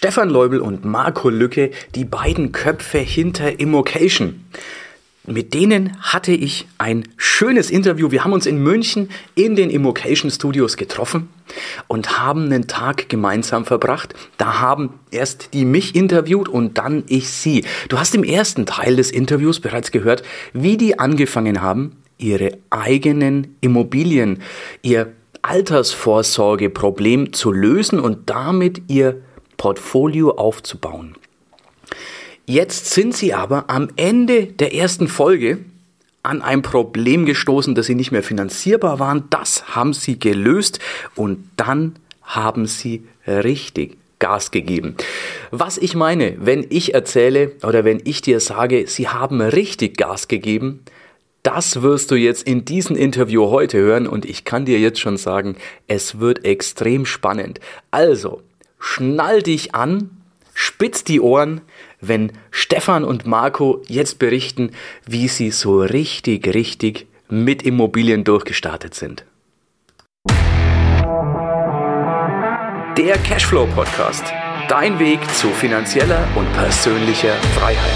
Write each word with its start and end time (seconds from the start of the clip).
Stefan 0.00 0.30
Leubel 0.30 0.60
und 0.60 0.84
Marco 0.84 1.28
Lücke, 1.28 1.72
die 1.96 2.04
beiden 2.04 2.52
Köpfe 2.52 2.98
hinter 2.98 3.58
Immocation. 3.58 4.44
Mit 5.26 5.54
denen 5.54 6.00
hatte 6.00 6.30
ich 6.30 6.68
ein 6.78 7.02
schönes 7.16 7.68
Interview. 7.68 8.12
Wir 8.12 8.22
haben 8.22 8.32
uns 8.32 8.46
in 8.46 8.62
München 8.62 9.10
in 9.34 9.56
den 9.56 9.70
Immocation 9.70 10.30
Studios 10.30 10.76
getroffen 10.76 11.28
und 11.88 12.16
haben 12.16 12.44
einen 12.44 12.68
Tag 12.68 13.08
gemeinsam 13.08 13.64
verbracht. 13.64 14.14
Da 14.36 14.60
haben 14.60 15.00
erst 15.10 15.52
die 15.52 15.64
mich 15.64 15.96
interviewt 15.96 16.48
und 16.48 16.78
dann 16.78 17.02
ich 17.08 17.28
sie. 17.30 17.64
Du 17.88 17.98
hast 17.98 18.14
im 18.14 18.22
ersten 18.22 18.66
Teil 18.66 18.94
des 18.94 19.10
Interviews 19.10 19.58
bereits 19.58 19.90
gehört, 19.90 20.22
wie 20.52 20.76
die 20.76 21.00
angefangen 21.00 21.60
haben, 21.60 21.96
ihre 22.18 22.52
eigenen 22.70 23.56
Immobilien, 23.60 24.42
ihr 24.82 25.12
Altersvorsorgeproblem 25.42 27.32
zu 27.32 27.50
lösen 27.50 27.98
und 27.98 28.30
damit 28.30 28.82
ihr 28.86 29.22
Portfolio 29.58 30.30
aufzubauen. 30.30 31.16
Jetzt 32.46 32.86
sind 32.86 33.14
sie 33.14 33.34
aber 33.34 33.68
am 33.68 33.88
Ende 33.96 34.46
der 34.46 34.74
ersten 34.74 35.06
Folge 35.06 35.58
an 36.22 36.40
ein 36.40 36.62
Problem 36.62 37.26
gestoßen, 37.26 37.74
dass 37.74 37.84
sie 37.84 37.94
nicht 37.94 38.10
mehr 38.10 38.22
finanzierbar 38.22 38.98
waren. 38.98 39.24
Das 39.28 39.76
haben 39.76 39.92
sie 39.92 40.18
gelöst 40.18 40.78
und 41.14 41.50
dann 41.56 41.96
haben 42.22 42.66
sie 42.66 43.04
richtig 43.26 43.98
Gas 44.18 44.50
gegeben. 44.50 44.96
Was 45.50 45.78
ich 45.78 45.94
meine, 45.94 46.36
wenn 46.40 46.66
ich 46.70 46.94
erzähle 46.94 47.52
oder 47.62 47.84
wenn 47.84 48.00
ich 48.04 48.22
dir 48.22 48.40
sage, 48.40 48.86
sie 48.86 49.08
haben 49.08 49.40
richtig 49.40 49.96
Gas 49.96 50.28
gegeben, 50.28 50.80
das 51.42 51.82
wirst 51.82 52.10
du 52.10 52.16
jetzt 52.16 52.46
in 52.46 52.64
diesem 52.64 52.96
Interview 52.96 53.48
heute 53.50 53.78
hören 53.78 54.06
und 54.06 54.24
ich 54.24 54.44
kann 54.44 54.64
dir 54.64 54.78
jetzt 54.80 55.00
schon 55.00 55.16
sagen, 55.16 55.56
es 55.86 56.18
wird 56.18 56.44
extrem 56.44 57.06
spannend. 57.06 57.60
Also, 57.90 58.42
schnall 58.78 59.42
dich 59.42 59.74
an, 59.74 60.10
spitz 60.54 61.04
die 61.04 61.20
Ohren, 61.20 61.60
wenn 62.00 62.32
Stefan 62.50 63.04
und 63.04 63.26
Marco 63.26 63.82
jetzt 63.88 64.18
berichten, 64.18 64.72
wie 65.06 65.28
sie 65.28 65.50
so 65.50 65.80
richtig, 65.80 66.54
richtig 66.54 67.06
mit 67.28 67.62
Immobilien 67.62 68.24
durchgestartet 68.24 68.94
sind. 68.94 69.24
Der 72.96 73.16
Cashflow 73.18 73.66
Podcast. 73.74 74.24
Dein 74.68 74.98
Weg 74.98 75.20
zu 75.34 75.48
finanzieller 75.48 76.26
und 76.34 76.52
persönlicher 76.52 77.34
Freiheit. 77.58 77.94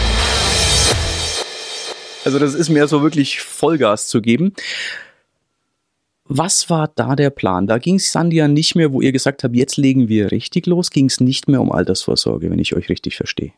Also 2.24 2.38
das 2.38 2.54
ist 2.54 2.68
mir 2.68 2.86
so 2.86 3.02
wirklich 3.02 3.40
Vollgas 3.40 4.06
zu 4.06 4.22
geben. 4.22 4.54
Was 6.34 6.70
war 6.70 6.90
da 6.94 7.14
der 7.14 7.30
Plan? 7.30 7.66
Da 7.66 7.78
ging 7.78 7.96
es 7.96 8.10
dann 8.12 8.30
ja 8.30 8.48
nicht 8.48 8.74
mehr, 8.74 8.92
wo 8.92 9.00
ihr 9.00 9.12
gesagt 9.12 9.44
habt, 9.44 9.54
jetzt 9.54 9.76
legen 9.76 10.08
wir 10.08 10.32
richtig 10.32 10.66
los, 10.66 10.90
ging 10.90 11.06
es 11.06 11.20
nicht 11.20 11.46
mehr 11.48 11.60
um 11.60 11.70
Altersvorsorge, 11.70 12.50
wenn 12.50 12.58
ich 12.58 12.74
euch 12.74 12.88
richtig 12.88 13.16
verstehe. 13.16 13.52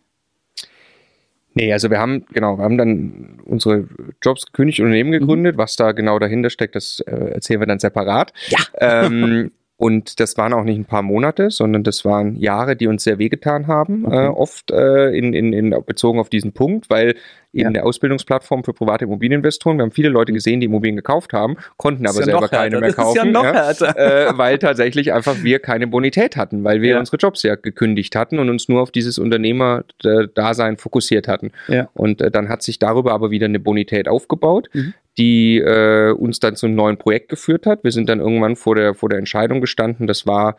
Nee, 1.55 1.72
also 1.72 1.89
wir 1.89 2.00
haben, 2.00 2.27
genau, 2.33 2.58
wir 2.58 2.64
haben 2.64 2.77
dann 2.77 3.41
unsere 3.45 3.89
Jobs 4.20 4.47
gekündigt, 4.47 4.80
Unternehmen 4.80 5.11
mhm. 5.11 5.20
gegründet. 5.20 5.55
Mhm. 5.55 5.58
Was 5.58 5.77
da 5.77 5.92
genau 5.92 6.19
dahinter 6.19 6.50
steckt, 6.50 6.75
das 6.75 6.98
äh, 7.06 7.14
erzählen 7.14 7.61
wir 7.61 7.67
dann 7.69 7.78
separat. 7.78 8.33
Ja. 8.48 8.58
Ähm, 8.80 9.52
Und 9.77 10.20
das 10.20 10.36
waren 10.36 10.52
auch 10.52 10.62
nicht 10.62 10.78
ein 10.78 10.84
paar 10.84 11.02
Monate, 11.02 11.50
sondern 11.50 11.83
das 11.83 12.05
waren 12.05 12.36
Jahre, 12.36 12.77
die 12.77 12.86
uns 12.86 13.02
sehr 13.02 13.19
wehgetan 13.19 13.67
haben, 13.67 14.06
okay. 14.06 14.27
äh, 14.27 14.28
oft 14.28 14.70
äh, 14.70 15.11
in, 15.11 15.34
in, 15.34 15.52
in, 15.52 15.75
bezogen 15.84 16.20
auf 16.20 16.28
diesen 16.30 16.52
Punkt, 16.52 16.89
weil 16.91 17.17
eben 17.55 17.60
ja. 17.60 17.69
eine 17.69 17.84
Ausbildungsplattform 17.84 18.64
für 18.64 18.72
private 18.72 19.05
Immobilieninvestoren. 19.05 19.78
Wir 19.78 19.83
haben 19.84 19.92
viele 19.92 20.08
Leute 20.08 20.33
mhm. 20.33 20.34
gesehen, 20.34 20.60
die 20.60 20.66
Immobilien 20.66 20.97
gekauft 20.97 21.33
haben, 21.33 21.56
konnten 21.77 22.06
aber 22.06 22.19
ja 22.19 22.24
selber 22.24 22.48
keine 22.48 22.80
mehr 22.80 22.92
kaufen. 22.92 23.16
Das 23.16 23.27
ist 23.27 23.33
ja 23.33 23.33
noch 23.33 23.44
härter. 23.44 24.28
äh, 24.28 24.38
weil 24.38 24.58
tatsächlich 24.58 25.12
einfach 25.12 25.42
wir 25.42 25.58
keine 25.58 25.86
Bonität 25.86 26.36
hatten, 26.36 26.64
weil 26.64 26.83
wir 26.83 26.98
unsere 26.98 27.16
Jobs 27.16 27.42
ja 27.42 27.55
gekündigt 27.55 28.16
hatten 28.16 28.38
und 28.38 28.50
uns 28.50 28.69
nur 28.69 28.83
auf 28.83 28.91
dieses 28.91 29.19
Unternehmerdasein 29.19 30.77
fokussiert 30.77 31.28
hatten. 31.28 31.52
Und 31.94 32.20
äh, 32.20 32.30
dann 32.30 32.48
hat 32.48 32.62
sich 32.62 32.78
darüber 32.78 33.12
aber 33.12 33.30
wieder 33.30 33.46
eine 33.46 33.61
Bonität 33.61 34.08
aufgebaut. 34.08 34.68
Mhm 34.72 34.94
die 35.16 35.58
äh, 35.58 36.12
uns 36.12 36.40
dann 36.40 36.56
zu 36.56 36.67
einem 36.67 36.74
neuen 36.74 36.96
Projekt 36.96 37.29
geführt 37.29 37.67
hat. 37.67 37.84
Wir 37.84 37.92
sind 37.92 38.08
dann 38.08 38.20
irgendwann 38.20 38.56
vor 38.56 38.74
der, 38.74 38.95
vor 38.95 39.08
der 39.08 39.18
Entscheidung 39.18 39.61
gestanden. 39.61 40.06
Das 40.06 40.27
war, 40.27 40.56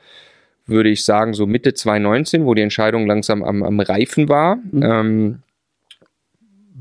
würde 0.66 0.90
ich 0.90 1.04
sagen, 1.04 1.34
so 1.34 1.46
Mitte 1.46 1.74
2019, 1.74 2.46
wo 2.46 2.54
die 2.54 2.62
Entscheidung 2.62 3.06
langsam 3.06 3.44
am, 3.44 3.64
am 3.64 3.80
Reifen 3.80 4.30
war. 4.30 4.56
Mhm. 4.56 4.84
Ähm, 4.84 5.40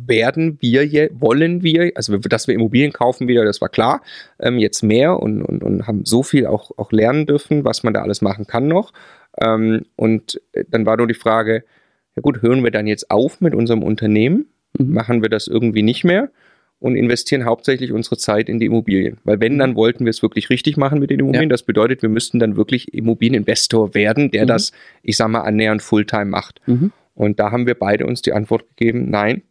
werden 0.07 0.59
wir, 0.61 0.85
je, 0.87 1.11
wollen 1.13 1.63
wir, 1.63 1.93
also 1.95 2.17
dass 2.19 2.47
wir 2.49 2.55
Immobilien 2.55 2.93
kaufen 2.93 3.29
wieder, 3.29 3.45
das 3.45 3.61
war 3.61 3.69
klar, 3.69 4.03
ähm, 4.39 4.59
jetzt 4.59 4.83
mehr 4.83 5.21
und, 5.21 5.43
und, 5.43 5.63
und 5.63 5.87
haben 5.87 6.05
so 6.05 6.23
viel 6.23 6.47
auch, 6.47 6.71
auch 6.77 6.93
lernen 6.93 7.27
dürfen, 7.27 7.65
was 7.65 7.83
man 7.83 7.95
da 7.95 8.03
alles 8.03 8.23
machen 8.23 8.47
kann 8.47 8.69
noch. 8.69 8.93
Ähm, 9.41 9.87
und 9.97 10.41
äh, 10.53 10.65
dann 10.69 10.87
war 10.87 10.97
nur 10.97 11.07
die 11.07 11.15
Frage, 11.15 11.65
ja 12.17 12.23
gut, 12.23 12.43
hören 12.43 12.63
wir 12.63 12.71
dann 12.71 12.87
jetzt 12.87 13.11
auf 13.11 13.41
mit 13.41 13.55
unserem 13.55 13.83
Unternehmen? 13.83 14.47
Mhm. 14.79 14.93
Machen 14.93 15.23
wir 15.23 15.29
das 15.29 15.47
irgendwie 15.47 15.83
nicht 15.83 16.05
mehr? 16.05 16.31
und 16.85 16.97
investieren 16.97 17.47
hauptsächlich 17.47 17.93
unsere 17.93 18.19
Zeit 18.19 18.51
in 18.51 18.59
die 18.59 18.67
Immobilien. 18.67 19.17
Weil 19.25 19.41
wenn, 19.41 19.59
dann 19.59 19.75
wollten 19.75 20.05
wir 20.05 20.11
es 20.11 20.21
wirklich 20.21 20.51
richtig 20.51 20.77
machen 20.77 20.99
mit 20.99 21.09
den 21.09 21.21
Immobilien. 21.21 21.49
Ja. 21.49 21.55
Das 21.55 21.63
bedeutet, 21.63 22.03
wir 22.03 22.11
müssten 22.11 22.39
dann 22.39 22.57
wirklich 22.57 22.93
Immobilieninvestor 22.93 23.95
werden, 23.95 24.31
der 24.31 24.43
mhm. 24.43 24.49
das, 24.49 24.73
ich 25.03 25.17
sag 25.17 25.29
mal, 25.29 25.41
annähernd 25.41 25.81
Fulltime 25.81 26.27
macht. 26.27 26.61
Mhm. 26.67 26.93
Und 27.15 27.41
da 27.41 27.53
haben 27.53 27.67
wir 27.67 27.75
beide 27.75 28.07
uns 28.07 28.21
die 28.21 28.35
Antwort 28.35 28.69
gegeben, 28.77 29.09
nein, 29.09 29.43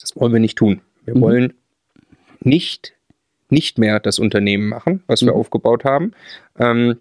das 0.00 0.16
wollen 0.16 0.32
wir 0.32 0.40
nicht 0.40 0.58
tun. 0.58 0.80
Wir 1.04 1.16
mhm. 1.16 1.20
wollen 1.20 1.52
nicht, 2.40 2.94
nicht 3.48 3.78
mehr 3.78 4.00
das 4.00 4.18
Unternehmen 4.18 4.68
machen, 4.68 5.02
was 5.06 5.22
wir 5.22 5.32
mhm. 5.32 5.38
aufgebaut 5.38 5.84
haben. 5.84 6.12
Ähm, 6.58 6.96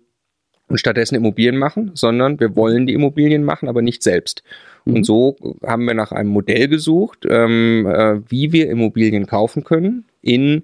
und 0.68 0.78
stattdessen 0.78 1.16
Immobilien 1.16 1.58
machen, 1.58 1.92
sondern 1.96 2.40
wir 2.40 2.56
wollen 2.56 2.86
die 2.86 2.94
Immobilien 2.94 3.44
machen, 3.44 3.68
aber 3.68 3.82
nicht 3.82 4.04
selbst. 4.04 4.44
Mhm. 4.86 4.94
Und 4.94 5.04
so 5.04 5.36
haben 5.66 5.86
wir 5.86 5.96
nach 5.96 6.12
einem 6.12 6.30
Modell 6.30 6.68
gesucht, 6.68 7.26
ähm, 7.28 7.88
äh, 7.88 8.20
wie 8.30 8.52
wir 8.52 8.70
Immobilien 8.70 9.26
kaufen 9.26 9.64
können 9.64 10.06
in 10.22 10.64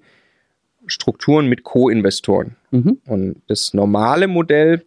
Strukturen 0.85 1.47
mit 1.47 1.63
Co-Investoren. 1.63 2.55
Mhm. 2.69 2.99
Und 3.07 3.41
das 3.47 3.73
normale 3.73 4.27
Modell, 4.27 4.83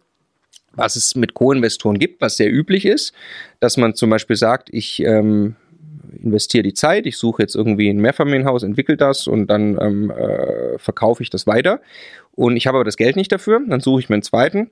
was 0.71 0.95
es 0.95 1.15
mit 1.15 1.33
Co-Investoren 1.33 1.99
gibt, 1.99 2.21
was 2.21 2.37
sehr 2.37 2.51
üblich 2.51 2.85
ist, 2.85 3.13
dass 3.59 3.75
man 3.75 3.95
zum 3.95 4.09
Beispiel 4.09 4.37
sagt, 4.37 4.69
ich 4.71 5.03
ähm, 5.03 5.55
investiere 6.21 6.63
die 6.63 6.73
Zeit, 6.73 7.05
ich 7.05 7.17
suche 7.17 7.41
jetzt 7.41 7.55
irgendwie 7.55 7.89
ein 7.89 7.97
Mehrfamilienhaus, 7.97 8.63
entwickle 8.63 8.97
das 8.97 9.27
und 9.27 9.47
dann 9.47 9.77
ähm, 9.81 10.11
äh, 10.11 10.77
verkaufe 10.77 11.23
ich 11.23 11.29
das 11.29 11.47
weiter. 11.47 11.81
Und 12.31 12.57
ich 12.57 12.67
habe 12.67 12.77
aber 12.77 12.85
das 12.85 12.97
Geld 12.97 13.15
nicht 13.15 13.31
dafür, 13.31 13.61
dann 13.67 13.79
suche 13.79 14.01
ich 14.01 14.09
mir 14.09 14.15
einen 14.15 14.23
zweiten 14.23 14.71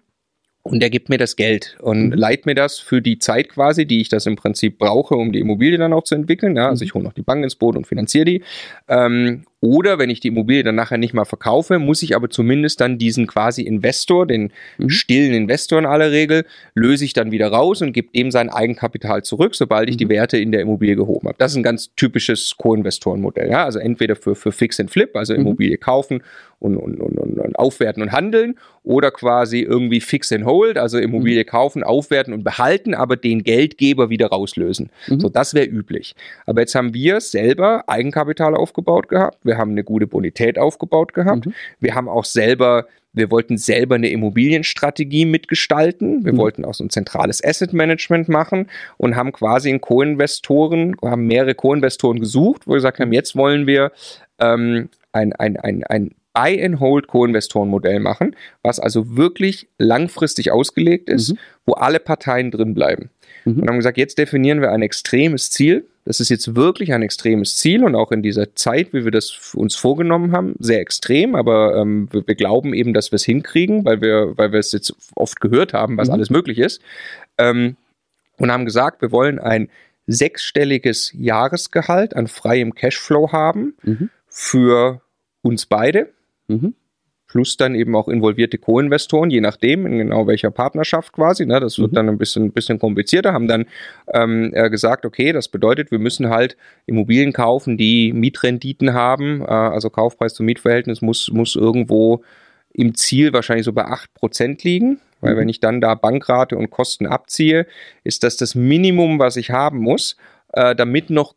und 0.67 0.81
der 0.81 0.89
gibt 0.89 1.09
mir 1.09 1.17
das 1.17 1.35
Geld 1.35 1.77
und 1.81 2.07
mhm. 2.07 2.13
leiht 2.13 2.45
mir 2.45 2.55
das 2.55 2.77
für 2.77 3.01
die 3.01 3.19
Zeit 3.19 3.49
quasi, 3.49 3.85
die 3.85 4.01
ich 4.01 4.09
das 4.09 4.25
im 4.25 4.35
Prinzip 4.35 4.77
brauche, 4.77 5.15
um 5.15 5.31
die 5.31 5.39
Immobilie 5.39 5.77
dann 5.77 5.93
auch 5.93 6.03
zu 6.03 6.15
entwickeln. 6.15 6.55
Ja, 6.55 6.67
also 6.67 6.83
mhm. 6.83 6.87
ich 6.87 6.93
hole 6.93 7.03
noch 7.03 7.13
die 7.13 7.21
Bank 7.21 7.43
ins 7.43 7.55
Boot 7.55 7.75
und 7.75 7.87
finanziere 7.87 8.25
die. 8.25 8.43
Ähm, 8.87 9.43
oder 9.59 9.97
wenn 9.97 10.11
ich 10.11 10.19
die 10.19 10.27
Immobilie 10.27 10.63
dann 10.63 10.75
nachher 10.75 10.97
nicht 10.97 11.13
mal 11.13 11.25
verkaufe, 11.25 11.79
muss 11.79 12.03
ich 12.03 12.15
aber 12.15 12.29
zumindest 12.29 12.79
dann 12.79 12.99
diesen 12.99 13.25
quasi 13.25 13.63
Investor, 13.63 14.27
den 14.27 14.51
mhm. 14.77 14.89
stillen 14.89 15.33
Investor 15.33 15.79
in 15.79 15.85
aller 15.85 16.11
Regel, 16.11 16.45
löse 16.75 17.05
ich 17.05 17.13
dann 17.13 17.31
wieder 17.31 17.47
raus 17.47 17.81
und 17.81 17.93
gebe 17.93 18.11
dem 18.15 18.29
sein 18.29 18.49
Eigenkapital 18.49 19.23
zurück, 19.23 19.55
sobald 19.55 19.89
ich 19.89 19.95
mhm. 19.95 19.99
die 19.99 20.09
Werte 20.09 20.37
in 20.37 20.51
der 20.51 20.61
Immobilie 20.61 20.95
gehoben 20.95 21.27
habe. 21.27 21.37
Das 21.39 21.51
ist 21.51 21.57
ein 21.57 21.63
ganz 21.63 21.93
typisches 21.95 22.55
Co-Investorenmodell. 22.57 23.49
Ja? 23.49 23.65
Also 23.65 23.79
entweder 23.79 24.15
für, 24.15 24.35
für 24.35 24.51
Fix 24.51 24.79
and 24.79 24.91
Flip, 24.91 25.15
also 25.15 25.33
mhm. 25.33 25.41
Immobilie 25.41 25.77
kaufen 25.77 26.21
und, 26.59 26.77
und, 26.77 26.99
und, 26.99 27.17
und, 27.17 27.55
aufwerten 27.57 28.03
und 28.03 28.11
handeln, 28.11 28.55
oder 28.83 29.11
quasi 29.11 29.61
irgendwie 29.61 29.99
Fix 29.99 30.31
and 30.31 30.45
Hold, 30.45 30.77
also 30.77 30.97
Immobilie 30.97 31.43
mhm. 31.43 31.47
kaufen, 31.47 31.83
aufwerten 31.83 32.33
und 32.33 32.43
behalten, 32.43 32.93
aber 32.93 33.17
den 33.17 33.43
Geldgeber 33.43 34.09
wieder 34.09 34.27
rauslösen. 34.27 34.89
Mhm. 35.07 35.19
So, 35.19 35.29
das 35.29 35.53
wäre 35.53 35.65
üblich. 35.65 36.15
Aber 36.45 36.61
jetzt 36.61 36.75
haben 36.75 36.93
wir 36.93 37.19
selber 37.19 37.83
Eigenkapital 37.87 38.55
aufgebaut 38.55 39.09
gehabt 39.09 39.37
wir 39.43 39.57
haben 39.57 39.71
eine 39.71 39.83
gute 39.83 40.05
Bonität 40.05 40.59
aufgebaut 40.59 41.13
gehabt. 41.13 41.47
Mhm. 41.47 41.53
Wir 41.79 41.95
haben 41.95 42.07
auch 42.07 42.25
selber, 42.25 42.85
wir 43.13 43.31
wollten 43.31 43.57
selber 43.57 43.95
eine 43.95 44.09
Immobilienstrategie 44.09 45.25
mitgestalten. 45.25 46.23
Wir 46.23 46.33
mhm. 46.33 46.37
wollten 46.37 46.65
auch 46.65 46.73
so 46.73 46.83
ein 46.83 46.89
zentrales 46.89 47.43
Asset 47.43 47.73
Management 47.73 48.29
machen 48.29 48.67
und 48.97 49.15
haben 49.15 49.31
quasi 49.31 49.69
einen 49.69 49.81
Co-Investoren, 49.81 50.95
haben 51.03 51.25
mehrere 51.25 51.55
Co-Investoren 51.55 52.19
gesucht, 52.19 52.67
wo 52.67 52.71
wir 52.71 52.77
gesagt 52.77 52.99
haben, 52.99 53.13
jetzt 53.13 53.35
wollen 53.35 53.65
wir 53.65 53.91
ähm, 54.39 54.89
ein, 55.13 55.33
ein, 55.33 55.57
ein, 55.57 55.83
ein 55.85 56.11
Buy-and-Hold-Co-Investoren-Modell 56.37 57.99
machen, 57.99 58.35
was 58.61 58.79
also 58.79 59.17
wirklich 59.17 59.69
langfristig 59.79 60.51
ausgelegt 60.51 61.09
ist, 61.09 61.31
mhm. 61.31 61.37
wo 61.65 61.73
alle 61.73 61.99
Parteien 61.99 62.51
drin 62.51 62.75
bleiben. 62.75 63.09
Mhm. 63.45 63.61
Und 63.61 63.67
haben 63.67 63.77
gesagt, 63.77 63.97
jetzt 63.97 64.19
definieren 64.19 64.61
wir 64.61 64.71
ein 64.71 64.83
extremes 64.83 65.49
Ziel. 65.49 65.87
Das 66.05 66.19
ist 66.19 66.29
jetzt 66.29 66.55
wirklich 66.55 66.93
ein 66.93 67.01
extremes 67.01 67.57
Ziel 67.57 67.83
und 67.83 67.95
auch 67.95 68.11
in 68.11 68.21
dieser 68.21 68.53
Zeit, 68.55 68.93
wie 68.93 69.03
wir 69.03 69.11
das 69.11 69.55
uns 69.55 69.75
vorgenommen 69.75 70.31
haben, 70.31 70.55
sehr 70.59 70.79
extrem, 70.79 71.33
aber 71.33 71.75
ähm, 71.75 72.07
wir, 72.11 72.25
wir, 72.27 72.35
glauben 72.35 72.73
eben, 72.75 72.93
dass 72.93 73.11
wir 73.11 73.15
es 73.15 73.25
hinkriegen, 73.25 73.83
weil 73.83 74.01
wir, 74.01 74.37
weil 74.37 74.51
wir 74.51 74.59
es 74.59 74.71
jetzt 74.71 74.93
oft 75.15 75.41
gehört 75.41 75.73
haben, 75.73 75.97
was 75.97 76.07
mhm. 76.07 76.13
alles 76.13 76.29
möglich 76.29 76.59
ist. 76.59 76.81
Ähm, 77.39 77.77
und 78.37 78.51
haben 78.51 78.65
gesagt, 78.65 79.01
wir 79.01 79.11
wollen 79.11 79.39
ein 79.39 79.69
sechsstelliges 80.05 81.11
Jahresgehalt 81.17 82.15
an 82.15 82.27
freiem 82.27 82.75
Cashflow 82.75 83.31
haben 83.31 83.73
mhm. 83.83 84.09
für 84.27 85.01
uns 85.41 85.65
beide. 85.65 86.13
Mhm. 86.47 86.73
plus 87.27 87.57
dann 87.57 87.75
eben 87.75 87.95
auch 87.95 88.07
involvierte 88.07 88.57
Co-Investoren, 88.57 89.29
je 89.29 89.41
nachdem, 89.41 89.85
in 89.85 89.97
genau 89.97 90.27
welcher 90.27 90.49
Partnerschaft 90.49 91.11
quasi. 91.11 91.45
Ne? 91.45 91.59
Das 91.59 91.77
wird 91.77 91.91
mhm. 91.91 91.95
dann 91.95 92.09
ein 92.09 92.17
bisschen, 92.17 92.53
bisschen 92.53 92.79
komplizierter, 92.79 93.33
haben 93.33 93.47
dann 93.47 93.65
ähm, 94.13 94.51
äh, 94.53 94.69
gesagt, 94.69 95.05
okay, 95.05 95.33
das 95.33 95.49
bedeutet, 95.49 95.91
wir 95.91 95.99
müssen 95.99 96.29
halt 96.29 96.55
Immobilien 96.85 97.33
kaufen, 97.33 97.77
die 97.77 98.13
Mietrenditen 98.13 98.93
haben. 98.93 99.41
Äh, 99.41 99.45
also 99.45 99.89
Kaufpreis 99.89 100.33
zum 100.33 100.45
Mietverhältnis 100.45 101.01
muss, 101.01 101.29
muss 101.31 101.55
irgendwo 101.55 102.23
im 102.71 102.95
Ziel 102.95 103.33
wahrscheinlich 103.33 103.65
so 103.65 103.73
bei 103.73 103.85
8% 103.85 104.63
liegen. 104.63 105.01
Weil 105.19 105.33
mhm. 105.33 105.39
wenn 105.39 105.49
ich 105.49 105.59
dann 105.59 105.81
da 105.81 105.95
Bankrate 105.95 106.55
und 106.55 106.69
Kosten 106.69 107.07
abziehe, 107.07 107.65
ist 108.03 108.23
das 108.23 108.37
das 108.37 108.55
Minimum, 108.55 109.19
was 109.19 109.35
ich 109.35 109.51
haben 109.51 109.79
muss, 109.79 110.15
äh, 110.53 110.75
damit 110.75 111.09
noch 111.09 111.33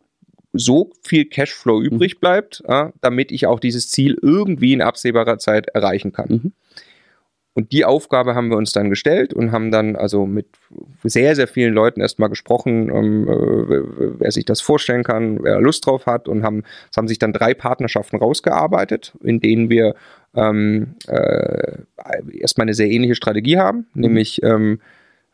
so 0.52 0.90
viel 1.02 1.26
Cashflow 1.26 1.80
mhm. 1.80 1.86
übrig 1.86 2.20
bleibt, 2.20 2.62
äh, 2.66 2.88
damit 3.00 3.32
ich 3.32 3.46
auch 3.46 3.60
dieses 3.60 3.90
Ziel 3.90 4.16
irgendwie 4.20 4.72
in 4.72 4.82
absehbarer 4.82 5.38
Zeit 5.38 5.68
erreichen 5.68 6.12
kann. 6.12 6.28
Mhm. 6.28 6.52
Und 7.52 7.72
die 7.72 7.84
Aufgabe 7.84 8.36
haben 8.36 8.48
wir 8.48 8.56
uns 8.56 8.72
dann 8.72 8.90
gestellt 8.90 9.34
und 9.34 9.50
haben 9.50 9.72
dann 9.72 9.96
also 9.96 10.24
mit 10.24 10.46
sehr, 11.02 11.34
sehr 11.34 11.48
vielen 11.48 11.74
Leuten 11.74 12.00
erstmal 12.00 12.28
gesprochen, 12.28 12.90
ähm, 12.94 13.28
äh, 13.28 14.20
wer 14.20 14.30
sich 14.30 14.44
das 14.44 14.60
vorstellen 14.60 15.02
kann, 15.02 15.42
wer 15.42 15.60
Lust 15.60 15.84
drauf 15.84 16.06
hat 16.06 16.28
und 16.28 16.44
haben, 16.44 16.62
es 16.90 16.96
haben 16.96 17.08
sich 17.08 17.18
dann 17.18 17.32
drei 17.32 17.54
Partnerschaften 17.54 18.16
rausgearbeitet, 18.16 19.14
in 19.22 19.40
denen 19.40 19.68
wir 19.68 19.96
ähm, 20.34 20.94
äh, 21.08 21.78
erstmal 22.32 22.66
eine 22.66 22.74
sehr 22.74 22.88
ähnliche 22.88 23.16
Strategie 23.16 23.58
haben, 23.58 23.88
mhm. 23.94 24.00
nämlich 24.00 24.42
ähm, 24.44 24.80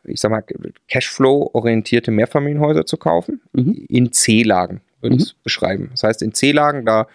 ich 0.03 0.21
sag 0.21 0.31
mal, 0.31 0.43
Cashflow-orientierte 0.89 2.11
Mehrfamilienhäuser 2.11 2.85
zu 2.85 2.97
kaufen, 2.97 3.41
mhm. 3.53 3.85
in 3.89 4.11
C-Lagen 4.11 4.81
würde 5.01 5.15
ich 5.15 5.21
mhm. 5.21 5.25
es 5.25 5.33
beschreiben. 5.33 5.89
Das 5.91 6.03
heißt, 6.03 6.21
in 6.21 6.33
C-Lagen, 6.33 6.85
da 6.85 7.07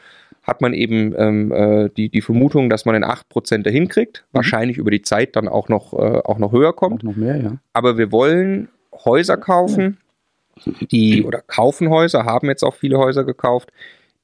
hat 0.43 0.61
man 0.61 0.75
eben 0.75 1.15
ähm, 1.17 1.53
äh, 1.53 1.89
die, 1.97 2.09
die 2.09 2.21
Vermutung, 2.21 2.69
dass 2.69 2.85
man 2.85 2.95
in 2.95 3.05
8% 3.05 3.63
dahin 3.63 3.89
kriegt, 3.89 4.25
mhm. 4.33 4.37
wahrscheinlich 4.37 4.79
über 4.79 4.91
die 4.91 5.03
Zeit 5.03 5.37
dann 5.37 5.49
auch 5.49 5.69
noch, 5.69 5.93
äh, 5.93 6.21
auch 6.25 6.39
noch 6.39 6.53
höher 6.53 6.73
kommt. 6.73 7.01
Auch 7.01 7.05
noch 7.05 7.17
mehr, 7.17 7.37
ja. 7.37 7.59
Aber 7.73 7.97
wir 7.97 8.11
wollen 8.11 8.69
Häuser 9.05 9.37
kaufen, 9.37 9.99
die 10.91 11.25
oder 11.25 11.41
kaufen 11.41 11.89
Häuser, 11.89 12.25
haben 12.25 12.49
jetzt 12.49 12.63
auch 12.63 12.75
viele 12.75 12.99
Häuser 12.99 13.25
gekauft, 13.25 13.71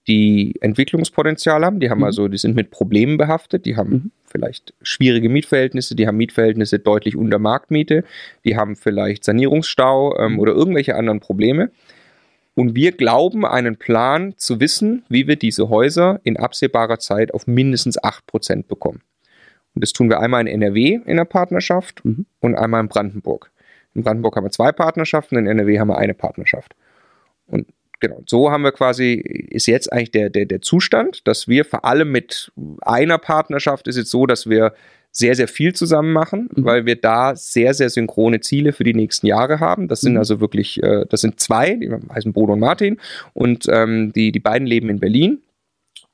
die 0.08 0.54
Entwicklungspotenzial 0.60 1.64
haben. 1.64 1.80
Die 1.80 1.90
haben 1.90 1.98
mhm. 1.98 2.04
also, 2.04 2.28
die 2.28 2.38
sind 2.38 2.56
mit 2.56 2.70
Problemen 2.70 3.16
behaftet, 3.18 3.66
die 3.66 3.76
haben 3.76 3.90
mhm. 3.90 4.10
vielleicht 4.24 4.74
schwierige 4.82 5.28
Mietverhältnisse, 5.28 5.94
die 5.94 6.06
haben 6.06 6.16
Mietverhältnisse 6.16 6.78
deutlich 6.78 7.14
unter 7.14 7.38
Marktmiete, 7.38 8.04
die 8.44 8.56
haben 8.56 8.74
vielleicht 8.74 9.24
Sanierungsstau 9.24 10.18
ähm, 10.18 10.32
mhm. 10.32 10.38
oder 10.40 10.52
irgendwelche 10.52 10.96
anderen 10.96 11.20
Probleme. 11.20 11.70
Und 12.58 12.74
wir 12.74 12.90
glauben, 12.90 13.46
einen 13.46 13.76
Plan 13.76 14.34
zu 14.36 14.58
wissen, 14.58 15.04
wie 15.08 15.28
wir 15.28 15.36
diese 15.36 15.68
Häuser 15.68 16.18
in 16.24 16.36
absehbarer 16.36 16.98
Zeit 16.98 17.32
auf 17.32 17.46
mindestens 17.46 18.02
8% 18.02 18.66
bekommen. 18.66 19.00
Und 19.76 19.84
das 19.84 19.92
tun 19.92 20.10
wir 20.10 20.18
einmal 20.18 20.40
in 20.40 20.48
NRW 20.48 20.98
in 21.06 21.18
der 21.18 21.24
Partnerschaft 21.24 22.04
mhm. 22.04 22.26
und 22.40 22.56
einmal 22.56 22.80
in 22.80 22.88
Brandenburg. 22.88 23.52
In 23.94 24.02
Brandenburg 24.02 24.34
haben 24.34 24.44
wir 24.44 24.50
zwei 24.50 24.72
Partnerschaften, 24.72 25.36
in 25.36 25.46
NRW 25.46 25.78
haben 25.78 25.86
wir 25.86 25.98
eine 25.98 26.14
Partnerschaft. 26.14 26.74
Und 27.46 27.68
genau, 28.00 28.24
so 28.26 28.50
haben 28.50 28.64
wir 28.64 28.72
quasi, 28.72 29.12
ist 29.12 29.66
jetzt 29.66 29.92
eigentlich 29.92 30.10
der, 30.10 30.28
der, 30.28 30.46
der 30.46 30.60
Zustand, 30.60 31.28
dass 31.28 31.46
wir 31.46 31.64
vor 31.64 31.84
allem 31.84 32.10
mit 32.10 32.50
einer 32.80 33.18
Partnerschaft 33.18 33.86
ist 33.86 33.98
jetzt 33.98 34.10
so, 34.10 34.26
dass 34.26 34.50
wir 34.50 34.74
sehr, 35.18 35.34
sehr 35.34 35.48
viel 35.48 35.74
zusammen 35.74 36.12
machen, 36.12 36.48
mhm. 36.54 36.64
weil 36.64 36.86
wir 36.86 36.94
da 36.94 37.34
sehr, 37.34 37.74
sehr 37.74 37.90
synchrone 37.90 38.40
Ziele 38.40 38.72
für 38.72 38.84
die 38.84 38.94
nächsten 38.94 39.26
Jahre 39.26 39.58
haben. 39.58 39.88
Das 39.88 40.00
sind 40.00 40.12
mhm. 40.12 40.18
also 40.18 40.40
wirklich, 40.40 40.80
äh, 40.82 41.06
das 41.08 41.22
sind 41.22 41.40
zwei, 41.40 41.74
die 41.74 41.90
heißen 42.14 42.32
Bodo 42.32 42.52
und 42.52 42.60
Martin 42.60 42.98
und 43.34 43.66
ähm, 43.68 44.12
die, 44.12 44.30
die 44.30 44.38
beiden 44.38 44.66
leben 44.66 44.88
in 44.88 45.00
Berlin 45.00 45.38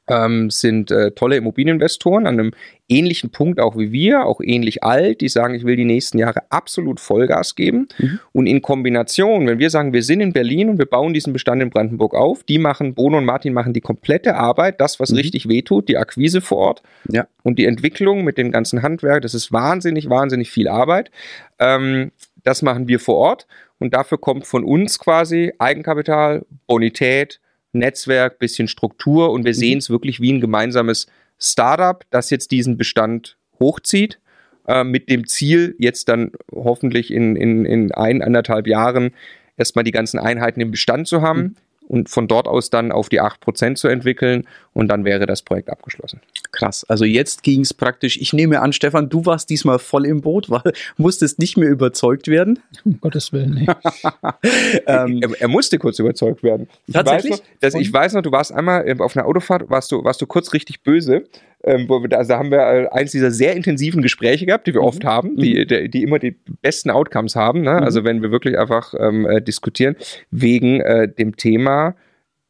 ähm, 0.06 0.50
sind 0.50 0.90
äh, 0.90 1.12
tolle 1.12 1.36
Immobilieninvestoren 1.36 2.26
an 2.26 2.38
einem 2.38 2.50
ähnlichen 2.88 3.30
Punkt 3.30 3.60
auch 3.60 3.78
wie 3.78 3.92
wir, 3.92 4.26
auch 4.26 4.40
ähnlich 4.42 4.82
alt, 4.82 5.22
die 5.22 5.28
sagen, 5.28 5.54
ich 5.54 5.64
will 5.64 5.76
die 5.76 5.86
nächsten 5.86 6.18
Jahre 6.18 6.42
absolut 6.50 7.00
Vollgas 7.00 7.54
geben. 7.54 7.88
Mhm. 7.98 8.20
Und 8.32 8.46
in 8.46 8.60
Kombination, 8.60 9.46
wenn 9.46 9.58
wir 9.58 9.70
sagen, 9.70 9.92
wir 9.92 10.02
sind 10.02 10.20
in 10.20 10.32
Berlin 10.32 10.68
und 10.68 10.78
wir 10.78 10.86
bauen 10.86 11.14
diesen 11.14 11.32
Bestand 11.32 11.62
in 11.62 11.70
Brandenburg 11.70 12.14
auf, 12.14 12.42
die 12.44 12.58
machen, 12.58 12.94
Bono 12.94 13.18
und 13.18 13.24
Martin 13.24 13.54
machen 13.54 13.72
die 13.72 13.80
komplette 13.80 14.34
Arbeit, 14.34 14.80
das, 14.80 15.00
was 15.00 15.10
mhm. 15.10 15.16
richtig 15.16 15.48
wehtut, 15.48 15.88
die 15.88 15.96
Akquise 15.96 16.40
vor 16.42 16.58
Ort 16.58 16.82
ja. 17.08 17.26
und 17.42 17.58
die 17.58 17.64
Entwicklung 17.64 18.24
mit 18.24 18.36
dem 18.36 18.50
ganzen 18.50 18.82
Handwerk, 18.82 19.22
das 19.22 19.34
ist 19.34 19.52
wahnsinnig, 19.52 20.10
wahnsinnig 20.10 20.50
viel 20.50 20.68
Arbeit. 20.68 21.10
Ähm, 21.58 22.12
das 22.42 22.60
machen 22.60 22.88
wir 22.88 23.00
vor 23.00 23.16
Ort 23.16 23.46
und 23.78 23.94
dafür 23.94 24.18
kommt 24.18 24.46
von 24.46 24.64
uns 24.64 24.98
quasi 24.98 25.52
Eigenkapital, 25.58 26.44
Bonität, 26.66 27.40
Netzwerk, 27.74 28.38
bisschen 28.38 28.68
Struktur 28.68 29.30
und 29.30 29.44
wir 29.44 29.52
mhm. 29.52 29.58
sehen 29.58 29.78
es 29.78 29.90
wirklich 29.90 30.20
wie 30.20 30.32
ein 30.32 30.40
gemeinsames 30.40 31.06
Startup, 31.38 32.04
das 32.10 32.30
jetzt 32.30 32.50
diesen 32.50 32.76
Bestand 32.76 33.36
hochzieht, 33.58 34.20
äh, 34.66 34.84
mit 34.84 35.10
dem 35.10 35.26
Ziel, 35.26 35.74
jetzt 35.78 36.08
dann 36.08 36.32
hoffentlich 36.52 37.12
in, 37.12 37.36
in, 37.36 37.64
in 37.64 37.92
ein, 37.92 38.22
anderthalb 38.22 38.66
Jahren 38.66 39.10
erstmal 39.56 39.84
die 39.84 39.90
ganzen 39.90 40.18
Einheiten 40.18 40.60
im 40.60 40.70
Bestand 40.70 41.06
zu 41.08 41.22
haben. 41.22 41.40
Mhm 41.40 41.56
und 41.86 42.08
von 42.08 42.28
dort 42.28 42.48
aus 42.48 42.70
dann 42.70 42.92
auf 42.92 43.08
die 43.08 43.20
8% 43.20 43.74
zu 43.74 43.88
entwickeln 43.88 44.46
und 44.74 44.88
dann 44.88 45.04
wäre 45.04 45.24
das 45.24 45.42
Projekt 45.42 45.70
abgeschlossen. 45.70 46.20
Krass, 46.52 46.84
also 46.84 47.04
jetzt 47.04 47.42
ging 47.42 47.62
es 47.62 47.72
praktisch, 47.72 48.18
ich 48.20 48.32
nehme 48.32 48.60
an, 48.60 48.72
Stefan, 48.72 49.08
du 49.08 49.24
warst 49.24 49.48
diesmal 49.48 49.78
voll 49.78 50.04
im 50.04 50.20
Boot, 50.20 50.50
weil 50.50 50.72
musstest 50.96 51.38
nicht 51.38 51.56
mehr 51.56 51.70
überzeugt 51.70 52.28
werden. 52.28 52.58
Um 52.84 53.00
Gottes 53.00 53.32
Willen, 53.32 53.54
nee. 53.54 53.66
ähm, 54.86 55.20
er, 55.22 55.40
er, 55.40 55.48
musste 55.48 55.78
kurz 55.78 55.98
überzeugt 55.98 56.42
werden. 56.42 56.68
Ich 56.86 56.94
Tatsächlich? 56.94 57.32
Weiß 57.32 57.40
noch, 57.40 57.60
dass, 57.60 57.74
ich 57.74 57.92
weiß 57.92 58.12
noch, 58.12 58.22
du 58.22 58.32
warst 58.32 58.52
einmal 58.52 58.86
äh, 58.86 58.96
auf 58.98 59.16
einer 59.16 59.26
Autofahrt, 59.26 59.70
warst 59.70 59.90
du, 59.92 60.04
warst 60.04 60.20
du 60.20 60.26
kurz 60.26 60.52
richtig 60.52 60.82
böse 60.82 61.24
ähm, 61.66 61.88
also 61.90 62.28
da 62.28 62.38
haben 62.38 62.50
wir 62.50 62.58
äh, 62.58 62.88
eins 62.90 63.12
dieser 63.12 63.30
sehr 63.30 63.56
intensiven 63.56 64.02
Gespräche 64.02 64.44
gehabt, 64.44 64.66
die 64.66 64.74
wir 64.74 64.82
mhm. 64.82 64.86
oft 64.86 65.04
haben, 65.04 65.36
die, 65.36 65.60
mhm. 65.60 65.68
die, 65.68 65.88
die, 65.88 66.02
immer 66.02 66.18
die 66.18 66.36
besten 66.60 66.90
Outcomes 66.90 67.36
haben. 67.36 67.62
Ne? 67.62 67.72
Mhm. 67.72 67.84
Also 67.84 68.04
wenn 68.04 68.20
wir 68.20 68.30
wirklich 68.30 68.58
einfach 68.58 68.92
ähm, 68.98 69.26
äh, 69.26 69.40
diskutieren, 69.40 69.96
wegen 70.30 70.80
äh, 70.80 71.08
dem 71.08 71.36
Thema 71.36 71.94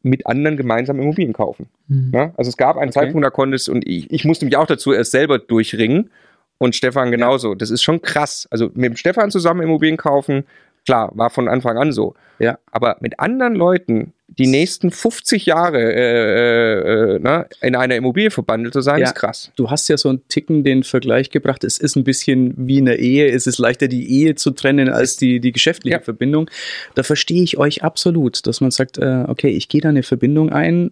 mit 0.05 0.27
anderen 0.27 0.55
gemeinsam 0.55 0.99
Immobilien 0.99 1.33
kaufen. 1.33 1.67
Mhm. 1.87 2.11
Ne? 2.11 2.33
Also 2.37 2.49
es 2.49 2.57
gab 2.57 2.77
einen 2.77 2.89
okay. 2.89 2.99
Zeitpunkt, 2.99 3.25
da 3.25 3.31
konntest, 3.31 3.69
und 3.69 3.87
ich, 3.87 4.11
ich 4.11 4.23
musste 4.23 4.45
mich 4.45 4.55
auch 4.55 4.67
dazu 4.67 4.93
erst 4.93 5.11
selber 5.11 5.39
durchringen. 5.39 6.09
Und 6.57 6.73
Stefan 6.73 7.11
genauso. 7.11 7.49
Ja. 7.49 7.55
Das 7.55 7.69
ist 7.69 7.83
schon 7.83 8.01
krass. 8.01 8.47
Also 8.49 8.67
mit 8.75 8.85
dem 8.85 8.95
Stefan 8.95 9.29
zusammen 9.29 9.61
Immobilien 9.61 9.97
kaufen, 9.97 10.45
klar, 10.85 11.11
war 11.15 11.29
von 11.29 11.47
Anfang 11.47 11.77
an 11.77 11.91
so. 11.91 12.13
Ja. 12.39 12.59
Aber 12.71 12.97
mit 12.99 13.19
anderen 13.19 13.55
Leuten 13.55 14.13
die 14.27 14.47
nächsten 14.47 14.91
50 14.91 15.45
Jahre 15.45 15.79
äh, 15.79 17.15
äh, 17.15 17.19
ne, 17.19 17.47
in 17.61 17.75
einer 17.75 17.95
Immobilie 17.95 18.31
verbandelt 18.31 18.73
zu 18.73 18.81
sein, 18.81 18.99
ja, 18.99 19.07
ist 19.07 19.15
krass. 19.15 19.51
Du 19.55 19.69
hast 19.69 19.87
ja 19.87 19.97
so 19.97 20.09
einen 20.09 20.27
Ticken 20.27 20.63
den 20.63 20.83
Vergleich 20.83 21.29
gebracht. 21.29 21.63
Es 21.63 21.77
ist 21.77 21.95
ein 21.95 22.03
bisschen 22.03 22.53
wie 22.57 22.79
eine 22.79 22.95
Ehe. 22.95 23.29
Es 23.29 23.47
ist 23.47 23.59
leichter, 23.59 23.87
die 23.87 24.09
Ehe 24.09 24.35
zu 24.35 24.51
trennen 24.51 24.89
als 24.89 25.17
die, 25.17 25.39
die 25.39 25.51
geschäftliche 25.51 25.97
ja. 25.97 26.01
Verbindung. 26.01 26.49
Da 26.95 27.03
verstehe 27.03 27.43
ich 27.43 27.57
euch 27.57 27.83
absolut, 27.83 28.45
dass 28.47 28.61
man 28.61 28.71
sagt, 28.71 28.97
äh, 28.97 29.25
okay, 29.27 29.49
ich 29.49 29.69
gehe 29.69 29.81
da 29.81 29.89
eine 29.89 30.03
Verbindung 30.03 30.51
ein. 30.51 30.91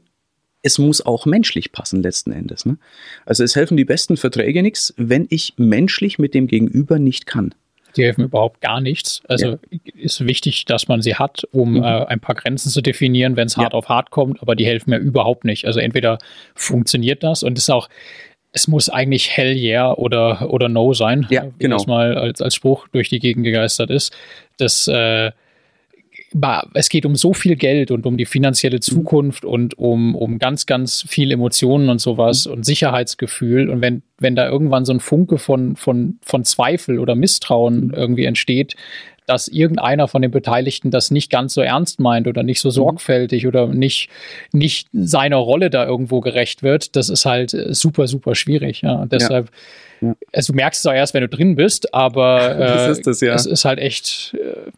Es 0.62 0.78
muss 0.78 1.06
auch 1.06 1.26
menschlich 1.26 1.74
passen 1.74 2.02
letzten 2.02 2.32
Endes. 2.32 2.66
Ne? 2.66 2.78
Also 3.26 3.44
es 3.44 3.56
helfen 3.56 3.76
die 3.76 3.84
besten 3.84 4.16
Verträge 4.16 4.62
nichts, 4.64 4.94
wenn 4.96 5.28
ich 5.30 5.56
menschlich 5.58 6.20
mit 6.20 6.34
dem 6.34 6.48
Gegenüber 6.48 7.00
nicht 7.00 7.26
kann. 7.26 7.54
Die 7.96 8.04
helfen 8.04 8.24
überhaupt 8.24 8.62
gar 8.62 8.82
nichts. 8.82 9.22
Also 9.28 9.52
ja. 9.52 9.58
ist 9.96 10.26
wichtig, 10.26 10.66
dass 10.66 10.88
man 10.88 11.02
sie 11.02 11.16
hat, 11.16 11.44
um 11.52 11.74
mhm. 11.74 11.84
äh, 11.84 12.06
ein 12.06 12.20
paar 12.20 12.36
Grenzen 12.36 12.70
zu 12.70 12.82
definieren, 12.82 13.36
wenn 13.36 13.48
es 13.48 13.58
hart 13.58 13.74
ja. 13.74 13.78
auf 13.78 13.90
hart 13.90 14.10
kommt, 14.12 14.42
aber 14.42 14.56
die 14.56 14.66
helfen 14.66 14.90
mir 14.90 14.98
überhaupt 14.98 15.46
nicht. 15.46 15.66
Also 15.66 15.80
entweder 15.80 16.18
funktioniert 16.56 17.24
das 17.24 17.44
und 17.44 17.58
es 17.58 17.66
ist 17.66 17.70
auch, 17.70 17.90
es 18.52 18.68
muss 18.68 18.90
eigentlich 18.90 19.32
Hell 19.32 19.56
yeah 19.56 19.94
oder, 19.94 20.52
oder 20.52 20.70
No 20.70 20.94
sein, 20.94 21.26
ja, 21.30 21.46
wie 21.46 21.52
genau. 21.58 21.78
das 21.78 21.88
mal 21.88 22.18
als, 22.18 22.42
als 22.42 22.56
Spruch 22.56 22.88
durch 22.90 23.10
die 23.10 23.20
Gegend 23.20 23.44
gegeistert 23.44 23.90
ist. 23.90 24.16
Das 24.58 24.88
äh, 24.88 25.32
es 26.74 26.90
geht 26.90 27.06
um 27.06 27.16
so 27.16 27.34
viel 27.34 27.56
Geld 27.56 27.92
und 27.92 28.06
um 28.06 28.18
die 28.18 28.26
finanzielle 28.26 28.78
mhm. 28.78 28.82
Zukunft 28.82 29.46
und 29.46 29.78
um, 29.78 30.16
um 30.16 30.40
ganz, 30.40 30.66
ganz 30.66 31.06
viel 31.08 31.32
Emotionen 31.32 31.90
und 31.90 32.00
sowas 32.00 32.46
mhm. 32.46 32.54
und 32.54 32.66
Sicherheitsgefühl. 32.66 33.70
Und 33.70 33.82
wenn, 33.82 34.04
wenn 34.20 34.36
da 34.36 34.48
irgendwann 34.50 34.86
so 34.86 34.94
ein 34.94 35.00
Funke 35.00 35.38
von, 35.38 35.76
von, 35.76 36.20
von 36.24 36.44
Zweifel 36.44 37.00
oder 37.00 37.16
Misstrauen 37.16 37.88
mhm. 37.88 37.94
irgendwie 37.94 38.26
entsteht, 38.26 38.76
dass 39.26 39.48
irgendeiner 39.48 40.08
von 40.08 40.22
den 40.22 40.32
Beteiligten 40.32 40.92
das 40.92 41.12
nicht 41.12 41.32
ganz 41.32 41.54
so 41.54 41.62
ernst 41.62 42.00
meint 42.00 42.28
oder 42.28 42.44
nicht 42.44 42.60
so 42.60 42.70
sorgfältig 42.70 43.48
oder 43.48 43.68
nicht, 43.68 44.10
nicht 44.52 44.90
seiner 44.92 45.38
Rolle 45.38 45.70
da 45.70 45.86
irgendwo 45.86 46.20
gerecht 46.20 46.62
wird, 46.64 46.96
das 46.96 47.10
ist 47.10 47.26
halt 47.26 47.52
super, 47.52 48.08
super 48.08 48.36
schwierig. 48.36 48.82
Ja. 48.82 48.96
Und 48.96 49.14
deshalb, 49.14 49.50
ja. 50.02 50.16
Also 50.34 50.52
du 50.52 50.58
merkst 50.58 50.82
es 50.82 50.86
auch 50.86 50.94
erst, 50.94 51.14
wenn 51.14 51.22
du 51.22 51.30
drin 51.30 51.56
bist, 51.56 51.94
aber 51.94 52.60
äh, 52.88 52.92
ist 52.92 53.08
das, 53.08 53.22
ja. 53.22 53.34
es 53.34 53.46
ist 53.46 53.66
halt 53.66 53.80
echt. 53.80 54.36
Äh, 54.38 54.72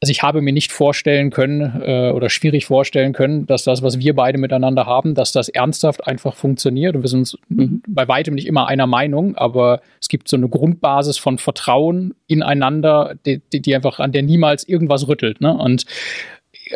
also 0.00 0.12
ich 0.12 0.22
habe 0.22 0.42
mir 0.42 0.52
nicht 0.52 0.70
vorstellen 0.70 1.30
können 1.30 1.82
äh, 1.82 2.12
oder 2.12 2.30
schwierig 2.30 2.66
vorstellen 2.66 3.12
können, 3.12 3.46
dass 3.46 3.64
das, 3.64 3.82
was 3.82 3.98
wir 3.98 4.14
beide 4.14 4.38
miteinander 4.38 4.86
haben, 4.86 5.14
dass 5.14 5.32
das 5.32 5.48
ernsthaft 5.48 6.06
einfach 6.06 6.36
funktioniert. 6.36 6.94
Und 6.94 7.02
wir 7.02 7.08
sind 7.08 7.20
uns 7.20 7.38
mhm. 7.48 7.82
bei 7.88 8.06
weitem 8.06 8.34
nicht 8.34 8.46
immer 8.46 8.68
einer 8.68 8.86
Meinung, 8.86 9.36
aber 9.36 9.80
es 10.00 10.08
gibt 10.08 10.28
so 10.28 10.36
eine 10.36 10.48
Grundbasis 10.48 11.18
von 11.18 11.38
Vertrauen 11.38 12.14
ineinander, 12.28 13.16
die, 13.26 13.42
die, 13.52 13.60
die 13.60 13.74
einfach 13.74 13.98
an 13.98 14.12
der 14.12 14.22
niemals 14.22 14.68
irgendwas 14.68 15.08
rüttelt. 15.08 15.40
Ne? 15.40 15.52
Und, 15.56 15.84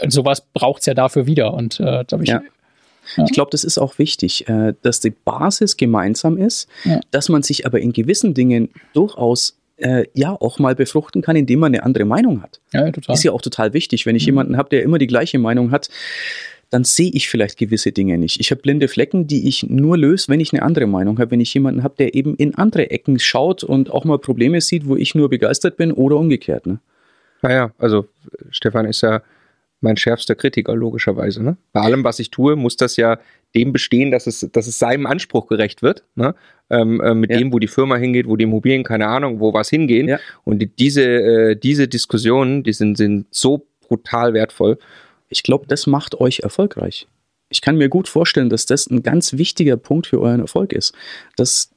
und 0.02 0.10
sowas 0.10 0.44
braucht 0.52 0.80
es 0.80 0.86
ja 0.86 0.94
dafür 0.94 1.26
wieder. 1.26 1.54
Und 1.54 1.78
äh, 1.78 2.04
da 2.04 2.06
habe 2.10 2.24
ich 2.24 2.30
ja. 2.30 2.42
Ja. 3.16 3.24
Ich 3.24 3.32
glaube, 3.32 3.50
das 3.50 3.64
ist 3.64 3.78
auch 3.78 3.98
wichtig, 3.98 4.48
äh, 4.48 4.74
dass 4.82 5.00
die 5.00 5.10
Basis 5.10 5.76
gemeinsam 5.76 6.38
ist, 6.38 6.68
ja. 6.84 7.00
dass 7.10 7.28
man 7.28 7.42
sich 7.42 7.66
aber 7.66 7.80
in 7.80 7.92
gewissen 7.92 8.32
Dingen 8.32 8.68
durchaus 8.94 9.58
äh, 9.82 10.06
ja 10.14 10.32
auch 10.32 10.58
mal 10.58 10.74
befruchten 10.74 11.22
kann, 11.22 11.36
indem 11.36 11.60
man 11.60 11.74
eine 11.74 11.82
andere 11.82 12.04
Meinung 12.04 12.42
hat. 12.42 12.60
Ja, 12.72 12.90
total. 12.90 13.14
Ist 13.14 13.24
ja 13.24 13.32
auch 13.32 13.42
total 13.42 13.72
wichtig. 13.72 14.06
Wenn 14.06 14.16
ich 14.16 14.24
mhm. 14.24 14.28
jemanden 14.28 14.56
habe, 14.56 14.68
der 14.68 14.82
immer 14.82 14.98
die 14.98 15.06
gleiche 15.06 15.38
Meinung 15.38 15.70
hat, 15.70 15.88
dann 16.70 16.84
sehe 16.84 17.10
ich 17.12 17.28
vielleicht 17.28 17.58
gewisse 17.58 17.92
Dinge 17.92 18.16
nicht. 18.16 18.40
Ich 18.40 18.50
habe 18.50 18.62
blinde 18.62 18.88
Flecken, 18.88 19.26
die 19.26 19.46
ich 19.46 19.64
nur 19.68 19.98
löse, 19.98 20.28
wenn 20.28 20.40
ich 20.40 20.54
eine 20.54 20.62
andere 20.62 20.86
Meinung 20.86 21.18
habe, 21.18 21.30
wenn 21.30 21.40
ich 21.40 21.52
jemanden 21.52 21.82
habe, 21.82 21.96
der 21.98 22.14
eben 22.14 22.34
in 22.36 22.54
andere 22.54 22.90
Ecken 22.90 23.18
schaut 23.18 23.62
und 23.62 23.90
auch 23.90 24.04
mal 24.04 24.18
Probleme 24.18 24.60
sieht, 24.62 24.86
wo 24.86 24.96
ich 24.96 25.14
nur 25.14 25.28
begeistert 25.28 25.76
bin 25.76 25.92
oder 25.92 26.16
umgekehrt. 26.16 26.66
Ne? 26.66 26.78
Naja, 27.42 27.72
also 27.76 28.06
Stefan 28.50 28.86
ist 28.86 29.02
ja 29.02 29.22
mein 29.82 29.96
schärfster 29.96 30.34
Kritiker, 30.34 30.74
logischerweise. 30.74 31.42
Ne? 31.42 31.56
Bei 31.72 31.80
allem, 31.80 32.04
was 32.04 32.18
ich 32.18 32.30
tue, 32.30 32.56
muss 32.56 32.76
das 32.76 32.96
ja 32.96 33.18
dem 33.54 33.72
bestehen, 33.72 34.10
dass 34.10 34.26
es, 34.26 34.48
dass 34.52 34.66
es 34.66 34.78
seinem 34.78 35.06
Anspruch 35.06 35.46
gerecht 35.48 35.82
wird. 35.82 36.04
Ne? 36.14 36.34
Ähm, 36.70 37.00
äh, 37.00 37.14
mit 37.14 37.30
ja. 37.30 37.38
dem, 37.38 37.52
wo 37.52 37.58
die 37.58 37.68
Firma 37.68 37.96
hingeht, 37.96 38.26
wo 38.26 38.36
die 38.36 38.44
Immobilien, 38.44 38.84
keine 38.84 39.08
Ahnung, 39.08 39.40
wo 39.40 39.52
was 39.52 39.68
hingehen. 39.68 40.08
Ja. 40.08 40.18
Und 40.44 40.60
die, 40.60 40.66
diese, 40.66 41.02
äh, 41.02 41.56
diese 41.56 41.88
Diskussionen, 41.88 42.62
die 42.62 42.72
sind, 42.72 42.96
sind 42.96 43.26
so 43.30 43.66
brutal 43.80 44.34
wertvoll. 44.34 44.78
Ich 45.28 45.42
glaube, 45.42 45.66
das 45.66 45.86
macht 45.86 46.20
euch 46.20 46.40
erfolgreich. 46.40 47.06
Ich 47.48 47.60
kann 47.60 47.76
mir 47.76 47.88
gut 47.88 48.08
vorstellen, 48.08 48.48
dass 48.48 48.64
das 48.64 48.88
ein 48.88 49.02
ganz 49.02 49.34
wichtiger 49.34 49.76
Punkt 49.76 50.06
für 50.06 50.20
euren 50.20 50.40
Erfolg 50.40 50.72
ist. 50.72 50.94
Dass 51.36 51.70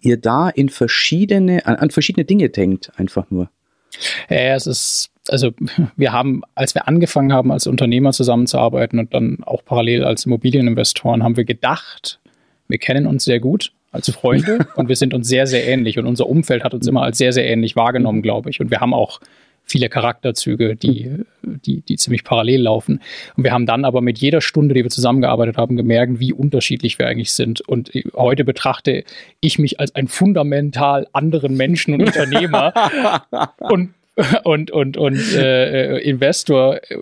ihr 0.00 0.16
da 0.16 0.48
in 0.48 0.68
verschiedene, 0.68 1.66
an, 1.66 1.76
an 1.76 1.90
verschiedene 1.90 2.24
Dinge 2.24 2.48
denkt, 2.48 2.92
einfach 2.96 3.30
nur. 3.30 3.50
Ja, 4.28 4.54
es 4.54 4.66
ist 4.66 5.10
also 5.30 5.52
wir 5.96 6.12
haben, 6.12 6.42
als 6.54 6.74
wir 6.74 6.88
angefangen 6.88 7.32
haben, 7.32 7.52
als 7.52 7.66
Unternehmer 7.66 8.12
zusammenzuarbeiten 8.12 8.98
und 8.98 9.14
dann 9.14 9.38
auch 9.42 9.64
parallel 9.64 10.04
als 10.04 10.26
Immobilieninvestoren, 10.26 11.22
haben 11.22 11.36
wir 11.36 11.44
gedacht, 11.44 12.18
wir 12.66 12.78
kennen 12.78 13.06
uns 13.06 13.24
sehr 13.24 13.40
gut 13.40 13.72
als 13.92 14.10
Freunde 14.10 14.66
und 14.76 14.88
wir 14.88 14.96
sind 14.96 15.14
uns 15.14 15.28
sehr, 15.28 15.46
sehr 15.46 15.66
ähnlich 15.66 15.98
und 15.98 16.06
unser 16.06 16.28
Umfeld 16.28 16.64
hat 16.64 16.74
uns 16.74 16.86
immer 16.86 17.02
als 17.02 17.18
sehr, 17.18 17.32
sehr 17.32 17.46
ähnlich 17.46 17.76
wahrgenommen, 17.76 18.22
glaube 18.22 18.50
ich. 18.50 18.60
Und 18.60 18.70
wir 18.70 18.80
haben 18.80 18.94
auch 18.94 19.20
viele 19.68 19.88
Charakterzüge, 19.88 20.74
die, 20.76 21.10
die, 21.42 21.82
die 21.82 21.96
ziemlich 21.96 22.24
parallel 22.24 22.62
laufen. 22.62 23.00
Und 23.36 23.44
wir 23.44 23.52
haben 23.52 23.66
dann 23.66 23.84
aber 23.84 24.00
mit 24.00 24.18
jeder 24.18 24.40
Stunde, 24.40 24.74
die 24.74 24.82
wir 24.82 24.90
zusammengearbeitet 24.90 25.56
haben, 25.56 25.76
gemerkt, 25.76 26.18
wie 26.18 26.32
unterschiedlich 26.32 26.98
wir 26.98 27.06
eigentlich 27.06 27.32
sind. 27.32 27.60
Und 27.60 27.92
heute 28.14 28.44
betrachte 28.44 29.04
ich 29.40 29.58
mich 29.58 29.78
als 29.78 29.94
einen 29.94 30.08
fundamental 30.08 31.06
anderen 31.12 31.56
Menschen 31.56 31.94
und 31.94 32.02
Unternehmer 32.02 32.72
und 33.60 33.90
und, 34.42 34.70
und, 34.70 34.96
und 34.96 35.34
äh, 35.34 35.96
äh, 35.96 36.08
Investor 36.08 36.76
äh, 36.90 36.96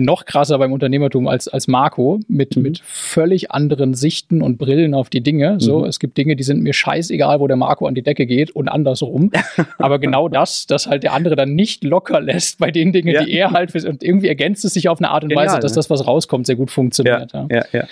noch 0.00 0.24
krasser 0.26 0.58
beim 0.58 0.72
Unternehmertum 0.72 1.28
als, 1.28 1.48
als 1.48 1.66
Marco 1.66 2.20
mit, 2.28 2.56
mhm. 2.56 2.62
mit 2.62 2.80
völlig 2.84 3.50
anderen 3.50 3.94
Sichten 3.94 4.42
und 4.42 4.58
Brillen 4.58 4.94
auf 4.94 5.08
die 5.08 5.22
Dinge. 5.22 5.56
So, 5.58 5.80
mhm. 5.80 5.84
es 5.86 5.98
gibt 5.98 6.16
Dinge, 6.18 6.36
die 6.36 6.42
sind 6.42 6.62
mir 6.62 6.72
scheißegal, 6.72 7.40
wo 7.40 7.46
der 7.46 7.56
Marco 7.56 7.86
an 7.86 7.94
die 7.94 8.02
Decke 8.02 8.26
geht 8.26 8.50
und 8.50 8.68
andersrum. 8.68 9.30
Aber 9.78 9.98
genau 9.98 10.28
das, 10.28 10.66
dass 10.66 10.86
halt 10.86 11.02
der 11.02 11.14
andere 11.14 11.36
dann 11.36 11.54
nicht 11.54 11.84
locker 11.84 12.20
lässt 12.20 12.58
bei 12.58 12.70
den 12.70 12.92
Dingen, 12.92 13.14
ja. 13.14 13.24
die 13.24 13.32
er 13.32 13.52
halt 13.52 13.74
und 13.84 14.02
irgendwie 14.02 14.28
ergänzt 14.28 14.64
es 14.64 14.74
sich 14.74 14.88
auf 14.88 14.98
eine 14.98 15.10
Art 15.10 15.22
und 15.22 15.30
Genial, 15.30 15.46
Weise, 15.46 15.60
dass 15.60 15.72
ne? 15.72 15.76
das, 15.76 15.90
was 15.90 16.06
rauskommt, 16.06 16.46
sehr 16.46 16.56
gut 16.56 16.70
funktioniert. 16.70 17.32
Ja, 17.32 17.46
ja, 17.50 17.64
ja. 17.72 17.84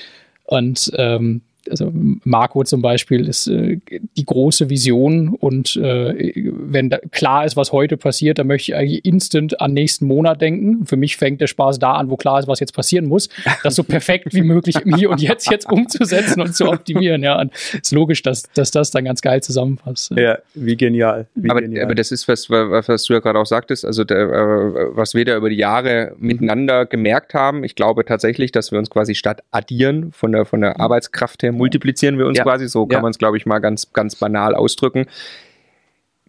Und 0.44 0.92
ähm, 0.96 1.42
also 1.70 1.92
Marco 1.92 2.64
zum 2.64 2.82
Beispiel 2.82 3.28
ist 3.28 3.46
äh, 3.46 3.78
die 4.16 4.24
große 4.24 4.70
Vision 4.70 5.28
und 5.28 5.76
äh, 5.76 6.32
wenn 6.34 6.90
da 6.90 6.98
klar 7.10 7.44
ist, 7.44 7.56
was 7.56 7.72
heute 7.72 7.96
passiert, 7.96 8.38
dann 8.38 8.46
möchte 8.46 8.72
ich 8.72 8.76
eigentlich 8.76 9.04
instant 9.04 9.60
an 9.60 9.72
nächsten 9.72 10.06
Monat 10.06 10.40
denken. 10.40 10.86
Für 10.86 10.96
mich 10.96 11.16
fängt 11.16 11.40
der 11.40 11.46
Spaß 11.46 11.78
da 11.78 11.92
an, 11.92 12.10
wo 12.10 12.16
klar 12.16 12.38
ist, 12.38 12.48
was 12.48 12.60
jetzt 12.60 12.74
passieren 12.74 13.06
muss, 13.06 13.28
das 13.62 13.74
so 13.74 13.82
perfekt 13.82 14.34
wie 14.34 14.42
möglich 14.42 14.76
im 14.84 14.94
Hier 14.96 15.10
und 15.10 15.20
Jetzt 15.20 15.50
jetzt 15.50 15.70
umzusetzen 15.70 16.40
und 16.40 16.54
zu 16.54 16.68
optimieren. 16.68 17.22
Ja, 17.22 17.40
und 17.40 17.52
ist 17.72 17.92
logisch, 17.92 18.22
dass, 18.22 18.44
dass 18.54 18.70
das 18.70 18.90
dann 18.90 19.04
ganz 19.04 19.20
geil 19.20 19.42
zusammenpasst. 19.42 20.12
Ja, 20.16 20.38
wie 20.54 20.76
genial. 20.76 21.26
Wie 21.34 21.50
aber, 21.50 21.62
genial. 21.62 21.84
aber 21.84 21.94
das 21.94 22.12
ist 22.12 22.28
was, 22.28 22.48
was 22.50 23.04
du 23.04 23.14
ja 23.14 23.20
gerade 23.20 23.38
auch 23.38 23.46
sagtest, 23.46 23.84
also 23.84 24.04
der, 24.04 24.18
äh, 24.18 24.96
was 24.96 25.14
wir 25.14 25.24
da 25.24 25.36
über 25.36 25.50
die 25.50 25.56
Jahre 25.56 26.14
miteinander 26.18 26.86
gemerkt 26.86 27.34
haben. 27.34 27.64
Ich 27.64 27.74
glaube 27.74 28.04
tatsächlich, 28.04 28.52
dass 28.52 28.72
wir 28.72 28.78
uns 28.78 28.90
quasi 28.90 29.14
statt 29.14 29.42
addieren 29.50 30.12
von 30.12 30.32
der, 30.32 30.44
von 30.44 30.60
der 30.60 30.80
Arbeitskraft 30.80 31.42
her 31.42 31.52
multiplizieren 31.56 32.18
wir 32.18 32.26
uns 32.26 32.38
ja. 32.38 32.44
quasi, 32.44 32.68
so 32.68 32.86
kann 32.86 32.98
ja. 32.98 33.02
man 33.02 33.10
es, 33.10 33.18
glaube 33.18 33.36
ich, 33.36 33.46
mal 33.46 33.58
ganz, 33.58 33.92
ganz 33.92 34.16
banal 34.16 34.54
ausdrücken. 34.54 35.06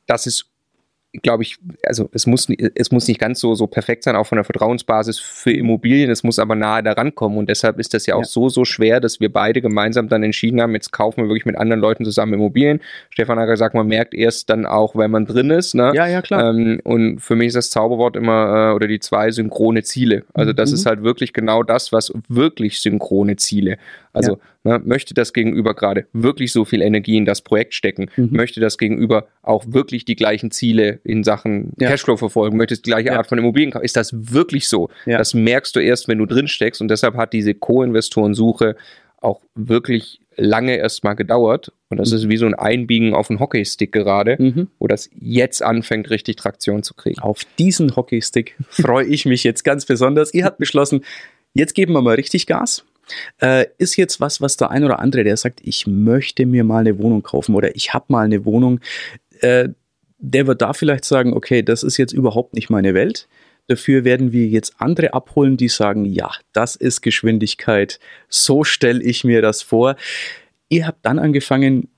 Das 0.05 0.25
ist 0.25 0.49
glaube 1.21 1.43
ich, 1.43 1.57
also 1.85 2.09
es 2.11 2.27
muss, 2.27 2.47
es 2.75 2.91
muss 2.91 3.07
nicht 3.07 3.19
ganz 3.19 3.39
so, 3.39 3.55
so 3.55 3.67
perfekt 3.67 4.03
sein, 4.03 4.15
auch 4.15 4.27
von 4.27 4.35
der 4.35 4.43
Vertrauensbasis 4.43 5.19
für 5.19 5.51
Immobilien, 5.51 6.11
es 6.11 6.23
muss 6.23 6.37
aber 6.37 6.55
nahe 6.55 6.83
daran 6.83 7.15
kommen 7.15 7.37
und 7.37 7.49
deshalb 7.49 7.79
ist 7.79 7.93
das 7.93 8.05
ja 8.05 8.15
auch 8.15 8.21
ja. 8.21 8.25
so, 8.25 8.49
so 8.49 8.65
schwer, 8.65 8.99
dass 8.99 9.19
wir 9.19 9.31
beide 9.31 9.61
gemeinsam 9.61 10.09
dann 10.09 10.23
entschieden 10.23 10.61
haben, 10.61 10.73
jetzt 10.73 10.91
kaufen 10.91 11.23
wir 11.23 11.29
wirklich 11.29 11.45
mit 11.45 11.57
anderen 11.57 11.81
Leuten 11.81 12.05
zusammen 12.05 12.33
Immobilien. 12.33 12.81
Stefan 13.09 13.39
hat 13.39 13.47
gesagt, 13.47 13.73
man 13.73 13.87
merkt 13.87 14.13
erst 14.13 14.49
dann 14.49 14.65
auch, 14.65 14.95
wenn 14.95 15.09
man 15.09 15.25
drin 15.25 15.49
ist. 15.49 15.75
Ne? 15.75 15.91
Ja, 15.95 16.07
ja, 16.07 16.21
klar. 16.21 16.51
Ähm, 16.51 16.79
und 16.83 17.19
für 17.19 17.35
mich 17.35 17.47
ist 17.47 17.55
das 17.55 17.69
Zauberwort 17.69 18.15
immer, 18.15 18.71
äh, 18.71 18.75
oder 18.75 18.87
die 18.87 18.99
zwei 18.99 19.31
synchrone 19.31 19.83
Ziele. 19.83 20.23
Also 20.33 20.53
das 20.53 20.71
mhm. 20.71 20.75
ist 20.75 20.85
halt 20.85 21.03
wirklich 21.03 21.33
genau 21.33 21.63
das, 21.63 21.91
was 21.91 22.13
wirklich 22.27 22.81
synchrone 22.81 23.37
Ziele. 23.37 23.77
Also 24.17 24.39
ja. 24.63 24.77
ne, 24.77 24.83
möchte 24.85 25.13
das 25.13 25.33
Gegenüber 25.33 25.73
gerade 25.73 26.07
wirklich 26.13 26.51
so 26.51 26.65
viel 26.65 26.81
Energie 26.81 27.17
in 27.17 27.25
das 27.25 27.41
Projekt 27.41 27.73
stecken, 27.73 28.09
mhm. 28.15 28.29
möchte 28.31 28.59
das 28.59 28.77
Gegenüber 28.77 29.27
auch 29.41 29.65
wirklich 29.67 30.05
die 30.05 30.15
gleichen 30.15 30.51
Ziele 30.51 30.99
in 31.03 31.23
Sachen 31.23 31.73
ja. 31.79 31.89
Cashflow 31.89 32.17
verfolgen, 32.17 32.57
möchtest 32.57 32.85
die 32.85 32.89
gleiche 32.89 33.09
ja. 33.09 33.17
Art 33.17 33.27
von 33.27 33.37
Immobilien 33.37 33.71
kaufen. 33.71 33.85
Ist 33.85 33.95
das 33.95 34.11
wirklich 34.13 34.67
so? 34.67 34.89
Das 35.05 35.33
merkst 35.33 35.75
du 35.75 35.79
erst, 35.79 36.07
wenn 36.07 36.17
du 36.17 36.25
drin 36.25 36.47
steckst 36.47 36.81
und 36.81 36.89
deshalb 36.89 37.15
hat 37.15 37.33
diese 37.33 37.53
Co-Investoren-Suche 37.53 38.75
auch 39.19 39.41
wirklich 39.55 40.19
lange 40.37 40.77
erstmal 40.77 41.15
gedauert. 41.15 41.73
Und 41.89 41.97
das 41.97 42.11
mhm. 42.11 42.17
ist 42.17 42.29
wie 42.29 42.37
so 42.37 42.45
ein 42.45 42.53
Einbiegen 42.53 43.13
auf 43.13 43.29
einen 43.29 43.39
Hockeystick 43.39 43.91
gerade, 43.91 44.37
mhm. 44.39 44.67
wo 44.79 44.87
das 44.87 45.09
jetzt 45.19 45.63
anfängt, 45.63 46.09
richtig 46.09 46.37
Traktion 46.37 46.83
zu 46.83 46.93
kriegen. 46.93 47.19
Auf 47.19 47.41
diesen 47.57 47.95
Hockeystick 47.95 48.55
freue 48.69 49.05
ich 49.05 49.25
mich 49.25 49.43
jetzt 49.43 49.63
ganz 49.63 49.85
besonders. 49.85 50.33
Ihr 50.33 50.45
habt 50.45 50.59
beschlossen, 50.59 51.03
jetzt 51.53 51.73
geben 51.73 51.93
wir 51.93 52.01
mal 52.01 52.15
richtig 52.15 52.45
Gas. 52.45 52.85
Äh, 53.41 53.67
ist 53.77 53.95
jetzt 53.95 54.19
was, 54.19 54.41
was 54.41 54.57
der 54.57 54.71
ein 54.71 54.83
oder 54.83 54.99
andere, 54.99 55.23
der 55.23 55.37
sagt, 55.37 55.61
ich 55.63 55.87
möchte 55.87 56.45
mir 56.45 56.63
mal 56.63 56.79
eine 56.79 56.97
Wohnung 56.99 57.23
kaufen 57.23 57.55
oder 57.55 57.75
ich 57.75 57.93
habe 57.93 58.05
mal 58.09 58.25
eine 58.25 58.45
Wohnung, 58.45 58.79
äh, 59.41 59.69
der 60.19 60.47
wird 60.47 60.61
da 60.61 60.73
vielleicht 60.73 61.05
sagen, 61.05 61.33
okay, 61.33 61.61
das 61.61 61.83
ist 61.83 61.97
jetzt 61.97 62.13
überhaupt 62.13 62.53
nicht 62.53 62.69
meine 62.69 62.93
Welt. 62.93 63.27
Dafür 63.67 64.03
werden 64.05 64.31
wir 64.31 64.47
jetzt 64.47 64.75
andere 64.77 65.13
abholen, 65.13 65.57
die 65.57 65.67
sagen, 65.67 66.05
ja, 66.05 66.31
das 66.53 66.75
ist 66.75 67.01
Geschwindigkeit, 67.01 67.99
so 68.29 68.63
stelle 68.63 69.03
ich 69.03 69.23
mir 69.23 69.41
das 69.41 69.61
vor. 69.61 69.95
Ihr 70.69 70.87
habt 70.87 71.05
dann 71.05 71.19
angefangen, 71.19 71.89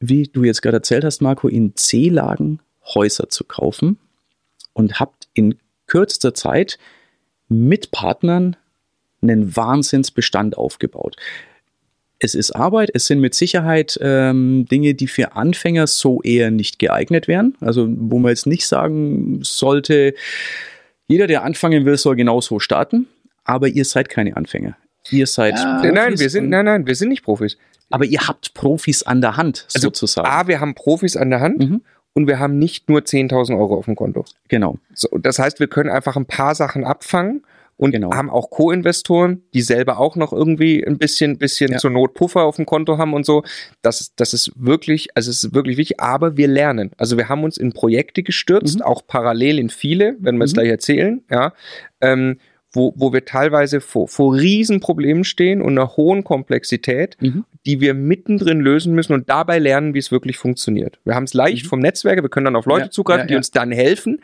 wie 0.00 0.24
du 0.24 0.44
jetzt 0.44 0.62
gerade 0.62 0.78
erzählt 0.78 1.04
hast, 1.04 1.22
Marco, 1.22 1.48
in 1.48 1.76
C-Lagen 1.76 2.60
Häuser 2.94 3.28
zu 3.28 3.44
kaufen 3.44 3.98
und 4.72 4.98
habt 4.98 5.28
in 5.32 5.56
kürzester 5.86 6.34
Zeit 6.34 6.78
mit 7.48 7.90
Partnern 7.92 8.56
einen 9.22 9.56
Wahnsinnsbestand 9.56 10.56
aufgebaut 10.56 11.16
es 12.22 12.34
ist 12.34 12.52
Arbeit, 12.52 12.90
es 12.94 13.06
sind 13.06 13.20
mit 13.20 13.34
Sicherheit 13.34 13.98
ähm, 14.00 14.66
Dinge, 14.70 14.94
die 14.94 15.08
für 15.08 15.34
Anfänger 15.34 15.86
so 15.86 16.22
eher 16.22 16.50
nicht 16.50 16.78
geeignet 16.78 17.26
wären. 17.26 17.56
Also 17.60 17.88
wo 17.88 18.18
man 18.18 18.30
jetzt 18.30 18.46
nicht 18.46 18.66
sagen 18.66 19.40
sollte, 19.42 20.14
jeder, 21.08 21.26
der 21.26 21.42
anfangen 21.42 21.84
will, 21.84 21.96
soll 21.96 22.16
genauso 22.16 22.60
starten, 22.60 23.08
aber 23.44 23.68
ihr 23.68 23.84
seid 23.84 24.08
keine 24.08 24.36
Anfänger. 24.36 24.76
Ihr 25.10 25.26
seid 25.26 25.56
ja, 25.56 25.78
Profis 25.78 25.92
nein, 25.92 26.18
wir 26.18 26.30
sind, 26.30 26.48
nein, 26.48 26.64
nein, 26.64 26.86
wir 26.86 26.94
sind 26.94 27.08
nicht 27.08 27.24
Profis. 27.24 27.58
Aber 27.90 28.04
ihr 28.04 28.20
habt 28.26 28.54
Profis 28.54 29.02
an 29.02 29.20
der 29.20 29.36
Hand, 29.36 29.66
also, 29.74 29.88
sozusagen. 29.88 30.28
A, 30.28 30.46
wir 30.46 30.60
haben 30.60 30.74
Profis 30.74 31.16
an 31.16 31.28
der 31.28 31.40
Hand 31.40 31.58
mhm. 31.58 31.82
und 32.14 32.28
wir 32.28 32.38
haben 32.38 32.58
nicht 32.58 32.88
nur 32.88 33.00
10.000 33.00 33.58
Euro 33.58 33.76
auf 33.76 33.86
dem 33.86 33.96
Konto. 33.96 34.24
Genau. 34.48 34.78
So, 34.94 35.08
das 35.18 35.40
heißt, 35.40 35.58
wir 35.58 35.66
können 35.66 35.90
einfach 35.90 36.16
ein 36.16 36.26
paar 36.26 36.54
Sachen 36.54 36.84
abfangen 36.84 37.42
und 37.76 37.92
genau. 37.92 38.12
haben 38.12 38.30
auch 38.30 38.50
Co-Investoren, 38.50 39.42
die 39.54 39.62
selber 39.62 39.98
auch 39.98 40.16
noch 40.16 40.32
irgendwie 40.32 40.86
ein 40.86 40.98
bisschen, 40.98 41.38
bisschen 41.38 41.72
ja. 41.72 41.78
zur 41.78 41.90
Not 41.90 42.14
Puffer 42.14 42.42
auf 42.42 42.56
dem 42.56 42.66
Konto 42.66 42.98
haben 42.98 43.14
und 43.14 43.26
so. 43.26 43.42
Das, 43.82 44.12
das 44.14 44.34
ist 44.34 44.52
wirklich, 44.56 45.08
also 45.16 45.30
es 45.30 45.44
ist 45.44 45.54
wirklich 45.54 45.76
wichtig, 45.76 46.00
aber 46.00 46.36
wir 46.36 46.48
lernen. 46.48 46.90
Also 46.96 47.16
wir 47.16 47.28
haben 47.28 47.44
uns 47.44 47.56
in 47.56 47.72
Projekte 47.72 48.22
gestürzt, 48.22 48.78
mhm. 48.78 48.82
auch 48.82 49.06
parallel 49.06 49.58
in 49.58 49.70
viele, 49.70 50.16
wenn 50.20 50.36
wir 50.36 50.44
es 50.44 50.52
mhm. 50.52 50.56
gleich 50.56 50.68
erzählen, 50.68 51.24
ja. 51.30 51.52
Ähm, 52.00 52.38
wo, 52.72 52.94
wo 52.96 53.12
wir 53.12 53.24
teilweise 53.24 53.80
vor, 53.80 54.08
vor 54.08 54.34
Riesenproblemen 54.34 55.24
stehen 55.24 55.60
und 55.60 55.78
einer 55.78 55.96
hohen 55.96 56.24
Komplexität, 56.24 57.16
mhm. 57.20 57.44
die 57.66 57.80
wir 57.80 57.94
mittendrin 57.94 58.60
lösen 58.60 58.94
müssen 58.94 59.12
und 59.12 59.28
dabei 59.28 59.58
lernen, 59.58 59.94
wie 59.94 59.98
es 59.98 60.10
wirklich 60.10 60.38
funktioniert. 60.38 60.98
Wir 61.04 61.14
haben 61.14 61.24
es 61.24 61.34
leicht 61.34 61.64
mhm. 61.64 61.68
vom 61.68 61.80
Netzwerk, 61.80 62.22
wir 62.22 62.30
können 62.30 62.46
dann 62.46 62.56
auf 62.56 62.66
Leute 62.66 62.86
ja, 62.86 62.90
zugreifen, 62.90 63.22
ja, 63.22 63.26
die 63.26 63.36
uns 63.36 63.50
dann 63.50 63.72
helfen, 63.72 64.20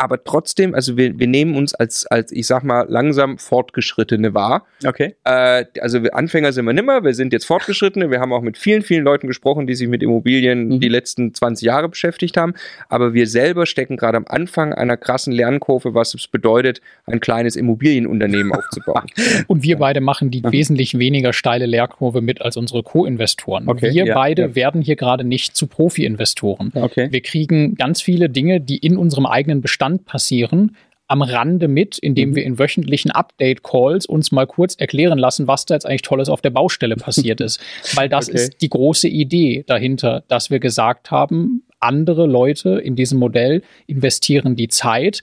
aber 0.00 0.24
trotzdem, 0.24 0.74
also 0.74 0.96
wir, 0.96 1.18
wir 1.18 1.26
nehmen 1.26 1.56
uns 1.56 1.74
als, 1.74 2.06
als, 2.06 2.32
ich 2.32 2.46
sag 2.46 2.64
mal, 2.64 2.86
langsam 2.88 3.36
Fortgeschrittene 3.36 4.32
wahr. 4.32 4.64
Okay. 4.84 5.14
Äh, 5.24 5.66
also 5.80 6.02
wir 6.02 6.14
Anfänger 6.14 6.52
sind 6.52 6.64
wir 6.64 6.72
nimmer, 6.72 7.04
wir 7.04 7.12
sind 7.12 7.34
jetzt 7.34 7.44
Fortgeschrittene. 7.44 8.10
Wir 8.10 8.20
haben 8.20 8.32
auch 8.32 8.40
mit 8.40 8.56
vielen, 8.56 8.82
vielen 8.82 9.04
Leuten 9.04 9.26
gesprochen, 9.26 9.66
die 9.66 9.74
sich 9.74 9.88
mit 9.88 10.02
Immobilien 10.02 10.70
Mhm. 10.70 10.80
die 10.80 10.88
letzten 10.88 11.34
20 11.34 11.66
Jahre 11.66 11.88
beschäftigt 11.88 12.36
haben. 12.36 12.54
Aber 12.88 13.14
wir 13.14 13.26
selber 13.26 13.66
stecken 13.66 13.96
gerade 13.96 14.16
am 14.16 14.24
Anfang 14.26 14.72
einer 14.72 14.96
krassen 14.96 15.32
Lernkurve, 15.32 15.94
was 15.94 16.14
es 16.14 16.28
bedeutet, 16.28 16.80
ein 17.06 17.20
kleines 17.20 17.56
Immobilienunternehmen 17.56 18.52
aufzubauen. 18.52 19.06
Und 19.48 19.62
wir 19.62 19.76
beide 19.78 20.00
machen 20.00 20.30
die 20.30 20.42
wesentlich 20.44 20.98
weniger 20.98 21.32
steile 21.32 21.66
Lehrkurve 21.66 22.20
mit 22.20 22.40
als 22.40 22.56
unsere 22.56 22.82
Co-Investoren. 22.82 23.68
Okay, 23.68 23.92
wir 23.92 24.06
ja, 24.06 24.14
beide 24.14 24.42
ja. 24.42 24.54
werden 24.54 24.82
hier 24.82 24.96
gerade 24.96 25.24
nicht 25.24 25.56
zu 25.56 25.66
Profi-Investoren. 25.66 26.72
Okay. 26.74 27.08
Wir 27.10 27.20
kriegen 27.20 27.74
ganz 27.74 28.00
viele 28.00 28.28
Dinge, 28.28 28.60
die 28.60 28.78
in 28.78 28.96
unserem 28.96 29.26
eigenen 29.26 29.60
Bestand 29.60 29.89
passieren, 29.98 30.76
am 31.08 31.22
Rande 31.22 31.66
mit, 31.66 31.98
indem 31.98 32.30
Mhm. 32.30 32.34
wir 32.36 32.44
in 32.44 32.58
wöchentlichen 32.60 33.10
Update-Calls 33.10 34.06
uns 34.06 34.30
mal 34.30 34.46
kurz 34.46 34.76
erklären 34.76 35.18
lassen, 35.18 35.48
was 35.48 35.66
da 35.66 35.74
jetzt 35.74 35.84
eigentlich 35.84 36.02
Tolles 36.02 36.28
auf 36.28 36.40
der 36.40 36.50
Baustelle 36.50 36.94
passiert 36.94 37.40
ist. 37.40 37.60
Weil 37.94 38.08
das 38.08 38.28
Okay. 38.28 38.36
ist 38.36 38.62
die 38.62 38.68
große 38.68 39.08
Idee 39.08 39.64
dahinter, 39.66 40.22
dass 40.28 40.50
wir 40.50 40.60
gesagt 40.60 41.10
haben, 41.10 41.64
andere 41.80 42.26
Leute 42.26 42.78
in 42.78 42.94
diesem 42.94 43.18
Modell 43.18 43.62
investieren 43.88 44.54
die 44.54 44.68
Zeit 44.68 45.22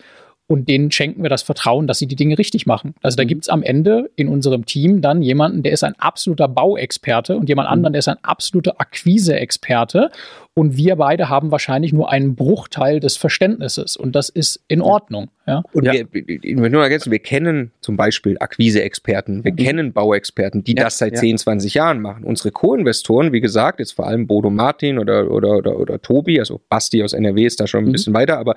und 0.50 0.68
denen 0.70 0.92
schenken 0.92 1.24
wir 1.24 1.30
das 1.30 1.44
Vertrauen, 1.44 1.88
dass 1.88 2.00
sie 2.00 2.08
die 2.08 2.16
Dinge 2.16 2.38
richtig 2.38 2.66
machen. 2.66 2.94
Also 3.02 3.16
da 3.16 3.24
Mhm. 3.24 3.28
gibt's 3.28 3.48
am 3.50 3.64
Ende 3.64 4.10
in 4.18 4.28
unserem 4.28 4.66
Team 4.66 5.02
dann 5.02 5.22
jemanden, 5.22 5.62
der 5.64 5.72
ist 5.72 5.84
ein 5.86 5.96
absoluter 6.00 6.48
Bauexperte 6.50 7.36
und 7.36 7.44
Mhm. 7.44 7.48
jemand 7.48 7.70
anderen, 7.70 7.94
der 7.94 8.00
ist 8.00 8.08
ein 8.10 8.24
absoluter 8.24 8.76
Akquise-Experte. 8.80 10.10
Und 10.58 10.76
wir 10.76 10.96
beide 10.96 11.30
haben 11.30 11.52
wahrscheinlich 11.52 11.94
nur 11.94 12.12
einen 12.12 12.34
Bruchteil 12.36 13.00
des 13.00 13.16
Verständnisses. 13.16 13.96
Und 13.96 14.16
das 14.16 14.30
ist 14.30 14.60
in 14.68 14.82
Ordnung. 14.82 15.30
Ja? 15.46 15.62
Und 15.72 15.86
Ja. 15.86 15.94
wir, 15.94 16.08
ich 16.14 16.58
will 16.58 16.72
nur 16.72 16.82
ergänzen, 16.82 17.12
wir 17.12 17.20
kennen 17.20 17.72
zum 17.80 17.96
Beispiel 17.96 18.38
Akquise-Experten, 18.40 19.44
wir 19.44 19.52
kennen 19.52 19.94
Bauexperten, 19.94 20.64
die 20.64 20.76
Ja, 20.76 20.86
das 20.86 20.98
seit 20.98 21.14
ja. 21.14 21.20
10, 21.20 21.38
20 21.38 21.76
Jahren 21.76 22.02
machen. 22.02 22.24
Unsere 22.24 22.50
Co-Investoren, 22.50 23.34
wie 23.34 23.40
gesagt, 23.42 23.80
jetzt 23.80 23.92
vor 23.92 24.08
allem 24.08 24.26
Bodo 24.26 24.50
Martin 24.50 24.98
oder, 24.98 25.30
oder, 25.30 25.58
oder, 25.58 25.80
oder 25.80 26.02
Tobi, 26.02 26.40
also 26.40 26.60
Basti 26.70 27.04
aus 27.04 27.14
NRW 27.14 27.46
ist 27.46 27.60
da 27.60 27.68
schon 27.68 27.84
ein 27.84 27.90
Mhm. 27.90 27.92
bisschen 27.92 28.14
weiter, 28.16 28.40
aber 28.40 28.56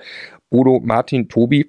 Bodo, 0.48 0.80
Martin, 0.82 1.28
Tobi, 1.28 1.68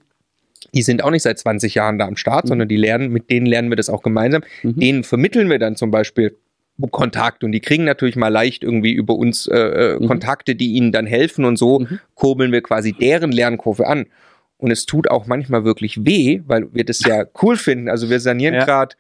die 0.74 0.82
sind 0.82 1.04
auch 1.04 1.12
nicht 1.12 1.24
seit 1.24 1.40
20 1.40 1.76
Jahren 1.76 2.00
da 2.00 2.08
am 2.08 2.16
Start, 2.16 2.48
sondern 2.48 2.70
die 2.70 2.78
lernen, 2.78 3.12
mit 3.12 3.30
denen 3.30 3.46
lernen 3.48 3.70
wir 3.70 3.76
das 3.76 3.90
auch 3.90 4.02
gemeinsam. 4.02 4.44
Mhm. 4.64 4.80
Denen 4.80 5.04
vermitteln 5.04 5.50
wir 5.50 5.60
dann 5.60 5.76
zum 5.76 5.92
Beispiel 5.92 6.38
Kontakt 6.88 7.44
und 7.44 7.52
die 7.52 7.60
kriegen 7.60 7.84
natürlich 7.84 8.16
mal 8.16 8.30
leicht 8.30 8.64
irgendwie 8.64 8.92
über 8.94 9.16
uns 9.16 9.48
äh, 9.48 9.58
äh, 9.58 10.00
Mhm. 10.00 10.08
Kontakte, 10.08 10.56
die 10.56 10.74
ihnen 10.74 10.92
dann 10.92 11.06
helfen 11.06 11.46
und 11.46 11.58
so 11.58 11.80
Mhm. 11.80 12.00
kurbeln 12.16 12.52
wir 12.52 12.62
quasi 12.62 12.94
deren 12.94 13.32
Lernkurve 13.32 13.88
an. 13.88 14.06
Und 14.58 14.72
es 14.72 14.86
tut 14.86 15.10
auch 15.10 15.26
manchmal 15.28 15.64
wirklich 15.66 16.06
weh, 16.06 16.42
weil 16.46 16.74
wir 16.74 16.84
das 16.86 17.04
ja 17.04 17.26
cool 17.42 17.56
finden. 17.58 17.90
Also 17.90 18.10
wir 18.10 18.20
sanieren 18.20 18.54
Ja. 18.56 18.66
gerade 18.66 18.96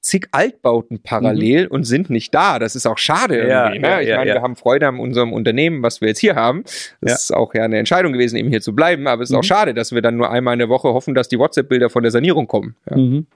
zig 0.00 0.28
Altbauten 0.30 1.00
parallel 1.02 1.66
und 1.66 1.84
sind 1.84 2.08
nicht 2.08 2.32
da. 2.32 2.58
Das 2.58 2.76
ist 2.76 2.86
auch 2.86 2.98
schade 2.98 3.36
Ja, 3.48 3.64
irgendwie. 3.64 3.78
Ne? 3.80 3.88
ja, 3.88 4.00
ich 4.00 4.08
ja, 4.08 4.16
meine, 4.18 4.34
wir 4.34 4.42
haben 4.42 4.54
Freude 4.54 4.86
an 4.86 5.00
unserem 5.00 5.32
Unternehmen, 5.32 5.82
was 5.82 6.00
wir 6.00 6.08
jetzt 6.08 6.20
hier 6.20 6.34
haben. 6.36 6.62
Das 7.00 7.24
ist 7.24 7.34
auch 7.34 7.52
ja 7.54 7.64
eine 7.64 7.78
Entscheidung 7.78 8.12
gewesen, 8.12 8.36
eben 8.36 8.48
hier 8.48 8.60
zu 8.60 8.74
bleiben. 8.74 9.06
Aber 9.08 9.22
es 9.22 9.30
ist 9.30 9.32
Mhm. 9.34 9.40
auch 9.40 9.44
schade, 9.44 9.74
dass 9.74 9.92
wir 9.92 10.00
dann 10.02 10.16
nur 10.16 10.30
einmal 10.30 10.52
in 10.52 10.60
der 10.60 10.68
Woche 10.68 10.88
hoffen, 10.92 11.14
dass 11.14 11.28
die 11.28 11.38
WhatsApp-Bilder 11.38 11.90
von 11.90 12.02
der 12.02 12.12
Sanierung 12.12 12.46
kommen. 12.46 12.76
Mhm. 12.94 13.26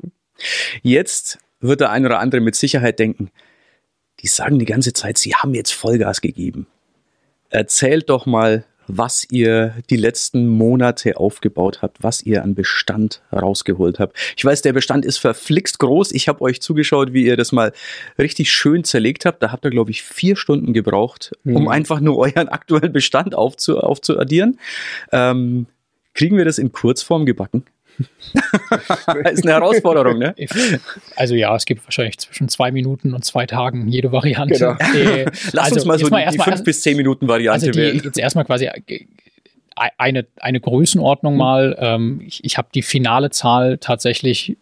Jetzt 0.83 1.39
wird 1.61 1.81
der 1.81 1.91
ein 1.91 2.05
oder 2.07 2.19
andere 2.21 2.41
mit 2.41 2.55
Sicherheit 2.55 2.99
denken, 2.99 3.31
die 4.23 4.29
sagen 4.29 4.59
die 4.59 4.65
ganze 4.65 4.93
Zeit, 4.93 5.19
sie 5.19 5.35
haben 5.35 5.55
jetzt 5.55 5.73
Vollgas 5.73 6.21
gegeben. 6.21 6.67
Erzählt 7.51 8.09
doch 8.09 8.25
mal, 8.27 8.65
was 8.89 9.27
ihr 9.31 9.75
die 9.91 9.97
letzten 9.97 10.49
Monate 10.49 11.17
aufgebaut 11.17 11.83
habt, 11.83 12.03
was 12.03 12.23
ihr 12.23 12.43
an 12.43 12.55
Bestand 12.55 13.23
rausgeholt 13.33 13.99
habt. 14.01 14.17
Ich 14.37 14.45
weiß, 14.45 14.61
der 14.63 14.73
Bestand 14.73 15.05
ist 15.05 15.19
verflixt 15.19 15.79
groß. 15.79 16.13
Ich 16.13 16.29
habe 16.29 16.41
euch 16.43 16.61
zugeschaut, 16.61 17.13
wie 17.13 17.25
ihr 17.25 17.37
das 17.37 17.53
mal 17.53 17.73
richtig 18.19 18.51
schön 18.53 18.83
zerlegt 18.85 19.25
habt. 19.25 19.43
Da 19.43 19.53
habt 19.53 19.65
ihr, 19.65 19.71
glaube 19.71 19.93
ich, 19.93 20.03
vier 20.03 20.37
Stunden 20.37 20.73
gebraucht, 20.73 21.33
um 21.45 21.63
Mhm. 21.63 21.69
einfach 21.69 22.01
nur 22.01 22.19
euren 22.19 22.49
aktuellen 22.49 22.93
Bestand 22.93 23.35
aufzu 23.35 23.79
aufzuaddieren. 23.79 24.59
Ähm, 25.13 25.67
kriegen 26.15 26.37
wir 26.37 26.45
das 26.45 26.59
in 26.59 26.73
Kurzform 26.73 27.25
gebacken? 27.25 27.65
ist 29.33 29.43
eine 29.45 29.53
Herausforderung, 29.53 30.19
ne? 30.19 30.35
Also 31.17 31.35
ja, 31.35 31.55
es 31.55 31.65
gibt 31.65 31.85
wahrscheinlich 31.85 32.19
zwischen 32.19 32.49
zwei 32.49 32.71
Minuten 32.71 33.15
und 33.15 33.25
zwei 33.25 33.47
Tagen 33.47 33.89
jede 33.89 34.13
Variante. 34.13 34.55
Genau. 34.55 34.77
Äh, 34.95 35.25
Lass 35.53 35.67
also 35.67 35.77
uns 35.77 35.85
mal 35.87 35.99
so 35.99 36.09
die, 36.09 36.27
die 36.33 36.39
fünf 36.39 36.65
bis 36.65 36.83
zehn 36.83 36.97
Minuten 36.97 37.29
Variante 37.29 37.67
also 37.67 37.71
die, 37.71 37.79
wählen. 37.79 38.01
jetzt 38.05 38.19
erstmal 38.19 38.45
quasi 38.45 38.67
äh, 38.67 39.05
eine, 39.99 40.27
eine 40.41 40.61
Größenordnung 40.61 41.37
mal. 41.37 41.77
Ähm, 41.79 42.23
ich 42.27 42.45
ich 42.45 42.59
habe 42.59 42.69
die 42.75 42.83
finale 42.83 43.31
Zahl 43.31 43.79
tatsächlich, 43.79 44.57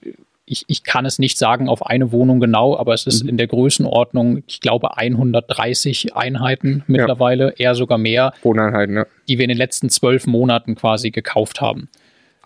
ich, 0.47 0.65
ich 0.69 0.83
kann 0.85 1.05
es 1.05 1.19
nicht 1.19 1.37
sagen 1.39 1.69
auf 1.69 1.85
eine 1.87 2.13
Wohnung 2.13 2.41
genau, 2.41 2.77
aber 2.77 2.95
es 2.95 3.07
ist 3.07 3.23
Mhm. 3.25 3.31
in 3.31 3.37
der 3.37 3.47
Größenordnung, 3.49 4.43
ich 4.47 4.61
glaube, 4.61 4.97
130 4.97 6.17
Einheiten 6.17 6.83
mittlerweile, 6.87 7.55
eher 7.57 7.75
sogar 7.75 7.99
mehr, 7.99 8.33
Wohneinheiten, 8.43 8.95
ne? 8.95 9.07
die 9.29 9.39
wir 9.39 9.45
in 9.45 9.51
den 9.51 9.59
letzten 9.59 9.91
zwölf 9.91 10.27
Monaten 10.27 10.75
quasi 10.75 11.11
gekauft 11.11 11.61
haben. 11.61 11.89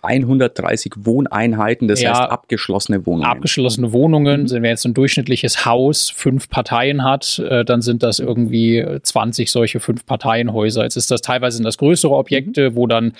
130 0.05 0.93
Wohneinheiten, 0.97 1.87
das 1.87 2.01
Ja. 2.01 2.11
heißt 2.11 2.21
abgeschlossene 2.31 3.05
Wohnungen. 3.05 3.25
Abgeschlossene 3.25 3.91
Wohnungen, 3.91 4.49
wenn 4.49 4.63
jetzt 4.65 4.85
ein 4.85 4.93
durchschnittliches 4.93 5.65
Haus 5.65 6.09
fünf 6.09 6.49
Parteien 6.49 7.03
hat, 7.03 7.39
äh, 7.39 7.65
dann 7.65 7.81
sind 7.81 8.03
das 8.03 8.19
irgendwie 8.19 8.85
20 9.03 9.51
solche 9.51 9.79
fünf 9.79 10.05
Parteienhäuser. 10.05 10.83
Jetzt 10.83 10.95
ist 10.95 11.11
das 11.11 11.21
teilweise 11.21 11.57
sind 11.57 11.65
das 11.65 11.77
größere 11.77 12.13
Objekte, 12.15 12.75
wo 12.75 12.87
dann 12.87 13.13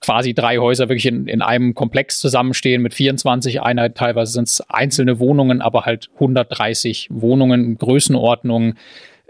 quasi 0.00 0.34
drei 0.34 0.58
Häuser 0.58 0.88
wirklich 0.88 1.06
in, 1.06 1.26
in 1.26 1.40
einem 1.42 1.74
Komplex 1.74 2.18
zusammenstehen 2.20 2.82
mit 2.82 2.92
24 2.94 3.62
Einheiten. 3.62 3.94
Teilweise 3.94 4.32
sind 4.32 4.48
es 4.48 4.60
einzelne 4.68 5.18
Wohnungen, 5.18 5.62
aber 5.62 5.84
halt 5.86 6.10
130 6.16 7.08
Wohnungen, 7.10 7.78
Größenordnung. 7.78 8.74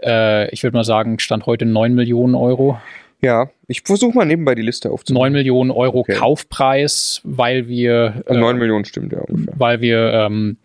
Äh, 0.03 0.49
ich 0.51 0.63
würde 0.63 0.75
mal 0.77 0.83
sagen, 0.83 1.19
stand 1.19 1.45
heute 1.45 1.65
9 1.65 1.93
Millionen 1.95 2.35
Euro. 2.35 2.79
Ja, 3.21 3.49
ich 3.67 3.81
versuche 3.81 4.15
mal 4.15 4.25
nebenbei 4.25 4.53
die 4.55 4.61
Liste 4.61 4.89
9 4.89 4.93
aufzunehmen. 4.93 5.31
Millionen 5.33 5.71
Euro 5.71 5.99
Okay. 5.99 6.13
Kaufpreis, 6.13 7.21
weil 7.23 7.67
wir 7.67 8.23
Äh, 8.27 8.33
äh, 8.35 8.37
9 8.37 8.57
Millionen 8.57 8.85
stimmt 8.85 9.11
ja 9.13 9.19
ungefähr. 9.21 9.53
weil 9.57 9.81
wir 9.81 10.13
ähm, 10.13 10.57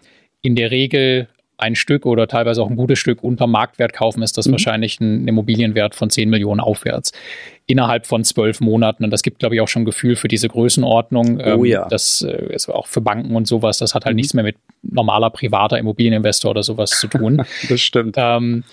in 0.43 0.55
der 0.57 0.71
Regel 0.71 1.29
ein 1.59 1.77
Stück 1.77 2.07
oder 2.07 2.27
teilweise 2.27 2.61
auch 2.61 2.69
ein 2.69 2.75
gutes 2.77 2.99
Stück 2.99 3.23
unter 3.23 3.47
Marktwert 3.47 3.93
kaufen, 3.93 4.23
ist 4.23 4.37
das 4.37 4.49
Mhm. 4.49 4.53
wahrscheinlich 4.53 5.01
ein 5.01 5.29
Immobilienwert 5.29 5.95
von 5.95 6.11
10 6.11 6.29
Millionen 6.29 6.59
aufwärts. 6.61 7.12
Innerhalb 7.67 8.07
von 8.07 8.25
zwölf 8.25 8.61
Monaten. 8.61 9.05
Und 9.05 9.11
das 9.12 9.23
gibt, 9.23 9.38
glaube 9.38 9.55
ich, 9.55 9.61
auch 9.61 9.69
schon 9.69 9.83
ein 9.83 9.87
Gefühl 9.87 10.17
für 10.17 10.27
diese 10.27 10.49
Größenordnung. 10.49 11.41
Oh 11.41 11.65
ja. 11.65 11.87
Das 11.88 12.21
äh, 12.23 12.53
ist 12.53 12.69
auch 12.69 12.88
für 12.88 13.01
Banken 13.01 13.37
und 13.37 13.47
sowas, 13.47 13.79
das 13.79 13.95
hat 13.95 14.05
halt 14.05 14.15
Mhm. 14.15 14.17
nichts 14.17 14.35
mehr 14.35 14.43
mit 14.45 14.57
normaler 14.83 15.31
privater 15.31 15.79
Immobilieninvestor 15.79 16.51
oder 16.51 16.65
sowas 16.65 16.91
zu 16.91 17.07
tun. 17.07 17.45
Das 17.69 17.81
stimmt. 17.81 18.17
Ähm, 18.19 18.65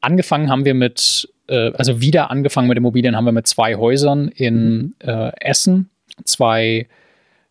angefangen 0.00 0.48
haben 0.50 0.64
wir 0.64 0.74
mit, 0.74 1.28
äh, 1.48 1.72
also 1.74 2.00
wieder 2.00 2.30
angefangen 2.30 2.68
mit 2.68 2.78
Immobilien 2.78 3.16
haben 3.16 3.24
wir 3.24 3.32
mit 3.32 3.46
zwei 3.46 3.76
Häusern 3.76 4.28
in 4.28 4.94
äh, 5.00 5.32
Essen, 5.40 5.90
zwei, 6.24 6.86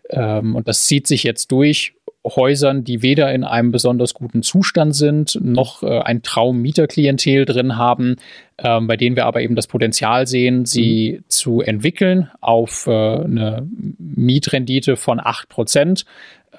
ähm, 0.09 0.55
und 0.55 0.67
das 0.67 0.85
zieht 0.85 1.07
sich 1.07 1.23
jetzt 1.23 1.51
durch, 1.51 1.93
Häusern, 2.35 2.83
die 2.83 3.01
weder 3.01 3.33
in 3.33 3.43
einem 3.43 3.71
besonders 3.71 4.13
guten 4.13 4.43
Zustand 4.43 4.95
sind, 4.95 5.39
noch 5.41 5.83
äh, 5.83 5.99
ein 5.99 6.23
Traum-Mieterklientel 6.23 7.45
drin 7.45 7.77
haben, 7.77 8.17
ähm, 8.57 8.87
bei 8.87 8.97
denen 8.97 9.15
wir 9.15 9.25
aber 9.25 9.41
eben 9.41 9.55
das 9.55 9.67
Potenzial 9.67 10.27
sehen, 10.27 10.65
sie 10.65 11.21
zu 11.27 11.61
entwickeln 11.61 12.29
auf 12.41 12.87
äh, 12.87 12.91
eine 12.91 13.67
Mietrendite 13.97 14.95
von 14.95 15.19
8 15.23 15.47
Prozent. 15.49 16.05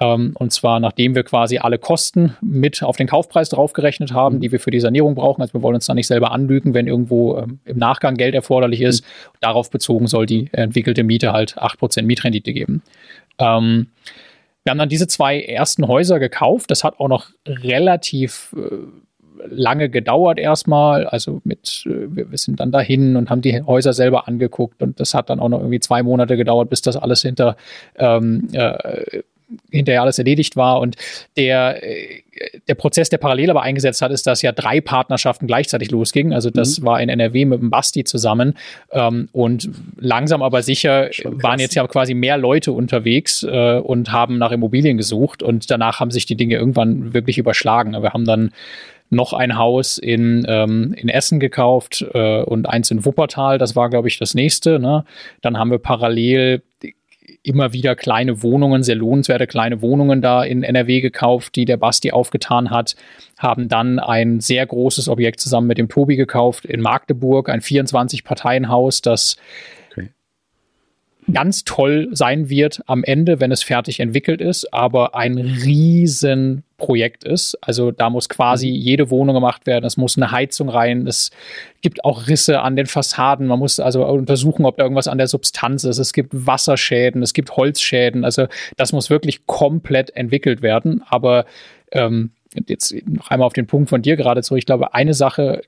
Ähm, 0.01 0.33
und 0.35 0.53
zwar 0.53 0.81
nachdem 0.81 1.15
wir 1.15 1.25
quasi 1.25 1.59
alle 1.59 1.79
Kosten 1.79 2.37
mit 2.41 2.83
auf 2.83 2.97
den 2.97 3.07
Kaufpreis 3.07 3.49
draufgerechnet 3.49 4.13
haben, 4.13 4.41
die 4.41 4.53
wir 4.53 4.61
für 4.61 4.71
die 4.71 4.81
Sanierung 4.81 5.15
brauchen. 5.15 5.43
Also 5.43 5.55
wir 5.55 5.63
wollen 5.63 5.75
uns 5.75 5.87
da 5.87 5.95
nicht 5.95 6.07
selber 6.07 6.33
anlügen, 6.33 6.75
wenn 6.75 6.87
irgendwo 6.87 7.37
ähm, 7.39 7.61
im 7.65 7.79
Nachgang 7.79 8.17
Geld 8.17 8.35
erforderlich 8.35 8.81
ist. 8.81 9.05
Darauf 9.41 9.71
bezogen 9.71 10.07
soll 10.07 10.27
die 10.27 10.49
entwickelte 10.53 11.03
Miete 11.03 11.33
halt 11.33 11.59
8% 11.59 12.03
Mietrendite 12.03 12.53
geben. 12.53 12.83
Ähm, 13.39 13.89
wir 14.65 14.71
haben 14.71 14.79
dann 14.79 14.89
diese 14.89 15.07
zwei 15.07 15.41
ersten 15.41 15.89
Häuser 15.89 16.19
gekauft. 16.19 16.71
Das 16.71 16.85
hat 16.85 17.01
auch 17.01 17.09
noch 17.09 17.31
relativ 17.47 18.55
äh, 18.57 18.77
lange 19.49 19.89
gedauert 19.89 20.39
erstmal. 20.39 21.07
Also 21.07 21.41
mit, 21.45 21.85
äh, 21.87 22.15
wir, 22.15 22.31
wir 22.31 22.39
sind 22.39 22.61
dann 22.61 22.71
dahin 22.71 23.17
und 23.17 23.31
haben 23.31 23.41
die 23.41 23.63
Häuser 23.63 23.93
selber 23.93 24.29
angeguckt 24.29 24.83
und 24.83 25.01
das 25.01 25.15
hat 25.15 25.31
dann 25.31 25.41
auch 25.41 25.49
noch 25.49 25.61
irgendwie 25.61 25.81
zwei 25.81 26.03
Monate 26.03 26.37
gedauert, 26.37 26.71
bis 26.71 26.83
das 26.83 26.97
alles 26.97 27.23
hinter 27.23 27.57
ähm, 27.97 28.49
äh, 28.53 29.23
hinterher 29.71 30.03
alles 30.03 30.19
erledigt 30.19 30.57
war. 30.57 30.81
Und 30.81 30.97
der, 31.37 31.83
äh, 31.83 32.23
der 32.69 32.75
Prozess, 32.75 33.09
der 33.09 33.19
parallel 33.19 33.51
aber 33.51 33.63
eingesetzt 33.63 34.03
hat, 34.03 34.11
ist, 34.11 34.27
dass 34.27 34.43
ja 34.43 34.53
drei 34.53 34.81
Partnerschaften 34.81 35.47
gleichzeitig 35.47 35.91
losgingen. 35.91 36.33
Also 36.33 36.51
das 36.51 36.83
war 36.85 37.01
in 37.01 37.09
NRW 37.09 37.45
mit 37.45 37.61
dem 37.61 37.71
Basti 37.71 38.05
zusammen. 38.05 38.55
Ähm, 38.93 39.29
und 39.33 39.71
langsam 39.99 40.43
aber 40.43 40.63
sicher 40.63 41.11
waren 41.25 41.61
jetzt 41.61 41.75
ja 41.75 41.87
quasi 41.87 42.15
mehr 42.15 42.39
Leute 42.39 42.73
unterwegs 42.73 43.43
äh, 43.43 43.79
und 43.79 44.13
haben 44.13 44.39
nach 44.39 44.53
Immobilien 44.53 44.97
gesucht. 44.97 45.43
Und 45.43 45.71
danach 45.71 46.01
haben 46.01 46.11
sich 46.11 46.27
die 46.27 46.37
Dinge 46.37 46.57
irgendwann 46.57 47.15
wirklich 47.15 47.39
überschlagen. 47.39 47.93
Wir 47.93 48.13
haben 48.13 48.25
dann 48.25 48.51
noch 49.11 49.33
ein 49.33 49.57
Haus 49.57 49.99
in, 49.99 50.45
ähm, 50.49 50.95
in 50.97 51.09
Essen 51.09 51.41
gekauft 51.41 52.05
äh, 52.13 52.43
und 52.43 52.69
eins 52.69 52.91
in 52.91 53.05
Wuppertal. 53.05 53.59
Das 53.59 53.75
war, 53.75 53.89
glaube 53.89 54.09
ich, 54.09 54.19
das 54.19 54.35
nächste. 54.35 54.79
Ne? 54.79 55.05
Dann 55.41 55.59
haben 55.59 55.71
wir 55.71 55.79
parallel 55.79 56.63
immer 57.49 57.73
wieder 57.73 57.97
kleine 57.97 58.43
Wohnungen, 58.43 58.83
sehr 58.83 58.95
lohnenswerte 58.95 59.47
kleine 59.47 59.83
Wohnungen 59.83 60.21
da 60.21 60.45
in 60.45 60.63
NRW 60.63 61.01
gekauft, 61.01 61.57
die 61.57 61.65
der 61.65 61.77
Basti 61.77 62.13
aufgetan 62.13 62.71
hat, 62.71 62.95
haben 63.39 63.69
dann 63.69 63.99
ein 63.99 64.41
sehr 64.41 64.67
großes 64.67 65.09
Objekt 65.09 65.41
zusammen 65.41 65.67
mit 65.67 65.79
dem 65.79 65.89
Tobi 65.89 66.17
gekauft 66.17 66.65
in 66.65 66.81
Magdeburg, 66.81 67.49
ein 67.49 67.61
24-Parteien-Haus, 67.61 69.03
das 69.03 69.37
ganz 71.33 71.65
toll 71.65 72.09
sein 72.13 72.49
wird 72.49 72.81
am 72.87 73.05
Ende, 73.05 73.41
wenn 73.41 73.53
es 73.53 73.63
fertig 73.63 74.01
entwickelt 74.01 74.41
ist, 74.41 74.73
aber 74.73 75.15
ein 75.15 75.37
Riesenprojekt 75.39 77.25
ist. 77.25 77.57
Also 77.61 77.91
da 77.91 78.11
muss 78.11 78.29
quasi 78.29 78.69
mhm. 78.69 78.75
jede 78.75 79.11
Wohnung 79.11 79.35
gemacht 79.35 79.67
werden, 79.67 79.85
es 79.85 79.97
muss 79.97 80.17
eine 80.17 80.31
Heizung 80.31 80.69
rein, 80.69 81.07
es 81.07 81.31
gibt 81.83 82.05
auch 82.05 82.29
Risse 82.29 82.61
an 82.61 82.77
den 82.77 82.87
Fassaden, 82.87 83.47
man 83.47 83.59
muss 83.59 83.79
also 83.81 84.07
untersuchen, 84.07 84.65
ob 84.65 84.77
da 84.77 84.85
irgendwas 84.85 85.09
an 85.09 85.19
der 85.19 85.29
Substanz 85.29 85.85
ist, 85.85 85.99
es 85.99 86.13
gibt 86.13 86.31
Wasserschäden, 86.33 87.23
es 87.23 87.35
gibt 87.35 87.57
Holzschäden, 87.57 88.25
also 88.25 88.47
das 88.77 88.93
muss 88.93 89.11
wirklich 89.11 89.47
komplett 89.47 90.11
entwickelt 90.17 90.63
werden, 90.63 91.03
aber 91.09 91.45
ähm, 91.93 92.31
jetzt 92.67 92.95
noch 93.07 93.31
einmal 93.31 93.47
auf 93.47 93.53
den 93.53 93.67
Punkt 93.67 93.91
von 93.91 94.03
dir 94.03 94.17
gerade 94.17 94.43
zurück, 94.43 94.59
ich 94.59 94.67
glaube, 94.67 94.95
eine 94.95 95.15
Sache 95.15 95.63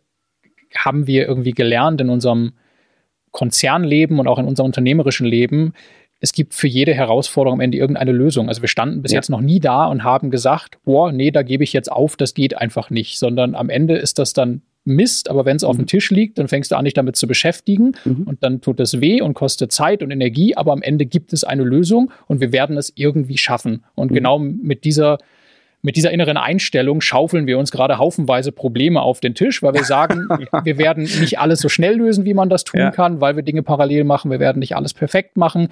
haben 0.74 1.06
wir 1.06 1.26
irgendwie 1.26 1.52
gelernt 1.52 2.00
in 2.00 2.10
unserem 2.10 2.52
Konzernleben 3.32 4.18
und 4.18 4.28
auch 4.28 4.38
in 4.38 4.46
unserem 4.46 4.66
unternehmerischen 4.66 5.26
Leben, 5.26 5.72
es 6.20 6.32
gibt 6.32 6.54
für 6.54 6.68
jede 6.68 6.92
Herausforderung 6.94 7.58
am 7.58 7.60
Ende 7.60 7.78
irgendeine 7.78 8.12
Lösung. 8.12 8.48
Also 8.48 8.60
wir 8.60 8.68
standen 8.68 9.00
bis 9.02 9.12
ja. 9.12 9.18
jetzt 9.18 9.30
noch 9.30 9.40
nie 9.40 9.58
da 9.58 9.86
und 9.86 10.04
haben 10.04 10.30
gesagt, 10.30 10.78
boah, 10.84 11.12
nee, 11.12 11.30
da 11.30 11.42
gebe 11.42 11.64
ich 11.64 11.72
jetzt 11.72 11.90
auf, 11.90 12.16
das 12.16 12.34
geht 12.34 12.56
einfach 12.58 12.90
nicht, 12.90 13.18
sondern 13.18 13.54
am 13.54 13.70
Ende 13.70 13.96
ist 13.96 14.18
das 14.18 14.34
dann 14.34 14.62
Mist, 14.84 15.28
aber 15.28 15.44
wenn 15.44 15.56
es 15.56 15.62
mhm. 15.62 15.68
auf 15.68 15.76
dem 15.76 15.86
Tisch 15.86 16.10
liegt, 16.10 16.38
dann 16.38 16.48
fängst 16.48 16.70
du 16.70 16.76
an, 16.76 16.84
dich 16.84 16.94
damit 16.94 17.16
zu 17.16 17.26
beschäftigen 17.26 17.92
mhm. 18.04 18.22
und 18.24 18.42
dann 18.42 18.60
tut 18.60 18.80
es 18.80 19.00
weh 19.00 19.20
und 19.20 19.34
kostet 19.34 19.72
Zeit 19.72 20.02
und 20.02 20.10
Energie, 20.10 20.56
aber 20.56 20.72
am 20.72 20.82
Ende 20.82 21.06
gibt 21.06 21.32
es 21.32 21.44
eine 21.44 21.64
Lösung 21.64 22.10
und 22.26 22.40
wir 22.40 22.52
werden 22.52 22.76
es 22.76 22.92
irgendwie 22.94 23.36
schaffen. 23.38 23.84
Und 23.94 24.10
mhm. 24.10 24.14
genau 24.14 24.38
mit 24.38 24.84
dieser 24.84 25.18
mit 25.82 25.96
dieser 25.96 26.10
inneren 26.10 26.36
Einstellung 26.36 27.00
schaufeln 27.00 27.46
wir 27.46 27.58
uns 27.58 27.70
gerade 27.70 27.98
haufenweise 27.98 28.52
Probleme 28.52 29.00
auf 29.00 29.20
den 29.20 29.34
Tisch, 29.34 29.62
weil 29.62 29.74
wir 29.74 29.84
sagen, 29.84 30.28
wir 30.64 30.78
werden 30.78 31.04
nicht 31.04 31.38
alles 31.38 31.60
so 31.60 31.68
schnell 31.68 31.96
lösen, 31.96 32.24
wie 32.24 32.34
man 32.34 32.48
das 32.48 32.64
tun 32.64 32.80
ja. 32.80 32.90
kann, 32.90 33.20
weil 33.20 33.36
wir 33.36 33.42
Dinge 33.42 33.62
parallel 33.62 34.04
machen, 34.04 34.30
wir 34.30 34.40
werden 34.40 34.58
nicht 34.58 34.76
alles 34.76 34.94
perfekt 34.94 35.36
machen 35.36 35.68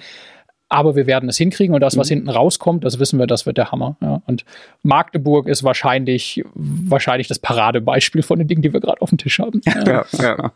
aber 0.69 0.95
wir 0.95 1.07
werden 1.07 1.27
es 1.27 1.37
hinkriegen 1.37 1.73
und 1.73 1.81
das, 1.81 1.97
was 1.97 2.09
mhm. 2.09 2.15
hinten 2.15 2.29
rauskommt, 2.29 2.85
das 2.85 2.99
wissen 2.99 3.17
wir, 3.17 3.25
das 3.25 3.47
wird 3.47 3.57
der 3.57 3.71
Hammer. 3.71 3.97
Ja. 4.01 4.21
Und 4.27 4.45
Magdeburg 4.83 5.47
ist 5.47 5.63
wahrscheinlich, 5.63 6.43
wahrscheinlich 6.53 7.27
das 7.27 7.39
Paradebeispiel 7.39 8.21
von 8.21 8.37
den 8.37 8.47
Dingen, 8.47 8.61
die 8.61 8.71
wir 8.71 8.79
gerade 8.79 9.01
auf 9.01 9.09
dem 9.09 9.17
Tisch 9.17 9.39
haben. 9.39 9.61
Ja, 9.65 10.05
ja. 10.19 10.51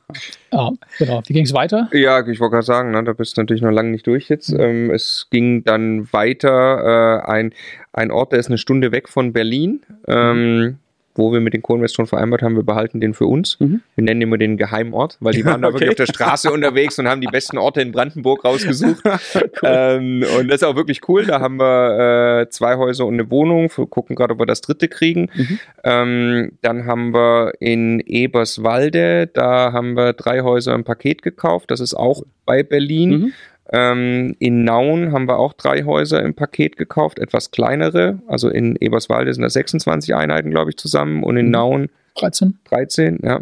ja 0.52 0.71
genau. 0.99 1.23
Wie 1.26 1.34
ging 1.34 1.45
es 1.45 1.54
weiter? 1.54 1.89
Ja, 1.91 2.26
ich 2.28 2.39
wollte 2.39 2.54
gerade 2.54 2.65
sagen, 2.65 2.91
ne, 2.91 3.04
da 3.04 3.13
bist 3.13 3.36
du 3.36 3.41
natürlich 3.41 3.63
noch 3.63 3.71
lange 3.71 3.89
nicht 3.89 4.06
durch 4.06 4.30
jetzt. 4.30 4.54
Mhm. 4.54 4.60
Ähm, 4.60 4.91
es 4.91 5.28
ging 5.32 5.63
dann 5.63 6.12
weiter, 6.13 7.23
äh, 7.26 7.32
ein, 7.32 7.54
ein 7.91 8.12
Ort, 8.12 8.34
der 8.34 8.39
ist 8.39 8.47
eine 8.47 8.60
Stunde 8.60 8.91
weg 8.91 9.10
von 9.10 9.34
Berlin. 9.34 9.82
Ähm, 10.08 10.78
wo 11.15 11.32
wir 11.32 11.39
mit 11.39 11.54
den 11.54 11.62
Co-Investoren 11.62 12.08
vereinbart 12.08 12.41
haben, 12.41 12.56
wir 12.56 12.63
behalten 12.63 12.99
den 12.99 13.13
für 13.13 13.28
uns. 13.28 13.60
Mhm. 13.60 13.82
Wir 13.95 14.04
nennen 14.04 14.21
immer 14.21 14.38
den 14.38 14.58
Geheimort, 14.58 15.17
weil 15.19 15.34
die 15.34 15.45
waren 15.45 15.62
da 15.62 15.67
okay. 15.69 15.76
wirklich 15.76 15.89
auf 15.91 15.95
der 15.95 16.06
Straße 16.08 16.52
unterwegs 16.52 16.97
und 16.99 17.08
haben 17.08 17.21
die 17.21 17.28
besten 17.28 17.58
Orte 17.58 17.82
in 17.82 17.91
Brandenburg 17.91 18.43
rausgesucht. 18.43 19.04
cool. 19.36 19.49
ähm, 19.63 20.26
und 20.39 20.47
das 20.47 20.62
ist 20.62 20.63
auch 20.63 20.76
wirklich 20.76 21.08
cool. 21.08 21.26
Da 21.26 21.39
haben 21.39 21.58
wir 21.58 22.41
äh, 22.41 22.49
zwei 22.49 22.78
Häuser 22.78 23.06
und 23.06 23.13
eine 23.13 23.30
Wohnung. 23.30 23.69
Wir 23.76 23.86
gucken 23.86 24.15
gerade, 24.15 24.34
ob 24.34 24.39
wir 24.39 24.45
das 24.45 24.62
dritte 24.62 24.88
kriegen. 24.88 25.30
Mhm. 25.34 25.60
Ähm, 25.84 26.52
dann 26.62 26.86
haben 26.86 27.13
wir 27.13 27.54
in 27.60 27.99
Eberswalde, 27.99 29.28
da 29.28 29.71
haben 29.71 29.95
wir 29.95 30.13
drei 30.13 30.41
Häuser 30.41 30.73
im 30.73 30.84
Paket 30.84 31.21
gekauft. 31.21 31.69
Das 31.69 31.80
ist 31.80 31.93
auch 31.93 32.23
bei 32.45 32.63
Berlin. 32.63 33.10
Mhm. 33.10 33.34
Ähm, 33.71 34.36
in 34.39 34.63
Nauen 34.63 35.12
haben 35.12 35.28
wir 35.28 35.39
auch 35.39 35.54
drei 35.54 35.84
Häuser 35.84 36.21
im 36.21 36.34
Paket 36.34 36.78
gekauft, 36.78 37.19
etwas 37.19 37.52
kleinere. 37.52 38.19
Also 38.28 38.49
in 38.49 38.76
Eberswalde 38.76 39.34
sind 39.34 39.43
das 39.43 39.54
26 39.54 40.13
Einheiten, 40.15 40.52
glaube 40.52 40.71
ich, 40.71 40.78
zusammen 40.78 41.23
und 41.23 41.38
in. 41.38 41.49
Nauen 41.49 41.89
13. 42.15 42.60
13, 42.65 43.19
ja. 43.23 43.41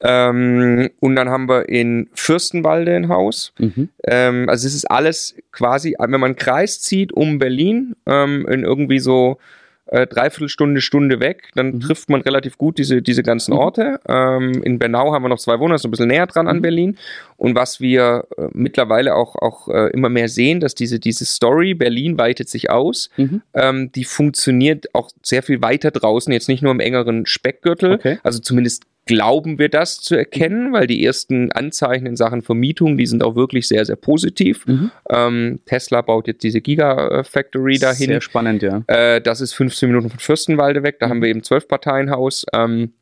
Ähm, 0.00 0.90
und 1.00 1.16
dann 1.16 1.28
haben 1.28 1.48
wir 1.48 1.68
in 1.68 2.08
Fürstenwalde 2.14 2.94
ein 2.94 3.08
Haus. 3.08 3.52
Mhm. 3.58 3.88
Ähm, 4.04 4.48
also 4.48 4.66
es 4.66 4.74
ist 4.74 4.90
alles 4.90 5.34
quasi, 5.52 5.96
wenn 5.98 6.10
man 6.10 6.24
einen 6.24 6.36
Kreis 6.36 6.80
zieht 6.80 7.12
um 7.12 7.38
Berlin, 7.38 7.96
ähm, 8.06 8.46
in 8.48 8.62
irgendwie 8.62 9.00
so 9.00 9.38
äh, 9.86 10.06
Dreiviertelstunde, 10.06 10.80
Stunde 10.80 11.20
weg, 11.20 11.50
dann 11.54 11.72
mhm. 11.72 11.80
trifft 11.80 12.10
man 12.10 12.20
relativ 12.20 12.58
gut 12.58 12.78
diese, 12.78 13.02
diese 13.02 13.22
ganzen 13.22 13.54
mhm. 13.54 13.58
Orte. 13.58 14.00
Ähm, 14.08 14.62
in 14.62 14.78
Bernau 14.78 15.12
haben 15.12 15.22
wir 15.22 15.28
noch 15.28 15.38
zwei 15.38 15.58
Wohnungen, 15.58 15.76
ist 15.76 15.84
ein 15.84 15.90
bisschen 15.90 16.08
näher 16.08 16.26
dran 16.26 16.48
an 16.48 16.58
mhm. 16.58 16.62
Berlin. 16.62 16.98
Und 17.36 17.54
was 17.54 17.80
wir 17.80 18.26
äh, 18.36 18.48
mittlerweile 18.52 19.14
auch, 19.14 19.36
auch 19.36 19.68
äh, 19.68 19.90
immer 19.92 20.08
mehr 20.08 20.28
sehen, 20.28 20.60
dass 20.60 20.74
diese, 20.74 20.98
diese 20.98 21.24
Story, 21.24 21.74
Berlin 21.74 22.18
weitet 22.18 22.48
sich 22.48 22.70
aus, 22.70 23.10
mhm. 23.16 23.42
ähm, 23.54 23.92
die 23.92 24.04
funktioniert 24.04 24.94
auch 24.94 25.10
sehr 25.22 25.42
viel 25.42 25.62
weiter 25.62 25.90
draußen, 25.90 26.32
jetzt 26.32 26.48
nicht 26.48 26.62
nur 26.62 26.72
im 26.72 26.80
engeren 26.80 27.26
Speckgürtel, 27.26 27.94
okay. 27.94 28.18
also 28.22 28.40
zumindest 28.40 28.84
glauben 29.06 29.58
wir 29.58 29.68
das 29.68 30.00
zu 30.00 30.16
erkennen, 30.16 30.72
weil 30.72 30.88
die 30.88 31.04
ersten 31.04 31.52
Anzeichen 31.52 32.06
in 32.06 32.16
Sachen 32.16 32.42
Vermietung, 32.42 32.98
die 32.98 33.06
sind 33.06 33.22
auch 33.22 33.36
wirklich 33.36 33.68
sehr, 33.68 33.84
sehr 33.84 33.96
positiv. 33.96 34.66
Mhm. 34.66 34.90
Ähm, 35.08 35.60
Tesla 35.64 36.02
baut 36.02 36.26
jetzt 36.26 36.42
diese 36.42 36.60
Gigafactory 36.60 37.78
dahin. 37.78 38.08
Sehr 38.08 38.20
spannend, 38.20 38.62
ja. 38.62 38.82
Äh, 38.88 39.20
das 39.20 39.40
ist 39.40 39.54
15 39.54 39.88
Minuten 39.88 40.10
von 40.10 40.18
Fürstenwalde 40.18 40.82
weg, 40.82 40.98
da 40.98 41.06
mhm. 41.06 41.10
haben 41.10 41.22
wir 41.22 41.28
eben 41.28 41.44
zwölf 41.44 41.68
Parteienhaus. 41.68 42.44
Ähm, 42.52 42.92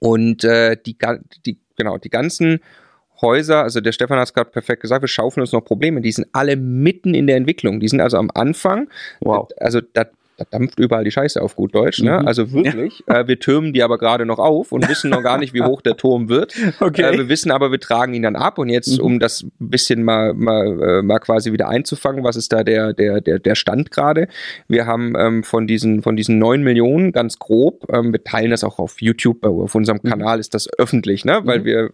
und 0.00 0.44
äh, 0.44 0.76
die, 0.84 0.96
die, 1.46 1.58
genau, 1.76 1.96
die 1.96 2.10
ganzen 2.10 2.60
Häuser, 3.20 3.62
also 3.62 3.80
der 3.80 3.92
Stefan 3.92 4.18
hat 4.18 4.28
es 4.28 4.34
gerade 4.34 4.50
perfekt 4.50 4.82
gesagt, 4.82 5.02
wir 5.02 5.08
schaufeln 5.08 5.40
uns 5.40 5.52
noch 5.52 5.62
Probleme, 5.62 6.00
die 6.02 6.12
sind 6.12 6.28
alle 6.32 6.56
mitten 6.56 7.14
in 7.14 7.26
der 7.26 7.36
Entwicklung. 7.36 7.80
Die 7.80 7.88
sind 7.88 8.00
also 8.00 8.16
am 8.16 8.30
Anfang. 8.34 8.88
Wow. 9.20 9.48
Also 9.56 9.80
da 9.80 10.06
da 10.38 10.44
dampft 10.48 10.78
überall 10.78 11.02
die 11.02 11.10
Scheiße 11.10 11.42
auf 11.42 11.56
gut 11.56 11.74
Deutsch. 11.74 12.00
Ne? 12.00 12.16
Mhm. 12.20 12.26
Also 12.28 12.52
wirklich. 12.52 13.02
Ja. 13.08 13.20
Äh, 13.20 13.28
wir 13.28 13.40
türmen 13.40 13.72
die 13.72 13.82
aber 13.82 13.98
gerade 13.98 14.24
noch 14.24 14.38
auf 14.38 14.70
und 14.70 14.88
wissen 14.88 15.10
noch 15.10 15.22
gar 15.22 15.36
nicht, 15.36 15.52
wie 15.52 15.62
hoch 15.62 15.82
der 15.82 15.96
Turm 15.96 16.28
wird. 16.28 16.54
Okay. 16.80 17.02
Äh, 17.02 17.18
wir 17.18 17.28
wissen 17.28 17.50
aber, 17.50 17.72
wir 17.72 17.80
tragen 17.80 18.14
ihn 18.14 18.22
dann 18.22 18.36
ab. 18.36 18.58
Und 18.58 18.68
jetzt, 18.68 18.98
mhm. 18.98 19.04
um 19.04 19.18
das 19.18 19.42
ein 19.42 19.50
bisschen 19.58 20.04
mal, 20.04 20.32
mal, 20.32 20.80
äh, 20.80 21.02
mal 21.02 21.18
quasi 21.18 21.52
wieder 21.52 21.68
einzufangen, 21.68 22.22
was 22.22 22.36
ist 22.36 22.52
da 22.52 22.62
der, 22.62 22.92
der, 22.92 23.20
der, 23.20 23.40
der 23.40 23.54
Stand 23.56 23.90
gerade? 23.90 24.28
Wir 24.68 24.86
haben 24.86 25.14
ähm, 25.18 25.42
von 25.42 25.66
diesen 25.66 26.02
von 26.02 26.14
diesen 26.14 26.38
neun 26.38 26.62
Millionen 26.62 27.10
ganz 27.10 27.38
grob, 27.38 27.92
ähm, 27.92 28.12
wir 28.12 28.22
teilen 28.22 28.52
das 28.52 28.62
auch 28.62 28.78
auf 28.78 29.02
YouTube, 29.02 29.44
auf 29.44 29.74
unserem 29.74 29.98
mhm. 30.02 30.08
Kanal 30.08 30.38
ist 30.38 30.54
das 30.54 30.68
öffentlich, 30.78 31.24
ne? 31.24 31.40
Weil 31.42 31.60
mhm. 31.60 31.64
wir 31.64 31.90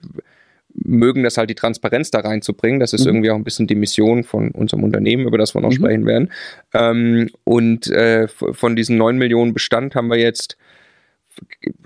mögen 0.74 1.22
das 1.22 1.38
halt 1.38 1.50
die 1.50 1.54
Transparenz 1.54 2.10
da 2.10 2.20
reinzubringen. 2.20 2.80
Das 2.80 2.92
ist 2.92 3.02
mhm. 3.02 3.08
irgendwie 3.08 3.30
auch 3.30 3.36
ein 3.36 3.44
bisschen 3.44 3.66
die 3.66 3.74
Mission 3.74 4.24
von 4.24 4.50
unserem 4.50 4.82
Unternehmen, 4.84 5.26
über 5.26 5.38
das 5.38 5.54
wir 5.54 5.60
noch 5.60 5.70
mhm. 5.70 5.74
sprechen 5.74 6.06
werden. 6.06 6.32
Ähm, 6.72 7.30
und 7.44 7.88
äh, 7.90 8.28
von 8.28 8.76
diesen 8.76 8.96
9 8.96 9.16
Millionen 9.16 9.54
Bestand 9.54 9.94
haben 9.94 10.08
wir 10.08 10.18
jetzt 10.18 10.56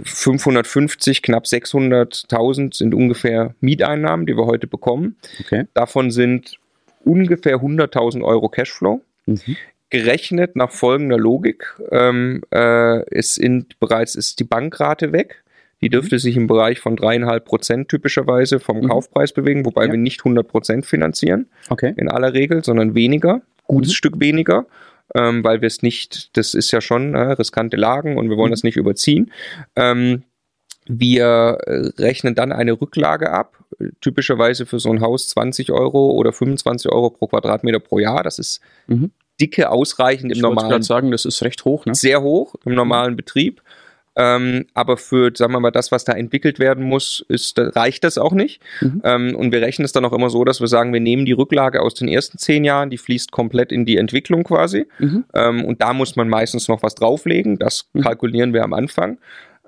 550, 0.03 1.23
knapp 1.23 1.45
600.000 1.45 2.75
sind 2.75 2.95
ungefähr 2.95 3.55
Mieteinnahmen, 3.61 4.27
die 4.27 4.37
wir 4.37 4.47
heute 4.47 4.67
bekommen. 4.67 5.17
Okay. 5.41 5.65
Davon 5.75 6.11
sind 6.11 6.59
ungefähr 7.05 7.57
100.000 7.57 8.23
Euro 8.23 8.49
Cashflow. 8.49 9.03
Mhm. 9.27 9.57
Gerechnet 9.91 10.55
nach 10.55 10.71
folgender 10.71 11.17
Logik 11.17 11.75
ähm, 11.91 12.43
äh, 12.53 13.09
ist 13.09 13.39
in, 13.39 13.67
bereits 13.81 14.15
ist 14.17 14.39
die 14.39 14.45
Bankrate 14.45 15.13
weg. 15.13 15.43
Die 15.81 15.87
mhm. 15.87 15.93
dürfte 15.93 16.19
sich 16.19 16.37
im 16.37 16.47
Bereich 16.47 16.81
von 16.81 16.97
dreieinhalb 16.97 17.45
Prozent 17.45 17.89
typischerweise 17.89 18.61
vom 18.61 18.81
mhm. 18.81 18.89
Kaufpreis 18.89 19.33
bewegen, 19.33 19.65
wobei 19.65 19.87
ja. 19.87 19.93
wir 19.93 19.99
nicht 19.99 20.21
100 20.21 20.47
Prozent 20.47 20.87
finanzieren. 20.87 21.49
Okay. 21.71 21.95
In 21.97 22.09
aller 22.09 22.33
Regel, 22.33 22.65
sondern 22.65 22.95
weniger, 22.95 23.43
gutes 23.67 23.93
mhm. 23.93 23.97
Stück 23.97 24.21
weniger. 24.21 24.67
Ähm, 25.15 25.43
weil 25.43 25.63
wir 25.63 25.69
es 25.69 25.81
nicht, 25.81 26.37
das 26.37 26.53
ist 26.53 26.71
ja 26.71 26.83
schon 26.83 27.15
äh, 27.15 27.33
riskante 27.33 27.79
Lagen 27.79 28.19
und 28.19 28.29
wir 28.29 28.37
wollen 28.37 28.51
mhm. 28.51 28.53
das 28.53 28.63
nicht 28.63 28.77
überziehen. 28.77 29.33
Ähm, 29.75 30.25
wir 30.87 31.59
äh, 31.67 31.91
rechnen 31.99 32.35
dann 32.35 32.53
eine 32.53 32.79
Rücklage 32.79 33.31
ab, 33.31 33.59
typischerweise 34.01 34.67
für 34.67 34.81
so 34.81 34.91
ein 34.91 35.01
Haus 35.01 35.29
20 35.29 35.71
Euro 35.71 36.11
oder 36.11 36.33
25 36.33 36.91
Euro 36.91 37.11
pro 37.11 37.27
Quadratmeter 37.27 37.79
pro 37.79 37.99
Jahr. 37.99 38.23
Das 38.23 38.39
ist 38.39 38.61
mhm. 38.87 39.13
dicke 39.41 39.71
ausreichend 39.71 40.33
im 40.33 40.37
ich 40.37 40.43
normalen. 40.43 40.81
Ich 40.81 40.87
sagen, 40.87 41.11
das 41.11 41.25
ist 41.25 41.43
recht 41.43 41.65
hoch. 41.65 41.87
Ne? 41.87 41.95
Sehr 41.95 42.23
hoch 42.23 42.55
im 42.65 42.75
normalen 42.75 43.17
Betrieb. 43.17 43.63
Ähm, 44.19 44.67
aber 44.75 44.97
für, 44.97 45.31
sagen 45.33 45.53
wir 45.53 45.61
mal, 45.61 45.71
das, 45.71 45.93
was 45.93 46.05
da 46.05 46.13
entwickelt 46.13 46.59
werden 46.59 46.85
muss, 46.85 47.25
ist, 47.29 47.57
reicht 47.57 48.03
das 48.03 48.19
auch 48.19 48.33
nicht. 48.33 48.61
Mhm. 48.81 49.01
Ähm, 49.05 49.37
und 49.37 49.53
wir 49.53 49.63
rechnen 49.63 49.85
es 49.85 49.93
dann 49.93 50.05
auch 50.05 50.13
immer 50.13 50.29
so, 50.29 50.45
dass 50.45 50.61
wir 50.61 50.67
sagen, 50.67 50.93
wir 50.93 50.99
nehmen 50.99 51.25
die 51.25 51.33
Rücklage 51.33 51.81
aus 51.81 51.95
den 51.95 52.09
ersten 52.09 52.37
zehn 52.37 52.65
Jahren, 52.65 52.91
die 52.91 52.99
fließt 52.99 53.31
komplett 53.31 53.71
in 53.71 53.87
die 53.87 53.97
Entwicklung 53.97 54.43
quasi. 54.43 54.87
Mhm. 54.99 55.25
Ähm, 55.35 55.65
und 55.65 55.81
da 55.81 55.93
muss 55.93 56.17
man 56.17 56.29
meistens 56.29 56.67
noch 56.67 56.83
was 56.83 56.97
drauflegen. 56.97 57.61
Das 57.61 57.89
mhm. 57.93 58.01
kalkulieren 58.01 58.53
wir 58.53 58.65
am 58.65 58.73
Anfang. 58.73 59.19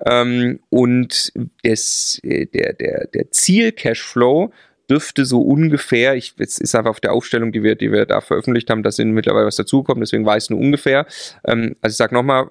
Ähm, 0.05 0.59
und 0.69 1.31
des, 1.63 2.19
äh, 2.23 2.45
der, 2.47 2.73
der, 2.73 3.07
der 3.07 3.31
Ziel-Cashflow 3.31 4.51
dürfte 4.91 5.23
so 5.23 5.41
ungefähr, 5.41 6.15
ich, 6.15 6.35
jetzt 6.37 6.59
ist 6.59 6.75
einfach 6.75 6.89
auf 6.89 6.99
der 6.99 7.13
Aufstellung, 7.13 7.53
die 7.53 7.63
wir, 7.63 7.75
die 7.75 7.93
wir 7.93 8.05
da 8.05 8.19
veröffentlicht 8.19 8.69
haben, 8.69 8.83
da 8.83 8.91
sind 8.91 9.11
mittlerweile 9.11 9.45
was 9.45 9.55
dazugekommen, 9.55 10.01
deswegen 10.01 10.25
weiß 10.25 10.49
nur 10.49 10.59
ungefähr. 10.59 11.05
Ähm, 11.45 11.77
also 11.81 11.93
ich 11.93 11.97
sage 11.97 12.13
nochmal, 12.13 12.47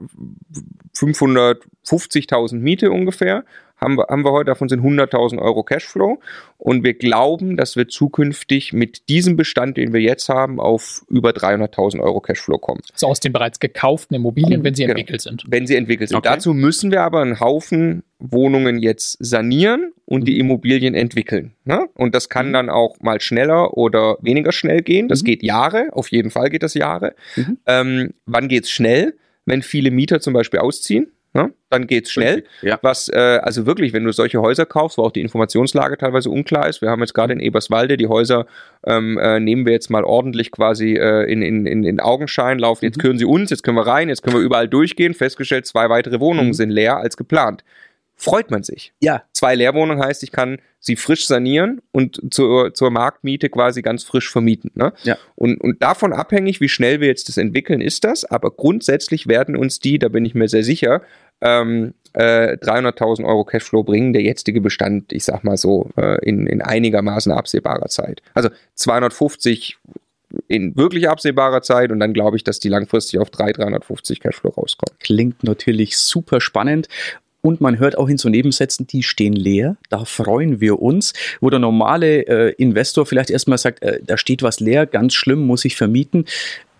550.000 0.96 2.54
Miete 2.54 2.90
ungefähr, 2.90 3.44
haben 3.80 3.96
wir, 3.96 4.06
haben 4.08 4.24
wir 4.24 4.32
heute, 4.32 4.46
davon 4.46 4.68
sind 4.68 4.82
100.000 4.82 5.40
Euro 5.40 5.62
Cashflow. 5.62 6.20
Und 6.58 6.84
wir 6.84 6.94
glauben, 6.94 7.56
dass 7.56 7.76
wir 7.76 7.88
zukünftig 7.88 8.72
mit 8.72 9.08
diesem 9.08 9.36
Bestand, 9.36 9.76
den 9.76 9.92
wir 9.92 10.00
jetzt 10.00 10.28
haben, 10.28 10.60
auf 10.60 11.02
über 11.08 11.30
300.000 11.30 12.00
Euro 12.00 12.20
Cashflow 12.20 12.58
kommen. 12.58 12.80
So 12.94 13.06
aus 13.06 13.20
den 13.20 13.32
bereits 13.32 13.60
gekauften 13.60 14.14
Immobilien, 14.16 14.62
wenn 14.62 14.74
sie 14.74 14.82
genau. 14.82 14.92
entwickelt 14.92 15.22
sind. 15.22 15.44
Wenn 15.48 15.66
sie 15.66 15.76
entwickelt 15.76 16.10
sind. 16.10 16.18
Okay. 16.18 16.28
Dazu 16.28 16.52
müssen 16.52 16.90
wir 16.90 17.02
aber 17.02 17.22
einen 17.22 17.40
Haufen 17.40 18.02
Wohnungen 18.20 18.78
jetzt 18.78 19.16
sanieren 19.18 19.92
und 20.04 20.28
die 20.28 20.34
mhm. 20.34 20.40
Immobilien 20.40 20.94
entwickeln. 20.94 21.52
Ne? 21.64 21.88
Und 21.94 22.14
das 22.14 22.28
kann 22.28 22.48
mhm. 22.48 22.52
dann 22.52 22.70
auch 22.70 23.00
mal 23.00 23.20
schneller 23.20 23.76
oder 23.76 24.18
weniger 24.20 24.52
schnell 24.52 24.82
gehen. 24.82 25.08
Das 25.08 25.22
mhm. 25.22 25.26
geht 25.26 25.42
Jahre, 25.42 25.88
auf 25.92 26.08
jeden 26.08 26.30
Fall 26.30 26.50
geht 26.50 26.62
das 26.62 26.74
Jahre. 26.74 27.14
Mhm. 27.36 27.58
Ähm, 27.66 28.10
wann 28.26 28.48
geht's 28.48 28.70
schnell? 28.70 29.14
Wenn 29.46 29.62
viele 29.62 29.90
Mieter 29.90 30.20
zum 30.20 30.34
Beispiel 30.34 30.60
ausziehen, 30.60 31.10
Ne? 31.32 31.52
Dann 31.68 31.86
geht's 31.86 32.10
schnell. 32.10 32.44
Ja. 32.60 32.78
Was, 32.82 33.08
äh, 33.08 33.38
also 33.42 33.64
wirklich, 33.64 33.92
wenn 33.92 34.02
du 34.02 34.12
solche 34.12 34.40
Häuser 34.40 34.66
kaufst, 34.66 34.98
wo 34.98 35.02
auch 35.02 35.12
die 35.12 35.20
Informationslage 35.20 35.96
teilweise 35.96 36.28
unklar 36.28 36.68
ist. 36.68 36.82
Wir 36.82 36.90
haben 36.90 37.00
jetzt 37.00 37.14
gerade 37.14 37.32
in 37.32 37.38
Eberswalde 37.38 37.96
die 37.96 38.08
Häuser, 38.08 38.46
ähm, 38.84 39.16
äh, 39.16 39.38
nehmen 39.38 39.64
wir 39.64 39.72
jetzt 39.72 39.90
mal 39.90 40.02
ordentlich 40.02 40.50
quasi 40.50 40.94
äh, 40.94 41.30
in, 41.30 41.42
in, 41.42 41.66
in, 41.66 41.84
in 41.84 42.00
Augenschein, 42.00 42.58
laufen. 42.58 42.84
Jetzt 42.84 42.96
mhm. 42.96 43.02
können 43.02 43.18
sie 43.18 43.26
uns, 43.26 43.50
jetzt 43.50 43.62
können 43.62 43.76
wir 43.76 43.86
rein, 43.86 44.08
jetzt 44.08 44.22
können 44.22 44.36
wir 44.36 44.42
überall 44.42 44.66
durchgehen. 44.66 45.14
Festgestellt, 45.14 45.66
zwei 45.66 45.88
weitere 45.88 46.18
Wohnungen 46.18 46.48
mhm. 46.48 46.54
sind 46.54 46.70
leer 46.70 46.96
als 46.96 47.16
geplant 47.16 47.62
freut 48.20 48.50
man 48.50 48.62
sich. 48.62 48.92
Ja. 49.00 49.22
Zwei 49.32 49.54
Leerwohnungen 49.54 50.04
heißt, 50.04 50.22
ich 50.22 50.30
kann 50.30 50.58
sie 50.78 50.96
frisch 50.96 51.26
sanieren 51.26 51.80
und 51.90 52.20
zur, 52.30 52.74
zur 52.74 52.90
Marktmiete 52.90 53.48
quasi 53.48 53.80
ganz 53.82 54.04
frisch 54.04 54.30
vermieten. 54.30 54.70
Ne? 54.74 54.92
Ja. 55.04 55.16
Und, 55.36 55.60
und 55.60 55.82
davon 55.82 56.12
abhängig, 56.12 56.60
wie 56.60 56.68
schnell 56.68 57.00
wir 57.00 57.08
jetzt 57.08 57.28
das 57.28 57.38
entwickeln, 57.38 57.80
ist 57.80 58.04
das. 58.04 58.24
Aber 58.24 58.50
grundsätzlich 58.50 59.26
werden 59.26 59.56
uns 59.56 59.80
die, 59.80 59.98
da 59.98 60.08
bin 60.08 60.24
ich 60.24 60.34
mir 60.34 60.48
sehr 60.48 60.64
sicher, 60.64 61.02
ähm, 61.40 61.94
äh, 62.12 62.56
300.000 62.58 63.24
Euro 63.24 63.44
Cashflow 63.44 63.84
bringen, 63.84 64.12
der 64.12 64.22
jetzige 64.22 64.60
Bestand, 64.60 65.12
ich 65.12 65.24
sag 65.24 65.42
mal 65.42 65.56
so, 65.56 65.90
äh, 65.96 66.22
in, 66.22 66.46
in 66.46 66.60
einigermaßen 66.60 67.32
absehbarer 67.32 67.88
Zeit. 67.88 68.20
Also 68.34 68.50
250 68.74 69.78
in 70.46 70.76
wirklich 70.76 71.08
absehbarer 71.08 71.62
Zeit 71.62 71.90
und 71.90 72.00
dann 72.00 72.12
glaube 72.12 72.36
ich, 72.36 72.44
dass 72.44 72.60
die 72.60 72.68
langfristig 72.68 73.18
auf 73.18 73.30
3, 73.30 73.52
350 73.52 74.20
Cashflow 74.20 74.50
rauskommen. 74.50 74.96
Klingt 75.00 75.42
natürlich 75.42 75.96
super 75.96 76.40
spannend 76.40 76.88
und 77.42 77.60
man 77.60 77.78
hört 77.78 77.96
auch 77.96 78.08
in 78.08 78.18
so 78.18 78.28
Nebensätzen, 78.28 78.86
die 78.86 79.02
stehen 79.02 79.32
leer. 79.32 79.76
Da 79.88 80.04
freuen 80.04 80.60
wir 80.60 80.80
uns. 80.80 81.12
Wo 81.40 81.50
der 81.50 81.58
normale 81.58 82.26
äh, 82.26 82.54
Investor 82.58 83.06
vielleicht 83.06 83.30
erstmal 83.30 83.58
sagt, 83.58 83.82
äh, 83.82 84.00
da 84.04 84.16
steht 84.16 84.42
was 84.42 84.60
leer, 84.60 84.86
ganz 84.86 85.14
schlimm, 85.14 85.46
muss 85.46 85.64
ich 85.64 85.76
vermieten. 85.76 86.26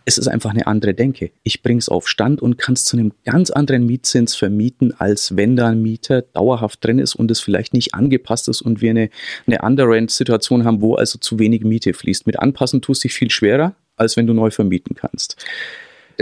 Es 0.05 0.19
ist 0.19 0.29
einfach 0.29 0.51
eine 0.51 0.67
andere 0.67 0.95
Denke. 0.95 1.31
Ich 1.43 1.63
bringe 1.63 1.79
es 1.79 1.89
auf 1.89 2.09
Stand 2.09 2.43
und 2.43 2.59
kann 2.59 2.75
es 2.75 2.85
zu 2.85 2.97
einem 2.97 3.13
ganz 3.25 3.51
anderen 3.51 3.87
Mietzins 3.87 4.35
vermieten, 4.35 4.93
als 4.99 5.37
wenn 5.37 5.57
da 5.57 5.69
ein 5.69 5.83
Mieter 5.83 6.23
dauerhaft 6.23 6.85
drin 6.85 6.99
ist 6.99 7.15
und 7.15 7.31
es 7.31 7.41
vielleicht 7.41 7.75
nicht 7.75 7.95
angepasst 7.95 8.49
ist 8.49 8.61
und 8.61 8.81
wir 8.81 8.91
eine, 8.91 9.11
eine 9.47 9.61
Underrent-Situation 9.63 10.65
haben, 10.65 10.81
wo 10.81 10.95
also 10.95 11.19
zu 11.19 11.39
wenig 11.39 11.63
Miete 11.65 11.93
fließt. 11.93 12.27
Mit 12.27 12.39
Anpassen 12.39 12.83
tust 12.83 13.05
du 13.05 13.09
dich 13.09 13.15
viel 13.15 13.31
schwerer, 13.31 13.75
als 13.97 14.17
wenn 14.17 14.27
du 14.27 14.35
neu 14.35 14.51
vermieten 14.51 14.97
kannst 14.97 15.37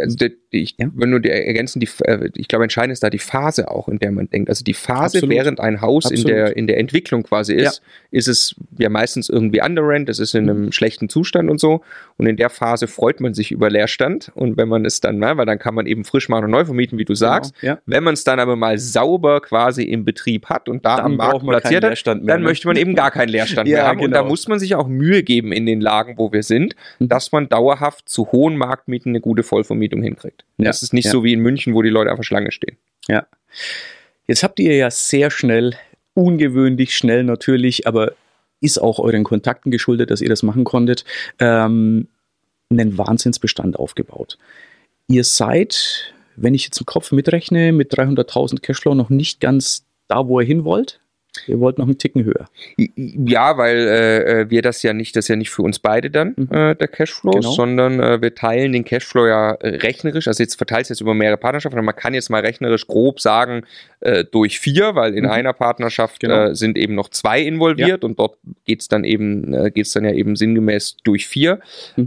also 0.00 0.16
ich 0.50 0.76
ja. 0.78 0.88
will 0.94 1.08
nur 1.08 1.20
die 1.20 1.30
ergänzen, 1.30 1.80
die, 1.80 1.88
äh, 2.04 2.30
ich 2.34 2.48
glaube, 2.48 2.64
entscheidend 2.64 2.92
ist 2.92 3.02
da 3.02 3.10
die 3.10 3.18
Phase 3.18 3.70
auch, 3.70 3.88
in 3.88 3.98
der 3.98 4.12
man 4.12 4.28
denkt. 4.30 4.48
Also 4.48 4.64
die 4.64 4.74
Phase, 4.74 5.18
Absolut. 5.18 5.30
während 5.34 5.60
ein 5.60 5.80
Haus 5.80 6.10
in 6.10 6.24
der, 6.24 6.56
in 6.56 6.66
der 6.66 6.78
Entwicklung 6.78 7.22
quasi 7.22 7.54
ist, 7.54 7.82
ja. 7.82 8.18
ist 8.18 8.28
es 8.28 8.54
ja 8.78 8.88
meistens 8.88 9.28
irgendwie 9.28 9.60
underrent, 9.60 10.08
es 10.08 10.18
ist 10.18 10.34
in 10.34 10.48
einem 10.48 10.66
mhm. 10.66 10.72
schlechten 10.72 11.08
Zustand 11.08 11.50
und 11.50 11.60
so. 11.60 11.82
Und 12.16 12.26
in 12.26 12.36
der 12.36 12.50
Phase 12.50 12.88
freut 12.88 13.20
man 13.20 13.34
sich 13.34 13.52
über 13.52 13.70
Leerstand. 13.70 14.32
Und 14.34 14.56
wenn 14.56 14.68
man 14.68 14.84
es 14.84 15.00
dann, 15.00 15.20
weil 15.20 15.46
dann 15.46 15.58
kann 15.58 15.74
man 15.74 15.86
eben 15.86 16.04
frisch 16.04 16.28
machen 16.28 16.46
und 16.46 16.50
neu 16.50 16.64
vermieten, 16.64 16.98
wie 16.98 17.04
du 17.04 17.14
genau, 17.14 17.18
sagst. 17.18 17.54
Genau. 17.60 17.74
Ja. 17.74 17.80
Wenn 17.86 18.04
man 18.04 18.14
es 18.14 18.24
dann 18.24 18.40
aber 18.40 18.56
mal 18.56 18.78
sauber 18.78 19.40
quasi 19.40 19.84
im 19.84 20.04
Betrieb 20.04 20.46
hat 20.46 20.68
und 20.68 20.84
da 20.84 20.96
dann 20.96 21.06
am 21.06 21.16
Markt 21.16 21.44
platziert 21.44 21.84
hat, 21.84 22.06
dann 22.06 22.24
ne? 22.24 22.38
möchte 22.38 22.66
man 22.66 22.76
eben 22.76 22.94
gar 22.94 23.10
keinen 23.10 23.28
Leerstand 23.28 23.68
mehr 23.68 23.86
haben. 23.86 23.98
Genau. 23.98 24.06
Und 24.06 24.10
da 24.12 24.18
genau. 24.20 24.30
muss 24.30 24.48
man 24.48 24.58
sich 24.58 24.74
auch 24.74 24.88
Mühe 24.88 25.22
geben 25.22 25.52
in 25.52 25.66
den 25.66 25.80
Lagen, 25.80 26.14
wo 26.16 26.32
wir 26.32 26.42
sind, 26.42 26.74
mhm. 26.98 27.08
dass 27.08 27.32
man 27.32 27.48
dauerhaft 27.48 28.08
zu 28.08 28.32
hohen 28.32 28.56
Marktmieten 28.56 29.10
eine 29.12 29.20
gute 29.20 29.42
Vollvermietung 29.42 29.87
hinkriegt. 29.96 30.44
Ja. 30.58 30.66
Das 30.66 30.82
ist 30.82 30.92
nicht 30.92 31.06
ja. 31.06 31.10
so 31.10 31.24
wie 31.24 31.32
in 31.32 31.40
München, 31.40 31.74
wo 31.74 31.82
die 31.82 31.88
Leute 31.88 32.10
einfach 32.10 32.24
Schlange 32.24 32.52
stehen. 32.52 32.76
Ja. 33.08 33.26
Jetzt 34.26 34.42
habt 34.42 34.60
ihr 34.60 34.76
ja 34.76 34.90
sehr 34.90 35.30
schnell, 35.30 35.74
ungewöhnlich 36.14 36.96
schnell 36.96 37.24
natürlich, 37.24 37.86
aber 37.86 38.12
ist 38.60 38.78
auch 38.78 38.98
euren 38.98 39.24
Kontakten 39.24 39.70
geschuldet, 39.70 40.10
dass 40.10 40.20
ihr 40.20 40.28
das 40.28 40.42
machen 40.42 40.64
konntet, 40.64 41.04
ähm, 41.38 42.08
einen 42.70 42.98
Wahnsinnsbestand 42.98 43.78
aufgebaut. 43.78 44.38
Ihr 45.06 45.24
seid, 45.24 46.12
wenn 46.36 46.54
ich 46.54 46.64
jetzt 46.64 46.78
im 46.80 46.86
Kopf 46.86 47.12
mitrechne, 47.12 47.72
mit 47.72 47.92
300.000 47.94 48.60
Cashflow 48.60 48.94
noch 48.94 49.10
nicht 49.10 49.40
ganz 49.40 49.86
da, 50.08 50.26
wo 50.26 50.40
ihr 50.40 50.46
hin 50.46 50.64
wollt. 50.64 51.00
Ihr 51.46 51.60
wollt 51.60 51.78
noch 51.78 51.86
einen 51.86 51.98
Ticken 51.98 52.24
höher. 52.24 52.48
Ja, 52.76 53.56
weil 53.56 53.76
äh, 53.76 54.40
äh, 54.40 54.50
wir 54.50 54.62
das 54.62 54.82
ja 54.82 54.92
nicht, 54.92 55.16
das 55.16 55.26
ist 55.26 55.28
ja 55.28 55.36
nicht 55.36 55.50
für 55.50 55.62
uns 55.62 55.78
beide 55.78 56.10
dann 56.10 56.34
mhm. 56.36 56.48
äh, 56.50 56.74
der 56.74 56.88
Cashflow, 56.88 57.32
genau. 57.32 57.50
sondern 57.50 58.00
äh, 58.00 58.20
wir 58.20 58.34
teilen 58.34 58.72
den 58.72 58.84
Cashflow 58.84 59.26
ja 59.26 59.52
äh, 59.52 59.76
rechnerisch, 59.76 60.28
also 60.28 60.42
jetzt 60.42 60.56
verteilt 60.56 60.84
es 60.84 60.88
jetzt 60.90 61.00
über 61.00 61.14
mehrere 61.14 61.36
Partnerschaften, 61.36 61.84
man 61.84 61.96
kann 61.96 62.14
jetzt 62.14 62.30
mal 62.30 62.40
rechnerisch 62.40 62.86
grob 62.86 63.20
sagen, 63.20 63.62
äh, 64.00 64.24
durch 64.24 64.60
vier, 64.60 64.94
weil 64.94 65.14
in 65.14 65.24
mhm. 65.24 65.30
einer 65.30 65.52
Partnerschaft 65.52 66.20
genau. 66.20 66.54
sind 66.54 66.76
eben 66.76 66.94
noch 66.94 67.08
zwei 67.08 67.40
involviert 67.40 68.02
ja. 68.02 68.08
und 68.08 68.18
dort 68.18 68.38
geht 68.64 68.80
es 68.80 68.88
dann 68.88 69.04
eben, 69.04 69.52
äh, 69.54 69.70
geht 69.70 69.86
es 69.86 69.92
dann 69.92 70.04
ja 70.04 70.12
eben 70.12 70.36
sinngemäß 70.36 70.98
durch 71.04 71.26
vier. 71.26 71.60
Mhm. 71.96 72.06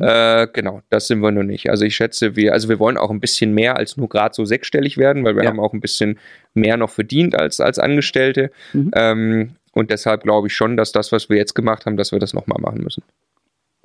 genau, 0.54 0.82
das 0.90 1.08
sind 1.08 1.22
wir 1.22 1.32
noch 1.32 1.44
nicht. 1.44 1.70
Also 1.70 1.86
ich 1.86 1.96
schätze, 1.96 2.36
wir, 2.36 2.54
also 2.54 2.70
wir 2.70 2.80
wollen 2.80 2.98
auch 2.98 3.12
ein 3.12 3.20
bisschen 3.20 3.54
mehr 3.54 3.78
als 3.78 3.98
nur 3.98 4.10
gerade 4.10 4.34
so 4.34 4.46
sechsstellig 4.46 4.98
werden, 4.98 5.24
weil 5.24 5.36
wir 5.36 5.44
ja. 5.44 5.50
haben 5.50 5.60
auch 5.60 5.74
ein 5.74 5.82
bisschen 5.82 6.20
mehr 6.54 6.78
noch 6.78 6.90
verdient 6.90 7.36
als, 7.36 7.60
als 7.60 7.80
Angestellte. 7.80 8.52
Mhm. 8.74 8.92
Ähm, 8.96 9.50
und 9.74 9.92
deshalb 9.92 10.24
glaube 10.24 10.48
ich 10.48 10.56
schon, 10.56 10.78
dass 10.78 10.92
das, 10.92 11.12
was 11.12 11.30
wir 11.30 11.38
jetzt 11.38 11.56
gemacht 11.56 11.86
haben, 11.86 11.98
dass 11.98 12.12
wir 12.12 12.20
das 12.20 12.34
nochmal 12.34 12.60
machen 12.62 12.84
müssen. 12.84 13.04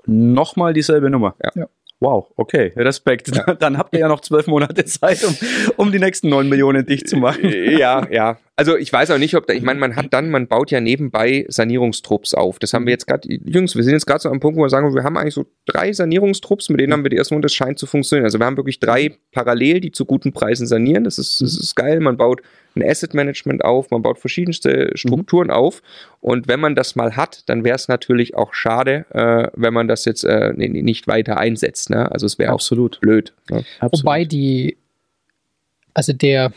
Nochmal 0.07 0.73
dieselbe 0.73 1.11
Nummer. 1.11 1.35
Ja. 1.42 1.51
ja. 1.55 1.69
Wow, 2.00 2.32
okay, 2.37 2.72
Respekt. 2.76 3.35
Ja. 3.35 3.54
Dann 3.59 3.78
habt 3.78 3.94
ihr 3.94 4.00
ja 4.00 4.09
noch 4.09 4.20
zwölf 4.20 4.46
Monate 4.46 4.85
Zeit, 4.85 5.24
um, 5.24 5.37
um 5.76 5.92
die 5.92 5.98
nächsten 5.98 6.28
neun 6.28 6.48
Millionen 6.48 6.85
dicht 6.85 7.09
zu 7.09 7.16
machen. 7.16 7.50
Ja, 7.50 8.06
ja. 8.11 8.38
Also 8.59 8.75
ich 8.79 8.90
weiß 8.90 9.11
auch 9.11 9.19
nicht, 9.19 9.35
ob 9.35 9.47
da, 9.47 9.53
ich 9.53 9.62
meine, 9.62 9.79
man 9.79 9.97
hat 9.97 10.14
dann, 10.14 10.31
man 10.31 10.47
baut 10.47 10.71
ja 10.71 10.81
nebenbei 10.81 11.45
Sanierungstrupps 11.49 12.33
auf. 12.33 12.59
Das 12.59 12.73
haben 12.73 12.87
wir 12.87 12.92
jetzt 12.92 13.07
gerade, 13.07 13.29
Jungs, 13.29 13.77
wir 13.77 13.85
sind 13.85 13.92
jetzt 13.92 14.07
gerade 14.07 14.21
so 14.21 14.31
am 14.31 14.40
Punkt, 14.40 14.59
wo 14.59 14.62
wir 14.62 14.71
sagen, 14.71 14.95
wir 14.95 15.05
haben 15.05 15.19
eigentlich 15.19 15.35
so 15.35 15.45
drei 15.66 15.92
Sanierungstrupps, 15.92 16.71
mit 16.71 16.81
denen 16.81 16.95
haben 16.95 17.05
wir 17.05 17.11
die 17.11 17.19
ersten 17.19 17.35
und 17.35 17.42
das 17.42 17.53
scheint 17.53 17.79
zu 17.79 17.87
funktionieren. 17.87 18.25
Also 18.25 18.38
wir 18.38 18.47
haben 18.47 18.57
wirklich 18.57 18.81
drei 18.81 19.14
parallel, 19.33 19.81
die 19.81 19.92
zu 19.92 20.07
guten 20.07 20.33
Preisen 20.33 20.66
sanieren. 20.66 21.05
Das 21.05 21.19
ist, 21.19 21.42
das 21.42 21.55
ist 21.55 21.77
geil. 21.77 22.01
Man 22.01 22.16
baut 22.16 22.40
ein 22.75 22.83
Asset 22.83 23.12
Management 23.12 23.62
auf, 23.62 23.90
man 23.90 24.01
baut 24.01 24.19
verschiedenste 24.19 24.90
Strukturen 24.95 25.49
mhm. 25.49 25.53
auf. 25.53 25.83
Und 26.21 26.49
wenn 26.49 26.61
man 26.61 26.75
das 26.75 26.97
mal 26.97 27.14
hat, 27.14 27.42
dann 27.51 27.62
wäre 27.62 27.77
es 27.77 27.88
natürlich 27.88 28.37
auch 28.37 28.55
schade, 28.55 29.05
äh, 29.11 29.51
wenn 29.55 29.75
man 29.75 29.87
das 29.87 30.07
jetzt 30.07 30.25
äh, 30.25 30.55
nicht 30.55 31.07
weiter 31.07 31.37
einsetzt. 31.37 31.90
Ne? 31.90 32.11
Also 32.11 32.25
es 32.25 32.38
wäre 32.38 32.55
auch 32.55 32.62
blöd. 33.01 33.35
Ne? 33.51 33.64
Wobei 33.83 34.25
die, 34.25 34.79
also 35.92 36.14
der 36.14 36.53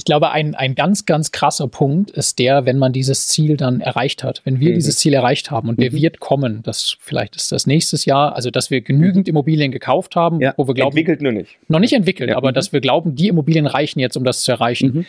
ich 0.00 0.04
glaube, 0.06 0.30
ein, 0.30 0.54
ein 0.54 0.74
ganz, 0.74 1.04
ganz 1.04 1.30
krasser 1.30 1.68
Punkt 1.68 2.10
ist 2.10 2.38
der, 2.38 2.64
wenn 2.64 2.78
man 2.78 2.90
dieses 2.90 3.28
Ziel 3.28 3.58
dann 3.58 3.82
erreicht 3.82 4.24
hat. 4.24 4.40
Wenn 4.44 4.58
wir 4.58 4.70
mhm. 4.70 4.76
dieses 4.76 4.96
Ziel 4.96 5.12
erreicht 5.12 5.50
haben 5.50 5.68
und 5.68 5.76
mhm. 5.76 5.82
der 5.82 5.92
wird 5.92 6.20
kommen, 6.20 6.62
das 6.62 6.96
vielleicht 7.00 7.36
ist 7.36 7.52
das 7.52 7.66
nächstes 7.66 8.06
Jahr, 8.06 8.34
also 8.34 8.50
dass 8.50 8.70
wir 8.70 8.80
genügend 8.80 9.26
mhm. 9.26 9.32
Immobilien 9.32 9.70
gekauft 9.70 10.16
haben, 10.16 10.40
ja. 10.40 10.54
wo 10.56 10.66
wir 10.66 10.72
glauben. 10.72 10.96
Entwickelt 10.96 11.20
nur 11.20 11.32
nicht. 11.32 11.58
Noch 11.68 11.80
nicht 11.80 11.92
entwickelt, 11.92 12.30
ja. 12.30 12.38
aber 12.38 12.48
mhm. 12.48 12.54
dass 12.54 12.72
wir 12.72 12.80
glauben, 12.80 13.14
die 13.14 13.28
Immobilien 13.28 13.66
reichen 13.66 14.00
jetzt, 14.00 14.16
um 14.16 14.24
das 14.24 14.40
zu 14.40 14.52
erreichen. 14.52 14.90
Mhm. 14.94 15.06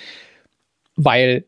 Weil 0.98 1.46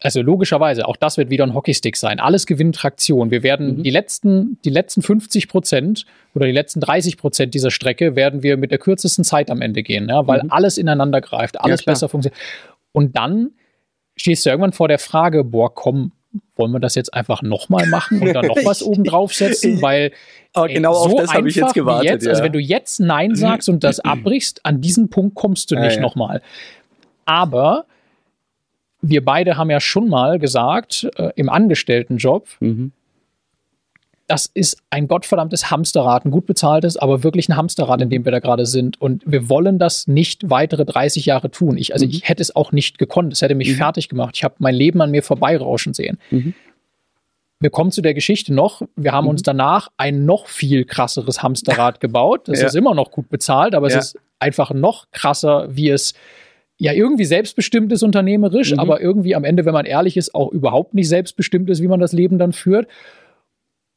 also 0.00 0.22
logischerweise, 0.22 0.86
auch 0.86 0.96
das 0.96 1.16
wird 1.16 1.30
wieder 1.30 1.44
ein 1.44 1.54
Hockeystick 1.54 1.96
sein. 1.96 2.20
Alles 2.20 2.46
gewinnt 2.46 2.76
Traktion. 2.76 3.30
Wir 3.30 3.42
werden 3.42 3.78
mhm. 3.78 3.82
die 3.82 3.90
letzten, 3.90 4.58
die 4.64 4.70
letzten 4.70 5.02
50 5.02 5.48
Prozent 5.48 6.06
oder 6.34 6.46
die 6.46 6.52
letzten 6.52 6.80
30 6.80 7.16
Prozent 7.16 7.54
dieser 7.54 7.70
Strecke 7.70 8.14
werden 8.16 8.42
wir 8.42 8.56
mit 8.56 8.70
der 8.70 8.78
kürzesten 8.78 9.24
Zeit 9.24 9.50
am 9.50 9.60
Ende 9.60 9.82
gehen, 9.82 10.08
ja, 10.08 10.26
weil 10.26 10.42
mhm. 10.44 10.50
alles 10.50 10.78
ineinander 10.78 11.20
greift, 11.20 11.60
alles 11.60 11.84
ja, 11.84 11.92
besser 11.92 12.08
funktioniert. 12.08 12.40
Und 12.92 13.16
dann 13.16 13.50
stehst 14.16 14.46
du 14.46 14.50
irgendwann 14.50 14.72
vor 14.72 14.88
der 14.88 14.98
Frage, 14.98 15.44
boah, 15.44 15.74
komm, 15.74 16.12
wollen 16.56 16.72
wir 16.72 16.80
das 16.80 16.94
jetzt 16.94 17.14
einfach 17.14 17.42
nochmal 17.42 17.86
machen 17.86 18.20
und 18.20 18.32
dann 18.34 18.46
noch 18.46 18.56
was 18.64 18.82
oben 18.82 19.04
draufsetzen? 19.04 19.80
Weil 19.80 20.12
Aber 20.52 20.68
genau 20.68 20.90
ey, 20.90 21.10
so 21.10 21.16
auf 21.16 21.22
das 21.22 21.34
habe 21.34 21.48
ich 21.48 21.56
jetzt 21.56 21.74
gewartet. 21.74 22.04
Jetzt, 22.04 22.14
also 22.14 22.26
ja. 22.26 22.30
Also 22.32 22.44
wenn 22.44 22.52
du 22.52 22.60
jetzt 22.60 23.00
Nein 23.00 23.34
sagst 23.34 23.68
und 23.68 23.82
das 23.84 24.00
abbrichst, 24.04 24.64
an 24.64 24.80
diesen 24.80 25.08
Punkt 25.08 25.34
kommst 25.34 25.70
du 25.70 25.76
nicht 25.76 25.84
ja, 25.84 25.96
ja. 25.96 26.00
nochmal. 26.00 26.42
Aber 27.24 27.86
wir 29.00 29.24
beide 29.24 29.56
haben 29.56 29.70
ja 29.70 29.80
schon 29.80 30.08
mal 30.08 30.38
gesagt, 30.38 31.08
äh, 31.16 31.30
im 31.36 31.48
Angestelltenjob, 31.48 32.48
mhm. 32.60 32.92
das 34.26 34.46
ist 34.46 34.82
ein 34.90 35.08
gottverdammtes 35.08 35.70
Hamsterrad, 35.70 36.24
ein 36.24 36.30
gut 36.30 36.46
bezahltes, 36.46 36.96
aber 36.96 37.22
wirklich 37.22 37.48
ein 37.48 37.56
Hamsterrad, 37.56 38.00
in 38.00 38.10
dem 38.10 38.24
wir 38.24 38.32
da 38.32 38.40
gerade 38.40 38.66
sind. 38.66 39.00
Und 39.00 39.22
wir 39.24 39.48
wollen 39.48 39.78
das 39.78 40.06
nicht 40.06 40.50
weitere 40.50 40.84
30 40.84 41.26
Jahre 41.26 41.50
tun. 41.50 41.76
Ich, 41.76 41.92
also 41.92 42.06
mhm. 42.06 42.12
ich 42.12 42.28
hätte 42.28 42.42
es 42.42 42.54
auch 42.54 42.72
nicht 42.72 42.98
gekonnt. 42.98 43.32
Es 43.32 43.42
hätte 43.42 43.54
mich 43.54 43.70
mhm. 43.70 43.76
fertig 43.76 44.08
gemacht. 44.08 44.36
Ich 44.36 44.44
habe 44.44 44.56
mein 44.58 44.74
Leben 44.74 45.00
an 45.00 45.10
mir 45.10 45.22
vorbeirauschen 45.22 45.94
sehen. 45.94 46.18
Mhm. 46.30 46.54
Wir 47.60 47.70
kommen 47.70 47.90
zu 47.90 48.02
der 48.02 48.14
Geschichte 48.14 48.54
noch. 48.54 48.82
Wir 48.94 49.12
haben 49.12 49.26
uns 49.26 49.42
mhm. 49.42 49.46
danach 49.46 49.88
ein 49.96 50.24
noch 50.24 50.46
viel 50.46 50.84
krasseres 50.84 51.42
Hamsterrad 51.42 52.00
gebaut. 52.00 52.48
Das 52.48 52.60
ja. 52.60 52.66
ist 52.66 52.74
immer 52.74 52.94
noch 52.94 53.10
gut 53.10 53.28
bezahlt, 53.28 53.74
aber 53.74 53.90
ja. 53.90 53.98
es 53.98 54.06
ist 54.06 54.18
einfach 54.38 54.72
noch 54.72 55.10
krasser, 55.10 55.66
wie 55.74 55.88
es 55.90 56.14
ja 56.78 56.92
irgendwie 56.92 57.24
selbstbestimmt 57.24 57.92
ist 57.92 58.02
unternehmerisch, 58.02 58.72
Mhm. 58.72 58.78
aber 58.78 59.00
irgendwie 59.00 59.34
am 59.34 59.44
Ende, 59.44 59.64
wenn 59.64 59.74
man 59.74 59.84
ehrlich 59.86 60.16
ist, 60.16 60.34
auch 60.34 60.50
überhaupt 60.52 60.94
nicht 60.94 61.08
selbstbestimmt 61.08 61.68
ist, 61.70 61.82
wie 61.82 61.88
man 61.88 62.00
das 62.00 62.12
Leben 62.12 62.38
dann 62.38 62.52
führt. 62.52 62.86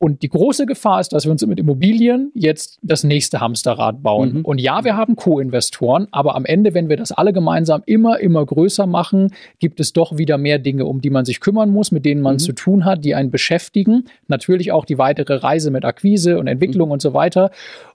Und 0.04 0.24
die 0.24 0.30
große 0.30 0.65
Gefahr 0.65 1.00
ist, 1.00 1.13
dass 1.13 1.26
wir 1.26 1.32
uns 1.32 1.46
mit 1.46 1.60
Immobilien 1.60 2.32
jetzt 2.34 2.80
das 2.82 3.04
nächste 3.04 3.39
Hamsterrad 3.39 4.02
bauen. 4.02 4.39
Mhm. 4.39 4.46
Und 4.46 4.60
ja, 4.60 4.84
wir 4.84 4.98
haben 4.98 5.15
Co-Investoren, 5.15 6.08
aber 6.12 6.36
am 6.36 6.44
Ende, 6.46 6.74
wenn 6.74 6.89
wir 6.89 6.98
das 6.98 7.12
alle 7.12 7.34
gemeinsam 7.34 7.84
immer, 7.86 8.20
immer 8.20 8.44
größer 8.44 8.88
machen, 8.88 9.32
gibt 9.60 9.80
es 9.80 9.94
doch 9.94 10.17
wieder 10.17 10.39
mehr 10.39 10.58
Dinge, 10.58 10.86
um 10.88 11.02
die 11.02 11.12
man 11.12 11.24
sich 11.26 11.39
kümmern 11.39 11.70
muss, 11.70 11.91
mit 11.91 12.04
denen 12.04 12.22
man 12.22 12.36
Mhm. 12.36 12.39
zu 12.39 12.54
tun 12.54 12.84
hat, 12.84 13.06
die 13.06 13.13
einen 13.13 13.30
beschäftigen. 13.30 14.06
Natürlich 14.28 14.72
auch 14.72 14.86
die 14.86 14.98
weitere 14.98 15.36
Reise 15.36 15.70
mit 15.70 15.86
Akquise 15.86 16.39
und 16.39 16.48
Entwicklung 16.48 16.88
Mhm. 16.88 16.94
und 16.94 17.02
so 17.04 17.13
weiter. 17.13 17.52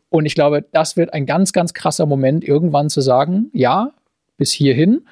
Und 0.09 0.27
ich 0.27 0.37
glaube, 0.37 0.64
das 0.72 0.96
wird 0.96 1.12
ein 1.12 1.27
ganz, 1.27 1.53
ganz 1.53 1.75
krasser 1.75 2.07
Moment, 2.07 2.44
irgendwann 2.44 2.88
zu 2.88 3.01
sagen, 3.01 3.51
ja, 3.53 3.90
bis 4.37 4.53
hierhin. 4.53 5.03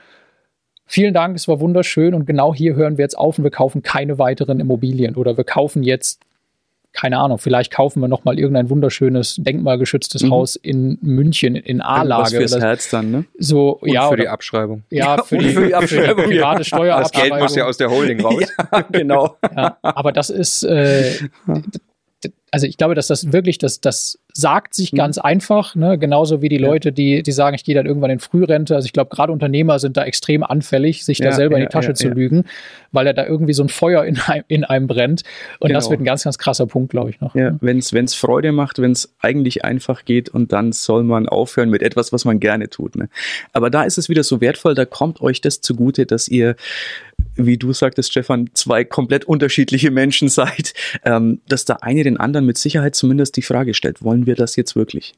Vielen 0.87 1.15
Dank, 1.15 1.35
es 1.37 1.49
war 1.49 1.61
wunderschön 1.61 2.13
und 2.15 2.27
genau 2.27 2.55
hier 2.55 2.75
hören 2.77 2.99
wir 2.99 3.05
jetzt 3.05 3.17
auf 3.17 3.39
und 3.39 3.45
wir 3.45 3.51
kaufen 3.51 3.83
keine 3.83 4.19
weiteren 4.19 4.61
Immobilien 4.61 5.17
oder 5.17 5.37
wir 5.39 5.45
kaufen 5.45 5.83
jetzt, 5.83 6.21
keine 6.93 7.19
Ahnung, 7.19 7.39
vielleicht 7.39 7.73
kaufen 7.73 8.01
wir 8.03 8.07
nochmal 8.09 8.39
irgendein 8.39 8.69
wunderschönes, 8.69 9.37
denkmalgeschütztes 9.39 10.23
Mhm. 10.25 10.31
Haus 10.31 10.57
in 10.57 10.99
München 11.01 11.57
in 11.57 11.79
Was 11.79 11.87
A-Lage. 11.87 12.37
fürs 12.37 12.53
oder 12.55 12.67
Herz 12.67 12.91
dann, 12.91 13.11
ne? 13.11 13.25
So, 13.39 13.71
Und 13.79 13.91
ja, 13.93 14.03
für 14.09 14.13
oder, 14.13 14.23
die 14.25 14.29
Abschreibung. 14.29 14.83
ja, 14.91 15.23
für, 15.23 15.39
die, 15.39 15.49
für 15.49 15.53
die 15.53 15.55
für 15.57 15.67
die 15.69 15.75
Abschreibung, 15.75 16.25
private 16.27 16.59
Das 16.59 16.67
Steuerabschreibung. 16.69 17.31
Geld 17.31 17.43
muss 17.43 17.57
ja 17.57 17.65
aus 17.65 17.77
der 17.79 17.91
Holding 17.91 18.21
raus. 18.25 18.45
Ja, 18.73 18.81
genau. 18.93 19.37
Ja, 19.57 19.79
aber 19.83 20.13
das 20.13 20.29
ist, 20.31 20.63
äh, 20.65 21.13
also 22.51 22.67
ich 22.67 22.77
glaube, 22.77 22.95
dass 22.95 23.09
das 23.09 23.33
wirklich, 23.33 23.59
das, 23.59 23.81
das 23.81 24.19
sagt 24.33 24.75
sich 24.75 24.93
Mhm. 24.93 24.97
ganz 24.97 25.19
einfach, 25.19 25.75
ne? 25.75 25.99
genauso 25.99 26.41
wie 26.43 26.49
die 26.49 26.57
Ja. 26.61 26.67
Leute, 26.69 26.93
die, 26.93 27.23
die 27.23 27.33
sagen, 27.33 27.55
ich 27.55 27.65
gehe 27.65 27.75
dann 27.75 27.87
irgendwann 27.87 28.11
in 28.11 28.21
Frührente. 28.21 28.75
Also 28.77 28.87
ich 28.87 28.93
glaube, 28.93 29.11
gerade 29.15 29.33
Unternehmer 29.33 29.79
sind 29.79 29.97
da 29.97 30.05
extrem 30.05 30.43
anfällig, 30.45 31.05
sich 31.05 31.19
da 31.19 31.27
Ja, 31.27 31.33
selber 31.33 31.57
in 31.57 31.63
ja, 31.63 31.69
die 31.69 31.73
Tasche 31.73 31.95
zu 31.95 32.09
lügen, 32.09 32.45
weil 32.93 33.07
er 33.07 33.15
da 33.15 33.27
irgendwie 33.27 33.53
so 33.55 33.63
ein 33.65 33.69
Feuer 33.69 34.05
in 34.05 34.19
einem, 34.21 34.45
in 34.49 34.65
einem 34.65 34.87
brennt. 34.87 35.23
Und 35.61 35.73
das 35.73 35.85
Genau. 35.85 35.91
wird 35.93 36.01
ein 36.03 36.05
ganz, 36.05 36.25
ganz 36.25 36.39
krasser 36.39 36.67
Punkt, 36.67 36.91
glaube 36.91 37.11
ich, 37.11 37.21
noch. 37.21 37.35
Ja, 37.35 37.57
wenn 37.61 37.79
es 37.79 38.15
Freude 38.15 38.53
macht, 38.53 38.81
wenn 38.81 38.93
es 38.93 39.15
eigentlich 39.21 39.65
einfach 39.65 40.05
geht 40.05 40.29
und 40.29 40.53
dann 40.53 40.73
soll 40.73 41.03
man 41.05 41.29
aufhören 41.29 41.71
mit 41.71 41.83
etwas, 41.83 42.13
was 42.13 42.25
man 42.25 42.41
gerne 42.41 42.69
tut. 42.71 42.97
Ne? 42.97 43.09
Aber 43.53 43.71
da 43.71 43.83
ist 43.85 43.99
es 43.99 44.09
wieder 44.09 44.23
so 44.23 44.41
wertvoll, 44.41 44.75
da 44.75 44.85
kommt 44.85 45.21
euch 45.21 45.41
das 45.41 45.61
zugute, 45.61 46.07
dass 46.07 46.29
ihr, 46.29 46.57
wie 47.37 47.57
du 47.57 47.73
sagtest, 47.73 48.11
Stefan, 48.11 48.51
zwei 48.55 48.85
komplett 48.85 49.25
unterschiedliche 49.25 49.91
Menschen 49.91 50.29
seid, 50.29 50.75
ähm, 51.05 51.41
dass 51.49 51.65
der 51.65 51.83
eine 51.83 52.05
den 52.05 52.17
anderen 52.17 52.47
mit 52.47 52.59
Sicherheit 52.59 52.95
zumindest 52.95 53.37
die 53.37 53.43
Frage 53.43 53.75
stellt, 53.75 54.03
wollen 54.03 54.27
wir 54.27 54.35
das 54.35 54.57
jetzt 54.57 54.77
wirklich? 54.77 55.15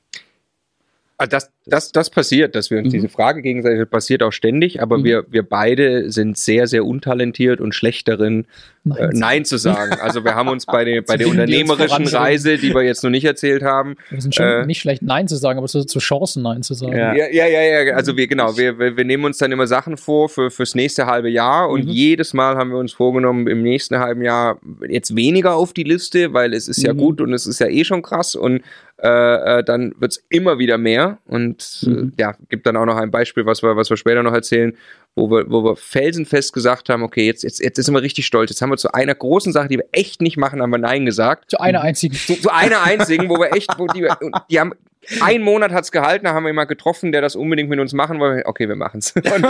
Ah, 1.18 1.26
Das, 1.26 1.50
das, 1.64 1.92
das 1.92 2.11
passiert, 2.11 2.55
dass 2.55 2.70
wir 2.70 2.79
uns 2.79 2.88
Mhm. 2.88 2.92
diese 2.92 3.09
Frage 3.09 3.40
gegenseitig 3.42 3.81
das 3.81 3.88
passiert 3.88 4.22
auch 4.22 4.33
ständig, 4.33 4.83
aber 4.83 4.98
Mhm. 4.98 5.05
wir, 5.05 5.24
wir 5.31 5.42
beide 5.42 6.11
sind 6.12 6.37
sehr, 6.37 6.66
sehr 6.66 6.85
untalentiert 6.85 7.61
und 7.61 7.74
schlecht 7.74 8.07
darin, 8.09 8.46
Nein, 8.85 8.98
äh, 8.98 9.09
Nein 9.14 9.44
zu 9.44 9.57
sagen. 9.57 9.94
Also 10.00 10.22
wir 10.24 10.37
haben 10.37 10.48
uns 10.48 10.64
bei 10.66 10.85
der, 10.85 11.02
bei 11.07 11.16
der 11.16 11.26
Zu 11.26 11.31
unternehmerischen. 11.33 12.07
Reise, 12.07 12.57
die 12.59 12.72
wir 12.72 12.83
jetzt 12.83 13.02
noch 13.02 13.11
nicht 13.11 13.24
erzählt 13.24 13.62
haben, 13.64 13.96
Wir 14.11 14.20
sind 14.20 14.35
schon 14.35 14.44
Äh, 14.46 14.66
nicht 14.66 14.81
schlecht, 14.81 15.02
Nein 15.02 15.26
zu 15.26 15.35
sagen, 15.37 15.59
aber 15.59 15.66
so 15.66 15.83
zu 15.83 15.98
Chancen 15.98 16.42
Nein 16.44 16.62
zu 16.62 16.74
sagen. 16.74 16.96
Ja. 16.96 17.12
Ja, 17.14 17.26
ja, 17.31 17.46
ja, 17.48 17.83
ja. 17.83 17.94
Also 17.94 18.16
wir, 18.16 18.29
genau, 18.29 18.57
wir, 18.57 18.79
wir, 18.79 18.96
wir 18.96 19.05
nehmen 19.05 19.24
uns 19.24 19.38
dann 19.38 19.50
immer 19.50 19.66
Sachen 19.66 19.96
vor 19.96 20.29
für, 20.29 20.50
fürs 20.52 20.74
nächste 20.76 21.07
halbe 21.07 21.31
Jahr 21.31 21.68
und 21.70 21.87
Mhm. 21.87 21.90
jedes 21.90 22.33
Mal 22.35 22.57
haben 22.57 22.70
wir 22.70 22.79
uns 22.79 22.92
vorgenommen, 22.92 23.48
im 23.48 23.62
nächsten 23.62 23.98
halben 23.98 24.22
Jahr 24.22 24.61
jetzt 24.88 25.16
weniger 25.16 25.57
auf 25.57 25.72
die 25.72 25.83
Liste, 25.83 26.33
weil 26.33 26.52
es 26.55 26.68
ist 26.68 26.83
ja 26.83 26.92
Mhm. 26.92 26.98
gut 26.98 27.20
und 27.22 27.33
es 27.33 27.46
ist 27.46 27.59
ja 27.59 27.66
eh 27.68 27.83
schon 27.85 28.02
krass 28.02 28.35
und 28.37 28.61
äh, 29.02 29.59
äh, 29.59 29.64
dann 29.64 29.94
wird's 29.98 30.24
immer 30.30 30.59
wieder 30.59 30.78
mehr 30.78 31.18
und 31.26 31.80
Mhm. 31.87 32.12
äh, 32.16 32.22
ja, 32.22 32.35
gibt 32.48 32.66
dann 32.66 32.76
auch 32.76 32.87
noch 32.87 32.96
ein 32.96 33.11
Beispiel, 33.11 33.44
was 33.44 33.62
wir, 33.62 33.76
was 33.76 33.90
wir 33.90 33.96
später 33.96 34.22
noch 34.22 34.32
erzählen, 34.32 34.76
wo 35.14 35.30
wir, 35.30 35.50
wo 35.50 35.62
wir 35.64 35.76
felsenfest 35.76 36.52
gesagt 36.52 36.88
haben, 36.88 37.02
okay, 37.02 37.26
jetzt, 37.26 37.42
jetzt, 37.42 37.61
jetzt 37.61 37.76
sind 37.82 37.94
wir 37.94 38.02
richtig 38.02 38.26
stolz. 38.26 38.50
Jetzt 38.50 38.62
haben 38.62 38.70
wir 38.70 38.76
zu 38.76 38.92
einer 38.92 39.14
großen 39.14 39.52
Sache, 39.52 39.68
die 39.68 39.78
wir 39.78 39.87
echt 39.92 40.20
nicht 40.22 40.37
machen, 40.37 40.62
haben 40.62 40.70
wir 40.70 40.78
Nein 40.78 41.04
gesagt. 41.06 41.50
Zu 41.50 41.59
einer 41.61 41.80
einzigen. 41.82 42.14
Zu, 42.14 42.35
zu 42.40 42.50
einer 42.52 42.82
einzigen, 42.82 43.28
wo 43.28 43.37
wir 43.38 43.52
echt, 43.54 43.78
wo 43.78 43.87
die, 43.87 44.06
die 44.50 44.61
haben, 44.61 44.72
ein 45.20 45.40
Monat 45.40 45.70
hat's 45.72 45.92
gehalten, 45.92 46.24
da 46.24 46.35
haben 46.35 46.42
wir 46.42 46.48
jemanden 46.48 46.68
getroffen, 46.70 47.12
der 47.12 47.20
das 47.20 47.37
unbedingt 47.37 47.68
mit 47.70 47.78
uns 47.78 47.92
machen 47.92 48.18
wollte. 48.18 48.44
Okay, 48.46 48.66
wir 48.68 48.74
machen's. 48.76 49.14
Und 49.16 49.46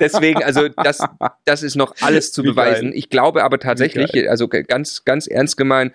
deswegen, 0.00 0.42
also 0.44 0.68
das, 0.68 1.00
das 1.44 1.62
ist 1.62 1.74
noch 1.74 1.94
alles 2.00 2.32
zu 2.32 2.42
Wie 2.44 2.48
beweisen. 2.48 2.90
geil. 2.90 2.98
Ich 2.98 3.10
glaube 3.10 3.42
aber 3.44 3.58
tatsächlich, 3.58 4.28
also 4.30 4.46
ganz, 4.48 5.04
ganz 5.04 5.26
ernst 5.26 5.56
gemeint, 5.56 5.92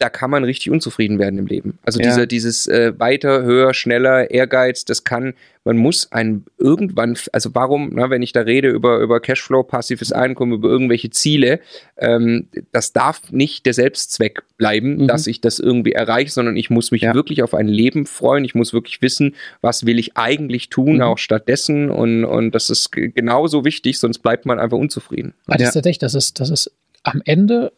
da 0.00 0.08
kann 0.08 0.30
man 0.30 0.44
richtig 0.44 0.70
unzufrieden 0.70 1.18
werden 1.18 1.38
im 1.38 1.46
Leben. 1.46 1.78
Also 1.84 2.00
Ja. 2.00 2.06
dieser, 2.06 2.26
dieses 2.26 2.66
äh, 2.66 2.98
weiter, 2.98 3.42
höher, 3.42 3.74
schneller, 3.74 4.30
Ehrgeiz, 4.30 4.86
das 4.86 5.04
kann, 5.04 5.34
man 5.62 5.76
muss 5.76 6.10
ein 6.10 6.46
irgendwann, 6.56 7.18
also 7.32 7.50
warum, 7.54 7.90
na, 7.92 8.08
wenn 8.08 8.22
ich 8.22 8.32
da 8.32 8.40
rede 8.40 8.70
über, 8.70 8.98
über 9.00 9.20
Cashflow, 9.20 9.62
passives 9.62 10.10
Einkommen, 10.10 10.54
über 10.54 10.70
irgendwelche 10.70 11.10
Ziele, 11.10 11.60
ähm, 11.98 12.48
das 12.72 12.94
darf 12.94 13.30
nicht 13.30 13.66
der 13.66 13.74
Selbstzweck 13.74 14.42
bleiben, 14.56 15.02
Mhm. 15.02 15.06
dass 15.06 15.26
ich 15.26 15.42
das 15.42 15.58
irgendwie 15.58 15.92
erreiche, 15.92 16.30
sondern 16.30 16.56
ich 16.56 16.70
muss 16.70 16.92
mich 16.92 17.02
Ja. 17.02 17.12
wirklich 17.14 17.42
auf 17.42 17.52
ein 17.52 17.68
Leben 17.68 18.06
freuen. 18.06 18.46
Ich 18.46 18.54
muss 18.54 18.72
wirklich 18.72 19.02
wissen, 19.02 19.34
was 19.60 19.84
will 19.84 19.98
ich 19.98 20.16
eigentlich 20.16 20.70
tun, 20.70 20.96
Mhm. 20.96 21.02
auch 21.02 21.18
stattdessen. 21.18 21.90
Und, 21.90 22.24
und 22.24 22.54
das 22.54 22.70
ist 22.70 22.90
genauso 22.90 23.66
wichtig, 23.66 23.98
sonst 23.98 24.20
bleibt 24.20 24.46
man 24.46 24.58
einfach 24.58 24.78
unzufrieden. 24.78 25.34
Weil 25.44 25.58
das 25.58 25.62
Ja. 25.64 25.68
ist 25.68 25.74
tatsächlich, 25.74 25.98
das 25.98 26.14
ist, 26.14 26.40
das 26.40 26.48
ist 26.48 26.72
am 27.02 27.20
Ende 27.26 27.70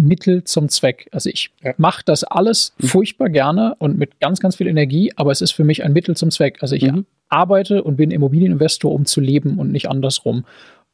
Mittel 0.00 0.44
zum 0.44 0.68
Zweck. 0.68 1.08
Also 1.12 1.30
ich 1.30 1.50
Ja. 1.62 1.74
mache 1.76 2.02
das 2.04 2.24
alles 2.24 2.74
furchtbar 2.80 3.28
gerne 3.28 3.74
und 3.78 3.98
mit 3.98 4.20
ganz, 4.20 4.40
ganz 4.40 4.56
viel 4.56 4.66
Energie, 4.66 5.12
aber 5.16 5.30
es 5.32 5.40
ist 5.40 5.52
für 5.52 5.64
mich 5.64 5.84
ein 5.84 5.92
Mittel 5.92 6.16
zum 6.16 6.30
Zweck. 6.30 6.58
Also 6.60 6.74
ich 6.74 6.82
Mhm. 6.84 7.06
arbeite 7.28 7.82
und 7.84 7.96
bin 7.96 8.10
Immobilieninvestor, 8.10 8.92
um 8.92 9.04
zu 9.06 9.20
leben 9.20 9.58
und 9.58 9.70
nicht 9.72 9.88
andersrum. 9.88 10.44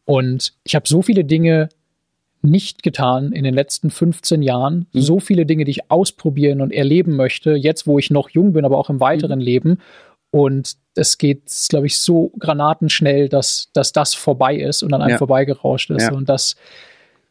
Und 0.05 0.53
ich 0.65 0.75
habe 0.75 0.87
so 0.89 1.03
viele 1.03 1.25
Dinge 1.25 1.69
nicht 2.43 2.83
getan 2.83 3.33
in 3.33 3.43
den 3.45 3.55
letzten 3.55 3.91
15 3.91 4.43
Jahren. 4.43 4.87
Mhm. 4.93 5.01
So 5.01 5.19
viele 5.21 5.47
Dinge, 5.47 5.65
die 5.65 5.71
ich 5.73 5.91
ausprobieren 5.91 6.61
und 6.61 6.73
erleben 6.73 7.17
möchte, 7.17 7.55
jetzt 7.55 7.87
wo 7.87 7.99
ich 7.99 8.11
noch 8.11 8.29
jung 8.31 8.53
bin, 8.53 8.65
aber 8.65 8.79
auch 8.79 8.91
im 8.91 9.01
weiteren 9.01 9.41
Leben. 9.41 9.79
Und 10.31 10.75
es 10.95 11.19
geht, 11.19 11.43
glaube 11.69 11.87
ich, 11.87 11.99
so 11.99 12.31
granatenschnell, 12.39 13.29
dass, 13.29 13.71
dass 13.73 13.93
das 13.93 14.15
vorbei 14.15 14.57
ist 14.57 14.83
und 14.83 14.93
an 14.93 15.01
einem 15.03 15.13
Ja. 15.13 15.19
vorbeigerauscht 15.19 15.91
ist. 15.91 16.03
Ja. 16.03 16.13
Und 16.13 16.29
das, 16.29 16.57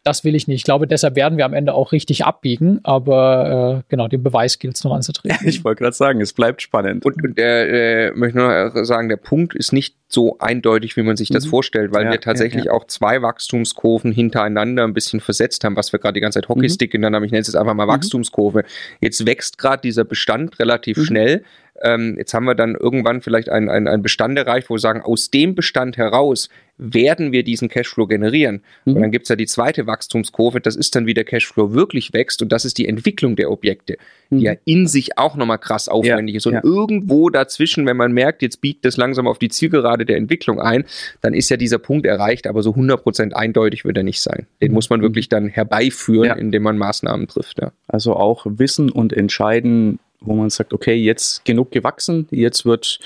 das 0.06 0.24
will 0.24 0.36
ich 0.36 0.48
nicht. 0.48 0.60
Ich 0.60 0.64
glaube, 0.64 0.86
deshalb 0.88 1.16
werden 1.16 1.38
wir 1.38 1.46
am 1.46 1.54
Ende 1.54 1.74
auch 1.74 1.92
richtig 1.92 2.24
abbiegen, 2.26 2.80
aber 2.84 3.80
äh, 3.80 3.84
genau, 3.90 4.08
den 4.08 4.22
Beweis 4.24 4.60
gilt 4.60 4.76
es 4.76 4.84
noch 4.84 4.94
anzutreten. 4.94 5.36
Ich 5.48 5.64
wollte 5.66 5.84
gerade 5.84 5.96
sagen, 5.96 6.22
es 6.22 6.32
bleibt 6.32 6.62
spannend. 6.62 7.04
Und, 7.06 7.22
und 7.24 7.38
der, 7.38 8.08
äh, 8.08 8.12
möchte 8.16 8.38
nur 8.38 8.70
noch 8.74 8.86
sagen, 8.86 9.10
der 9.10 9.18
Punkt 9.18 9.56
ist 9.56 9.74
nicht 9.74 9.96
so 10.08 10.38
eindeutig, 10.38 10.96
wie 10.96 11.02
man 11.02 11.18
sich 11.18 11.30
das 11.30 11.46
Mhm. 11.46 11.50
vorstellt, 11.50 11.92
weil 11.92 12.06
Ja, 12.06 12.12
wir 12.12 12.22
tatsächlich 12.22 12.66
ja, 12.66 12.72
auch 12.72 12.86
zwei 12.86 13.22
Wachstumskurven 13.24 14.12
hintereinander 14.12 14.84
ein 14.84 14.94
bisschen 14.94 15.20
versetzt 15.20 15.64
haben, 15.64 15.76
was 15.76 15.92
wir 15.92 16.00
gerade 16.00 16.14
die 16.14 16.22
ganze 16.22 16.40
Zeit 16.40 16.50
Hockeystick 16.50 16.92
genannt 16.92 17.16
haben. 17.16 17.24
Ich 17.24 17.32
nenne 17.32 17.42
es 17.42 17.48
jetzt 17.48 17.56
einfach 17.56 17.74
mal 17.74 17.86
Mhm. 17.88 17.92
Wachstumskurve. 17.92 18.64
Jetzt 19.02 19.26
wächst 19.26 19.58
gerade 19.58 19.82
dieser 19.82 20.04
Bestand 20.04 20.60
relativ 20.60 20.98
Mhm. 20.98 21.04
schnell. 21.06 21.44
Ähm, 21.84 22.16
jetzt 22.18 22.34
haben 22.34 22.46
wir 22.46 22.56
dann 22.56 22.76
irgendwann 22.76 23.22
vielleicht 23.22 23.50
einen, 23.50 23.70
einen, 23.70 23.88
einen 23.88 24.04
Bestand 24.04 24.38
erreicht, 24.38 24.70
wo 24.70 24.76
wir 24.76 24.80
sagen, 24.80 25.02
aus 25.02 25.30
dem 25.30 25.56
Bestand 25.56 25.98
heraus 25.98 26.50
werden 26.78 27.32
wir 27.32 27.44
diesen 27.44 27.70
Cashflow 27.70 28.06
generieren. 28.08 28.62
Mhm. 28.84 28.96
Und 28.96 29.02
dann 29.02 29.12
gibt's 29.12 29.30
ja 29.30 29.36
die 29.38 29.46
zweite 29.46 29.88
Wachstumskurve, 29.88 30.60
das 30.60 30.76
ist 30.76 30.96
dann, 30.96 31.06
wie 31.06 31.14
der 31.14 31.24
Cashflow 31.24 31.74
wirklich 31.74 32.12
wächst 32.14 32.42
und 32.42 32.52
das 32.52 32.66
ist 32.66 32.78
die 32.78 32.88
Entwicklung 32.88 33.36
der 33.38 33.50
Objekte, 33.52 33.98
die 34.30 34.36
Mhm. 34.36 34.42
ja 34.42 34.54
in 34.66 34.88
sich 34.88 35.18
auch 35.18 35.36
nochmal 35.38 35.58
krass 35.60 35.88
aufwendig 35.88 36.36
ist. 36.36 36.48
Und 36.48 36.54
ja. 36.56 36.62
irgendwo 36.64 37.30
dazwischen, 37.30 37.86
wenn 37.86 37.96
man 37.98 38.12
merkt, 38.12 38.42
jetzt 38.42 38.60
biegt 38.62 38.84
das 38.84 38.98
langsam 38.98 39.28
auf 39.28 39.40
die 39.40 39.50
Zielgerade 39.50 40.06
der 40.06 40.18
Entwicklung 40.18 40.60
ein, 40.60 40.84
dann 41.22 41.34
ist 41.34 41.50
ja 41.50 41.56
dieser 41.58 41.78
Punkt 41.80 42.06
erreicht, 42.06 42.46
aber 42.48 42.62
so 42.62 42.72
100% 42.72 43.34
eindeutig 43.34 43.86
wird 43.86 43.96
er 43.98 44.04
nicht 44.04 44.22
sein. 44.22 44.48
Den 44.62 44.74
muss 44.74 44.90
man 44.90 45.02
wirklich 45.02 45.30
dann 45.30 45.48
herbeiführen, 45.48 46.16
Mhm. 46.24 46.26
Ja. 46.26 46.34
indem 46.36 46.64
man 46.64 46.78
Maßnahmen 46.78 47.28
trifft. 47.28 47.60
Ja. 47.62 47.72
Also 47.88 48.16
auch 48.16 48.46
wissen 48.50 48.90
und 48.90 49.14
entscheiden, 49.14 50.00
wo 50.22 50.34
man 50.36 50.50
sagt, 50.50 50.74
okay, 50.74 50.96
jetzt 50.96 51.46
genug 51.46 51.72
gewachsen, 51.72 52.28
jetzt 52.32 52.66
wird, 52.66 53.00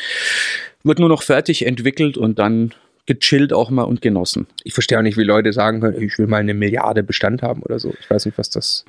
wird 0.83 0.99
nur 0.99 1.09
noch 1.09 1.23
fertig 1.23 1.65
entwickelt 1.65 2.17
und 2.17 2.39
dann 2.39 2.73
gechillt 3.05 3.53
auch 3.53 3.69
mal 3.71 3.83
und 3.83 4.01
genossen. 4.01 4.47
Ich 4.63 4.73
verstehe 4.73 4.97
auch 4.99 5.03
nicht, 5.03 5.17
wie 5.17 5.23
Leute 5.23 5.51
sagen 5.51 5.81
können, 5.81 6.01
ich 6.01 6.17
will 6.19 6.27
mal 6.27 6.37
eine 6.37 6.53
Milliarde 6.53 7.01
Bestand 7.03 7.41
haben 7.41 7.63
oder 7.63 7.79
so. 7.79 7.93
Ich 7.99 8.09
weiß 8.09 8.25
nicht, 8.25 8.37
was 8.37 8.49
das. 8.49 8.85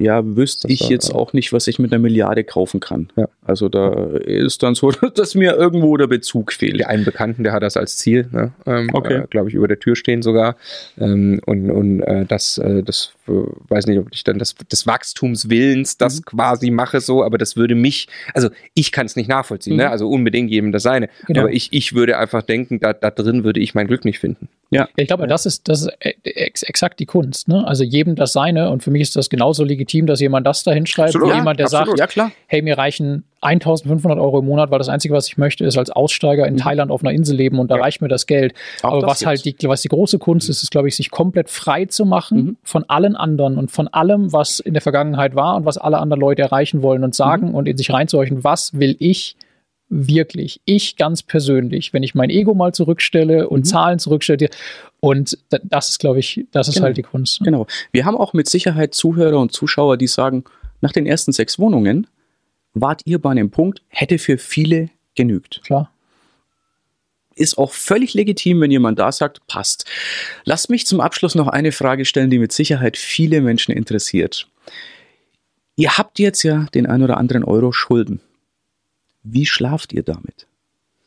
Ja, 0.00 0.22
wüsste 0.24 0.66
ich 0.68 0.80
war- 0.82 0.90
jetzt 0.90 1.14
auch 1.14 1.32
nicht, 1.32 1.52
was 1.52 1.66
ich 1.68 1.78
mit 1.78 1.92
einer 1.92 2.00
Milliarde 2.00 2.42
kaufen 2.42 2.80
kann. 2.80 3.10
Ja. 3.16 3.28
Also 3.44 3.68
da 3.68 4.06
ist 4.16 4.62
dann 4.62 4.74
so, 4.74 4.90
dass 5.14 5.34
mir 5.34 5.56
irgendwo 5.56 5.96
der 5.96 6.06
Bezug 6.06 6.52
fehlt. 6.52 6.78
Der 6.80 6.88
einen 6.88 7.04
Bekannten, 7.04 7.44
der 7.44 7.52
hat 7.52 7.62
das 7.62 7.76
als 7.76 7.96
Ziel, 7.98 8.28
ne? 8.32 8.52
ähm, 8.66 8.88
Okay. 8.92 9.14
äh, 9.22 9.26
glaube 9.28 9.48
ich, 9.48 9.54
über 9.54 9.68
der 9.68 9.78
Tür 9.78 9.96
stehen 9.96 10.22
sogar. 10.22 10.56
Ähm, 10.98 11.40
und 11.46 11.70
und 11.70 12.00
äh, 12.02 12.24
das, 12.24 12.58
äh, 12.58 12.82
das 12.82 13.12
äh, 13.28 13.32
weiß 13.68 13.86
nicht, 13.86 13.98
ob 13.98 14.08
ich 14.12 14.24
dann 14.24 14.38
das 14.38 14.54
des 14.54 14.86
Wachstumswillens 14.86 15.98
das 15.98 16.20
Mhm. 16.20 16.24
quasi 16.24 16.70
mache 16.70 17.00
so, 17.00 17.22
aber 17.22 17.38
das 17.38 17.56
würde 17.56 17.74
mich, 17.74 18.08
also 18.34 18.48
ich 18.74 18.92
kann 18.92 19.06
es 19.06 19.16
nicht 19.16 19.28
nachvollziehen, 19.28 19.74
Mhm. 19.74 19.80
ne? 19.80 19.90
also 19.90 20.08
unbedingt 20.08 20.50
jedem 20.50 20.72
das 20.72 20.82
seine. 20.82 21.08
Genau. 21.26 21.40
Aber 21.42 21.52
ich, 21.52 21.68
ich 21.72 21.94
würde 21.94 22.16
einfach 22.18 22.42
denken, 22.42 22.80
da, 22.80 22.92
da 22.92 23.10
drin 23.10 23.44
würde 23.44 23.60
ich 23.60 23.74
mein 23.74 23.86
Glück 23.86 24.04
nicht 24.04 24.18
finden. 24.18 24.48
Ja. 24.70 24.88
Ich 24.96 25.08
glaube, 25.08 25.26
das 25.26 25.46
ist, 25.46 25.68
das 25.68 25.82
ist 25.82 25.90
ex 26.00 26.62
exakt 26.62 27.00
die 27.00 27.06
Kunst. 27.06 27.48
Ne? 27.48 27.66
Also 27.66 27.82
jedem 27.82 28.14
das 28.14 28.32
seine. 28.32 28.70
Und 28.70 28.84
für 28.84 28.92
mich 28.92 29.02
ist 29.02 29.16
das 29.16 29.28
genauso 29.28 29.64
legitim, 29.64 30.06
dass 30.06 30.20
jemand 30.20 30.46
das 30.46 30.62
da 30.62 30.70
hinschreibt, 30.70 31.14
wie 31.14 31.28
ja, 31.28 31.36
jemand, 31.36 31.58
der 31.58 31.66
absolut. 31.66 31.98
sagt, 31.98 32.14
ja, 32.14 32.30
hey, 32.46 32.62
mir 32.62 32.78
reichen 32.78 33.24
1500 33.40 34.18
Euro 34.18 34.38
im 34.38 34.46
Monat, 34.46 34.70
weil 34.70 34.78
das 34.78 34.88
Einzige, 34.88 35.12
was 35.12 35.26
ich 35.26 35.38
möchte, 35.38 35.64
ist 35.64 35.76
als 35.76 35.90
Aussteiger 35.90 36.46
in 36.46 36.54
mhm. 36.54 36.58
Thailand 36.58 36.90
auf 36.92 37.02
einer 37.02 37.12
Insel 37.12 37.36
leben 37.36 37.58
und 37.58 37.70
da 37.70 37.76
ja. 37.76 37.82
reicht 37.82 38.00
mir 38.00 38.08
das 38.08 38.26
Geld. 38.26 38.54
Auch 38.82 38.92
Aber 38.92 39.00
das 39.00 39.10
was 39.10 39.26
halt 39.26 39.44
die, 39.44 39.56
was 39.64 39.82
die 39.82 39.88
große 39.88 40.18
Kunst 40.20 40.48
ist, 40.48 40.62
ist, 40.62 40.70
glaube 40.70 40.86
ich, 40.86 40.94
sich 40.94 41.10
komplett 41.10 41.50
frei 41.50 41.86
zu 41.86 42.04
machen 42.04 42.38
mhm. 42.38 42.56
von 42.62 42.84
allen 42.88 43.16
anderen 43.16 43.58
und 43.58 43.72
von 43.72 43.88
allem, 43.88 44.32
was 44.32 44.60
in 44.60 44.74
der 44.74 44.82
Vergangenheit 44.82 45.34
war 45.34 45.56
und 45.56 45.64
was 45.64 45.78
alle 45.78 45.98
anderen 45.98 46.20
Leute 46.20 46.42
erreichen 46.42 46.82
wollen 46.82 47.02
und 47.02 47.14
sagen 47.14 47.48
mhm. 47.48 47.54
und 47.54 47.66
in 47.66 47.76
sich 47.76 47.92
reinzuhorchen, 47.92 48.44
was 48.44 48.78
will 48.78 48.94
ich 49.00 49.36
wirklich, 49.90 50.60
ich 50.64 50.96
ganz 50.96 51.22
persönlich, 51.22 51.92
wenn 51.92 52.02
ich 52.02 52.14
mein 52.14 52.30
Ego 52.30 52.54
mal 52.54 52.72
zurückstelle 52.72 53.48
und 53.48 53.60
mhm. 53.60 53.64
Zahlen 53.64 53.98
zurückstelle, 53.98 54.48
und 55.00 55.38
das 55.48 55.90
ist, 55.90 55.98
glaube 55.98 56.20
ich, 56.20 56.46
das 56.52 56.68
ist 56.68 56.74
genau. 56.74 56.86
halt 56.86 56.96
die 56.96 57.02
Kunst. 57.02 57.40
Ne? 57.40 57.46
Genau. 57.46 57.66
Wir 57.90 58.04
haben 58.04 58.16
auch 58.16 58.32
mit 58.32 58.48
Sicherheit 58.48 58.94
Zuhörer 58.94 59.38
und 59.38 59.52
Zuschauer, 59.52 59.96
die 59.96 60.06
sagen, 60.06 60.44
nach 60.80 60.92
den 60.92 61.06
ersten 61.06 61.32
sechs 61.32 61.58
Wohnungen 61.58 62.06
wart 62.74 63.02
ihr 63.04 63.18
bei 63.18 63.30
einem 63.30 63.50
Punkt, 63.50 63.82
hätte 63.88 64.18
für 64.18 64.38
viele 64.38 64.90
genügt. 65.14 65.62
Klar. 65.64 65.90
Ist 67.34 67.58
auch 67.58 67.72
völlig 67.72 68.14
legitim, 68.14 68.60
wenn 68.60 68.70
jemand 68.70 68.98
da 68.98 69.10
sagt, 69.10 69.46
passt. 69.46 69.86
Lasst 70.44 70.68
mich 70.68 70.86
zum 70.86 71.00
Abschluss 71.00 71.34
noch 71.34 71.48
eine 71.48 71.72
Frage 71.72 72.04
stellen, 72.04 72.30
die 72.30 72.38
mit 72.38 72.52
Sicherheit 72.52 72.96
viele 72.96 73.40
Menschen 73.40 73.72
interessiert. 73.72 74.48
Ihr 75.76 75.96
habt 75.96 76.18
jetzt 76.18 76.42
ja 76.42 76.66
den 76.74 76.86
ein 76.86 77.02
oder 77.02 77.16
anderen 77.16 77.44
Euro 77.44 77.72
Schulden. 77.72 78.20
Wie 79.22 79.46
schlaft 79.46 79.92
ihr 79.92 80.02
damit? 80.02 80.46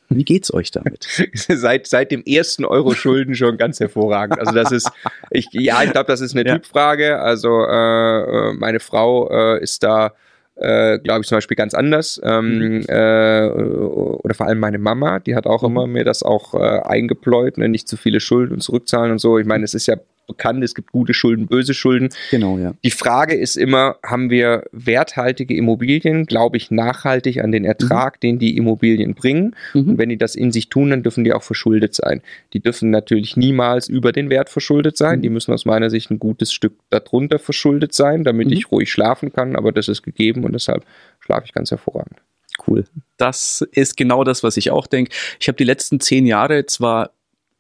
Wie 0.10 0.24
geht's 0.24 0.54
euch 0.54 0.72
damit? 0.72 1.08
seit, 1.34 1.88
seit 1.88 2.12
dem 2.12 2.24
ersten 2.26 2.66
Euro 2.66 2.94
Schulden 2.94 3.36
schon 3.36 3.58
ganz 3.58 3.80
hervorragend. 3.80 4.40
Also 4.40 4.52
das 4.52 4.72
ist, 4.72 4.92
ich, 5.32 5.48
ja, 5.52 5.84
ich 5.84 5.92
glaube, 5.92 6.08
das 6.08 6.22
ist 6.22 6.36
eine 6.36 6.48
ja. 6.48 6.56
Typfrage. 6.56 7.20
Also 7.20 7.66
äh, 7.66 8.50
äh, 8.50 8.54
meine 8.54 8.80
Frau 8.80 9.30
äh, 9.30 9.62
ist 9.62 9.84
da, 9.84 10.14
äh, 10.56 11.00
glaube 11.00 11.22
ich, 11.22 11.28
zum 11.28 11.38
Beispiel 11.38 11.56
ganz 11.56 11.74
anders. 11.74 12.22
Ähm, 12.24 12.58
mhm. 12.58 12.86
äh, 12.88 13.48
oder 13.50 14.36
vor 14.36 14.48
allem 14.48 14.60
meine 14.60 14.78
Mama, 14.78 15.20
die 15.20 15.36
hat 15.36 15.48
auch 15.48 15.62
mhm. 15.64 15.70
immer 15.70 15.88
mir 15.88 16.04
das 16.04 16.24
auch 16.24 16.54
äh, 16.54 16.82
eingepläut, 16.84 17.58
ne? 17.58 17.70
nicht 17.70 17.88
zu 17.88 17.98
viele 17.98 18.20
Schulden 18.20 18.54
und 18.54 18.62
zurückzahlen 18.62 19.12
und 19.12 19.20
so. 19.20 19.40
Ich 19.40 19.46
meine, 19.46 19.64
es 19.64 19.74
ist 19.74 19.88
ja 19.88 19.96
bekannt, 20.28 20.64
es 20.64 20.76
gibt 20.76 20.92
gute 20.92 21.14
Schulden, 21.14 21.48
böse 21.48 21.74
Schulden. 21.74 22.10
Genau, 22.32 22.58
ja. 22.58 22.74
Die 22.84 22.92
Frage 22.92 23.36
ist 23.36 23.56
immer, 23.56 23.98
haben 24.04 24.30
wir 24.30 24.66
werthaltige 24.72 25.56
Immobilien, 25.56 26.26
glaube 26.26 26.58
ich, 26.58 26.72
nachhaltig 26.72 27.44
an 27.44 27.52
den 27.52 27.66
Ertrag, 27.66 28.16
mhm. 28.16 28.20
den 28.22 28.40
die 28.40 28.58
Immobilien 28.58 29.16
bringen. 29.16 29.56
Mhm. 29.74 29.90
Und 29.90 29.98
wenn 29.98 30.10
die 30.10 30.18
das 30.18 30.36
in 30.36 30.52
sich 30.52 30.70
tun, 30.70 30.90
dann 30.90 31.04
dürfen 31.04 31.24
die 31.24 31.34
auch 31.34 31.44
verschuldet 31.44 31.96
sein. 31.96 32.22
Die 32.54 32.60
dürfen 32.60 32.90
natürlich 32.90 33.38
niemals 33.38 33.88
über 33.88 34.12
den 34.12 34.30
Wert 34.30 34.50
verschuldet 34.50 34.98
sein. 34.98 35.20
Mhm. 35.20 35.24
Die 35.24 35.30
müssen 35.30 35.54
aus 35.54 35.66
meiner 35.66 35.90
Sicht 35.90 36.12
ein 36.12 36.20
gutes 36.20 36.54
Stück 36.54 36.74
darunter 36.90 37.40
verschuldet 37.40 37.94
sein, 37.94 38.24
damit 38.24 38.48
mhm. 38.48 38.54
ich 38.54 38.72
ruhig 38.72 38.92
schlafen 38.92 39.34
kann. 39.34 39.56
Aber 39.56 39.72
das 39.72 39.88
ist 39.88 40.04
gegeben 40.04 40.44
und 40.44 40.54
deshalb 40.54 40.86
schlafe 41.20 41.46
ich 41.46 41.54
ganz 41.54 41.72
hervorragend. 41.72 42.20
Cool. 42.68 42.86
Das 43.18 43.68
ist 43.72 43.98
genau 43.98 44.24
das, 44.24 44.44
was 44.44 44.58
ich 44.58 44.72
auch 44.72 44.88
denke. 44.88 45.12
Ich 45.40 45.48
habe 45.48 45.58
die 45.58 45.64
letzten 45.64 46.00
zehn 46.00 46.26
Jahre 46.26 46.66
zwar 46.66 47.12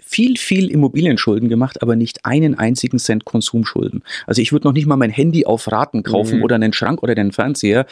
viel, 0.05 0.37
viel 0.37 0.69
Immobilienschulden 0.69 1.49
gemacht, 1.49 1.81
aber 1.81 1.95
nicht 1.95 2.25
einen 2.25 2.55
einzigen 2.55 2.99
Cent 2.99 3.25
Konsumschulden. 3.25 4.03
Also 4.27 4.41
ich 4.41 4.51
würde 4.51 4.67
noch 4.67 4.73
nicht 4.73 4.85
mal 4.85 4.97
mein 4.97 5.09
Handy 5.09 5.45
auf 5.45 5.71
Raten 5.71 6.03
kaufen 6.03 6.37
mhm. 6.37 6.43
oder 6.43 6.55
einen 6.55 6.73
Schrank 6.73 7.01
oder 7.03 7.15
den 7.15 7.31
Fernseher, 7.31 7.85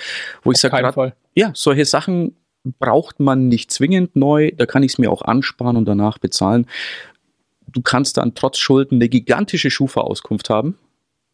wo 0.43 0.51
ich 0.51 0.57
sage, 0.57 1.13
ja, 1.33 1.51
solche 1.53 1.85
Sachen 1.85 2.35
braucht 2.79 3.19
man 3.19 3.47
nicht 3.47 3.71
zwingend 3.71 4.15
neu, 4.15 4.51
da 4.55 4.65
kann 4.65 4.83
ich 4.83 4.93
es 4.93 4.97
mir 4.97 5.11
auch 5.11 5.23
ansparen 5.23 5.77
und 5.77 5.85
danach 5.85 6.17
bezahlen. 6.17 6.67
Du 7.67 7.81
kannst 7.81 8.17
dann 8.17 8.35
trotz 8.35 8.57
Schulden 8.57 8.95
eine 8.95 9.09
gigantische 9.09 9.71
Schufa-Auskunft 9.71 10.49
haben. 10.49 10.77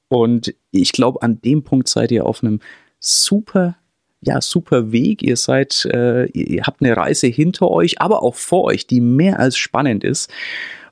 Und 0.09 0.53
ich 0.71 0.93
glaube, 0.93 1.21
an 1.21 1.41
dem 1.41 1.63
Punkt 1.63 1.89
seid 1.89 2.11
ihr 2.11 2.25
auf 2.25 2.43
einem 2.43 2.61
super 2.99 3.75
ja, 4.21 4.41
super 4.41 4.91
Weg. 4.91 5.21
Ihr 5.21 5.37
seid, 5.37 5.85
äh, 5.85 6.25
ihr 6.31 6.63
habt 6.63 6.81
eine 6.81 6.95
Reise 6.95 7.27
hinter 7.27 7.69
euch, 7.69 8.01
aber 8.01 8.23
auch 8.23 8.35
vor 8.35 8.65
euch, 8.65 8.87
die 8.87 9.01
mehr 9.01 9.39
als 9.39 9.57
spannend 9.57 10.03
ist. 10.03 10.31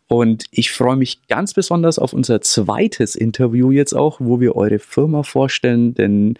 Und 0.07 0.45
ich 0.51 0.71
freue 0.71 0.95
mich 0.95 1.28
ganz 1.28 1.53
besonders 1.53 1.97
auf 1.97 2.13
unser 2.13 2.41
zweites 2.41 3.15
Interview 3.15 3.71
jetzt 3.71 3.93
auch, 3.93 4.19
wo 4.19 4.39
wir 4.39 4.55
eure 4.55 4.80
Firma 4.80 5.23
vorstellen, 5.23 5.95
denn 5.95 6.38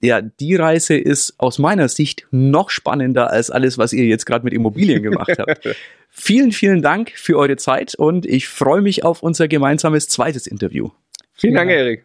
ja, 0.00 0.20
die 0.20 0.54
Reise 0.54 0.96
ist 0.96 1.34
aus 1.38 1.58
meiner 1.58 1.88
Sicht 1.88 2.26
noch 2.30 2.68
spannender 2.68 3.30
als 3.30 3.50
alles, 3.50 3.78
was 3.78 3.92
ihr 3.92 4.04
jetzt 4.04 4.26
gerade 4.26 4.44
mit 4.44 4.52
Immobilien 4.52 5.02
gemacht 5.02 5.38
habt. 5.38 5.66
vielen, 6.10 6.52
vielen 6.52 6.82
Dank 6.82 7.12
für 7.14 7.38
eure 7.38 7.56
Zeit 7.56 7.94
und 7.94 8.26
ich 8.26 8.48
freue 8.48 8.82
mich 8.82 9.04
auf 9.04 9.22
unser 9.22 9.48
gemeinsames 9.48 10.08
zweites 10.08 10.46
Interview. 10.46 10.90
Vielen 11.32 11.54
Dank, 11.54 11.70
Erik. 11.70 12.04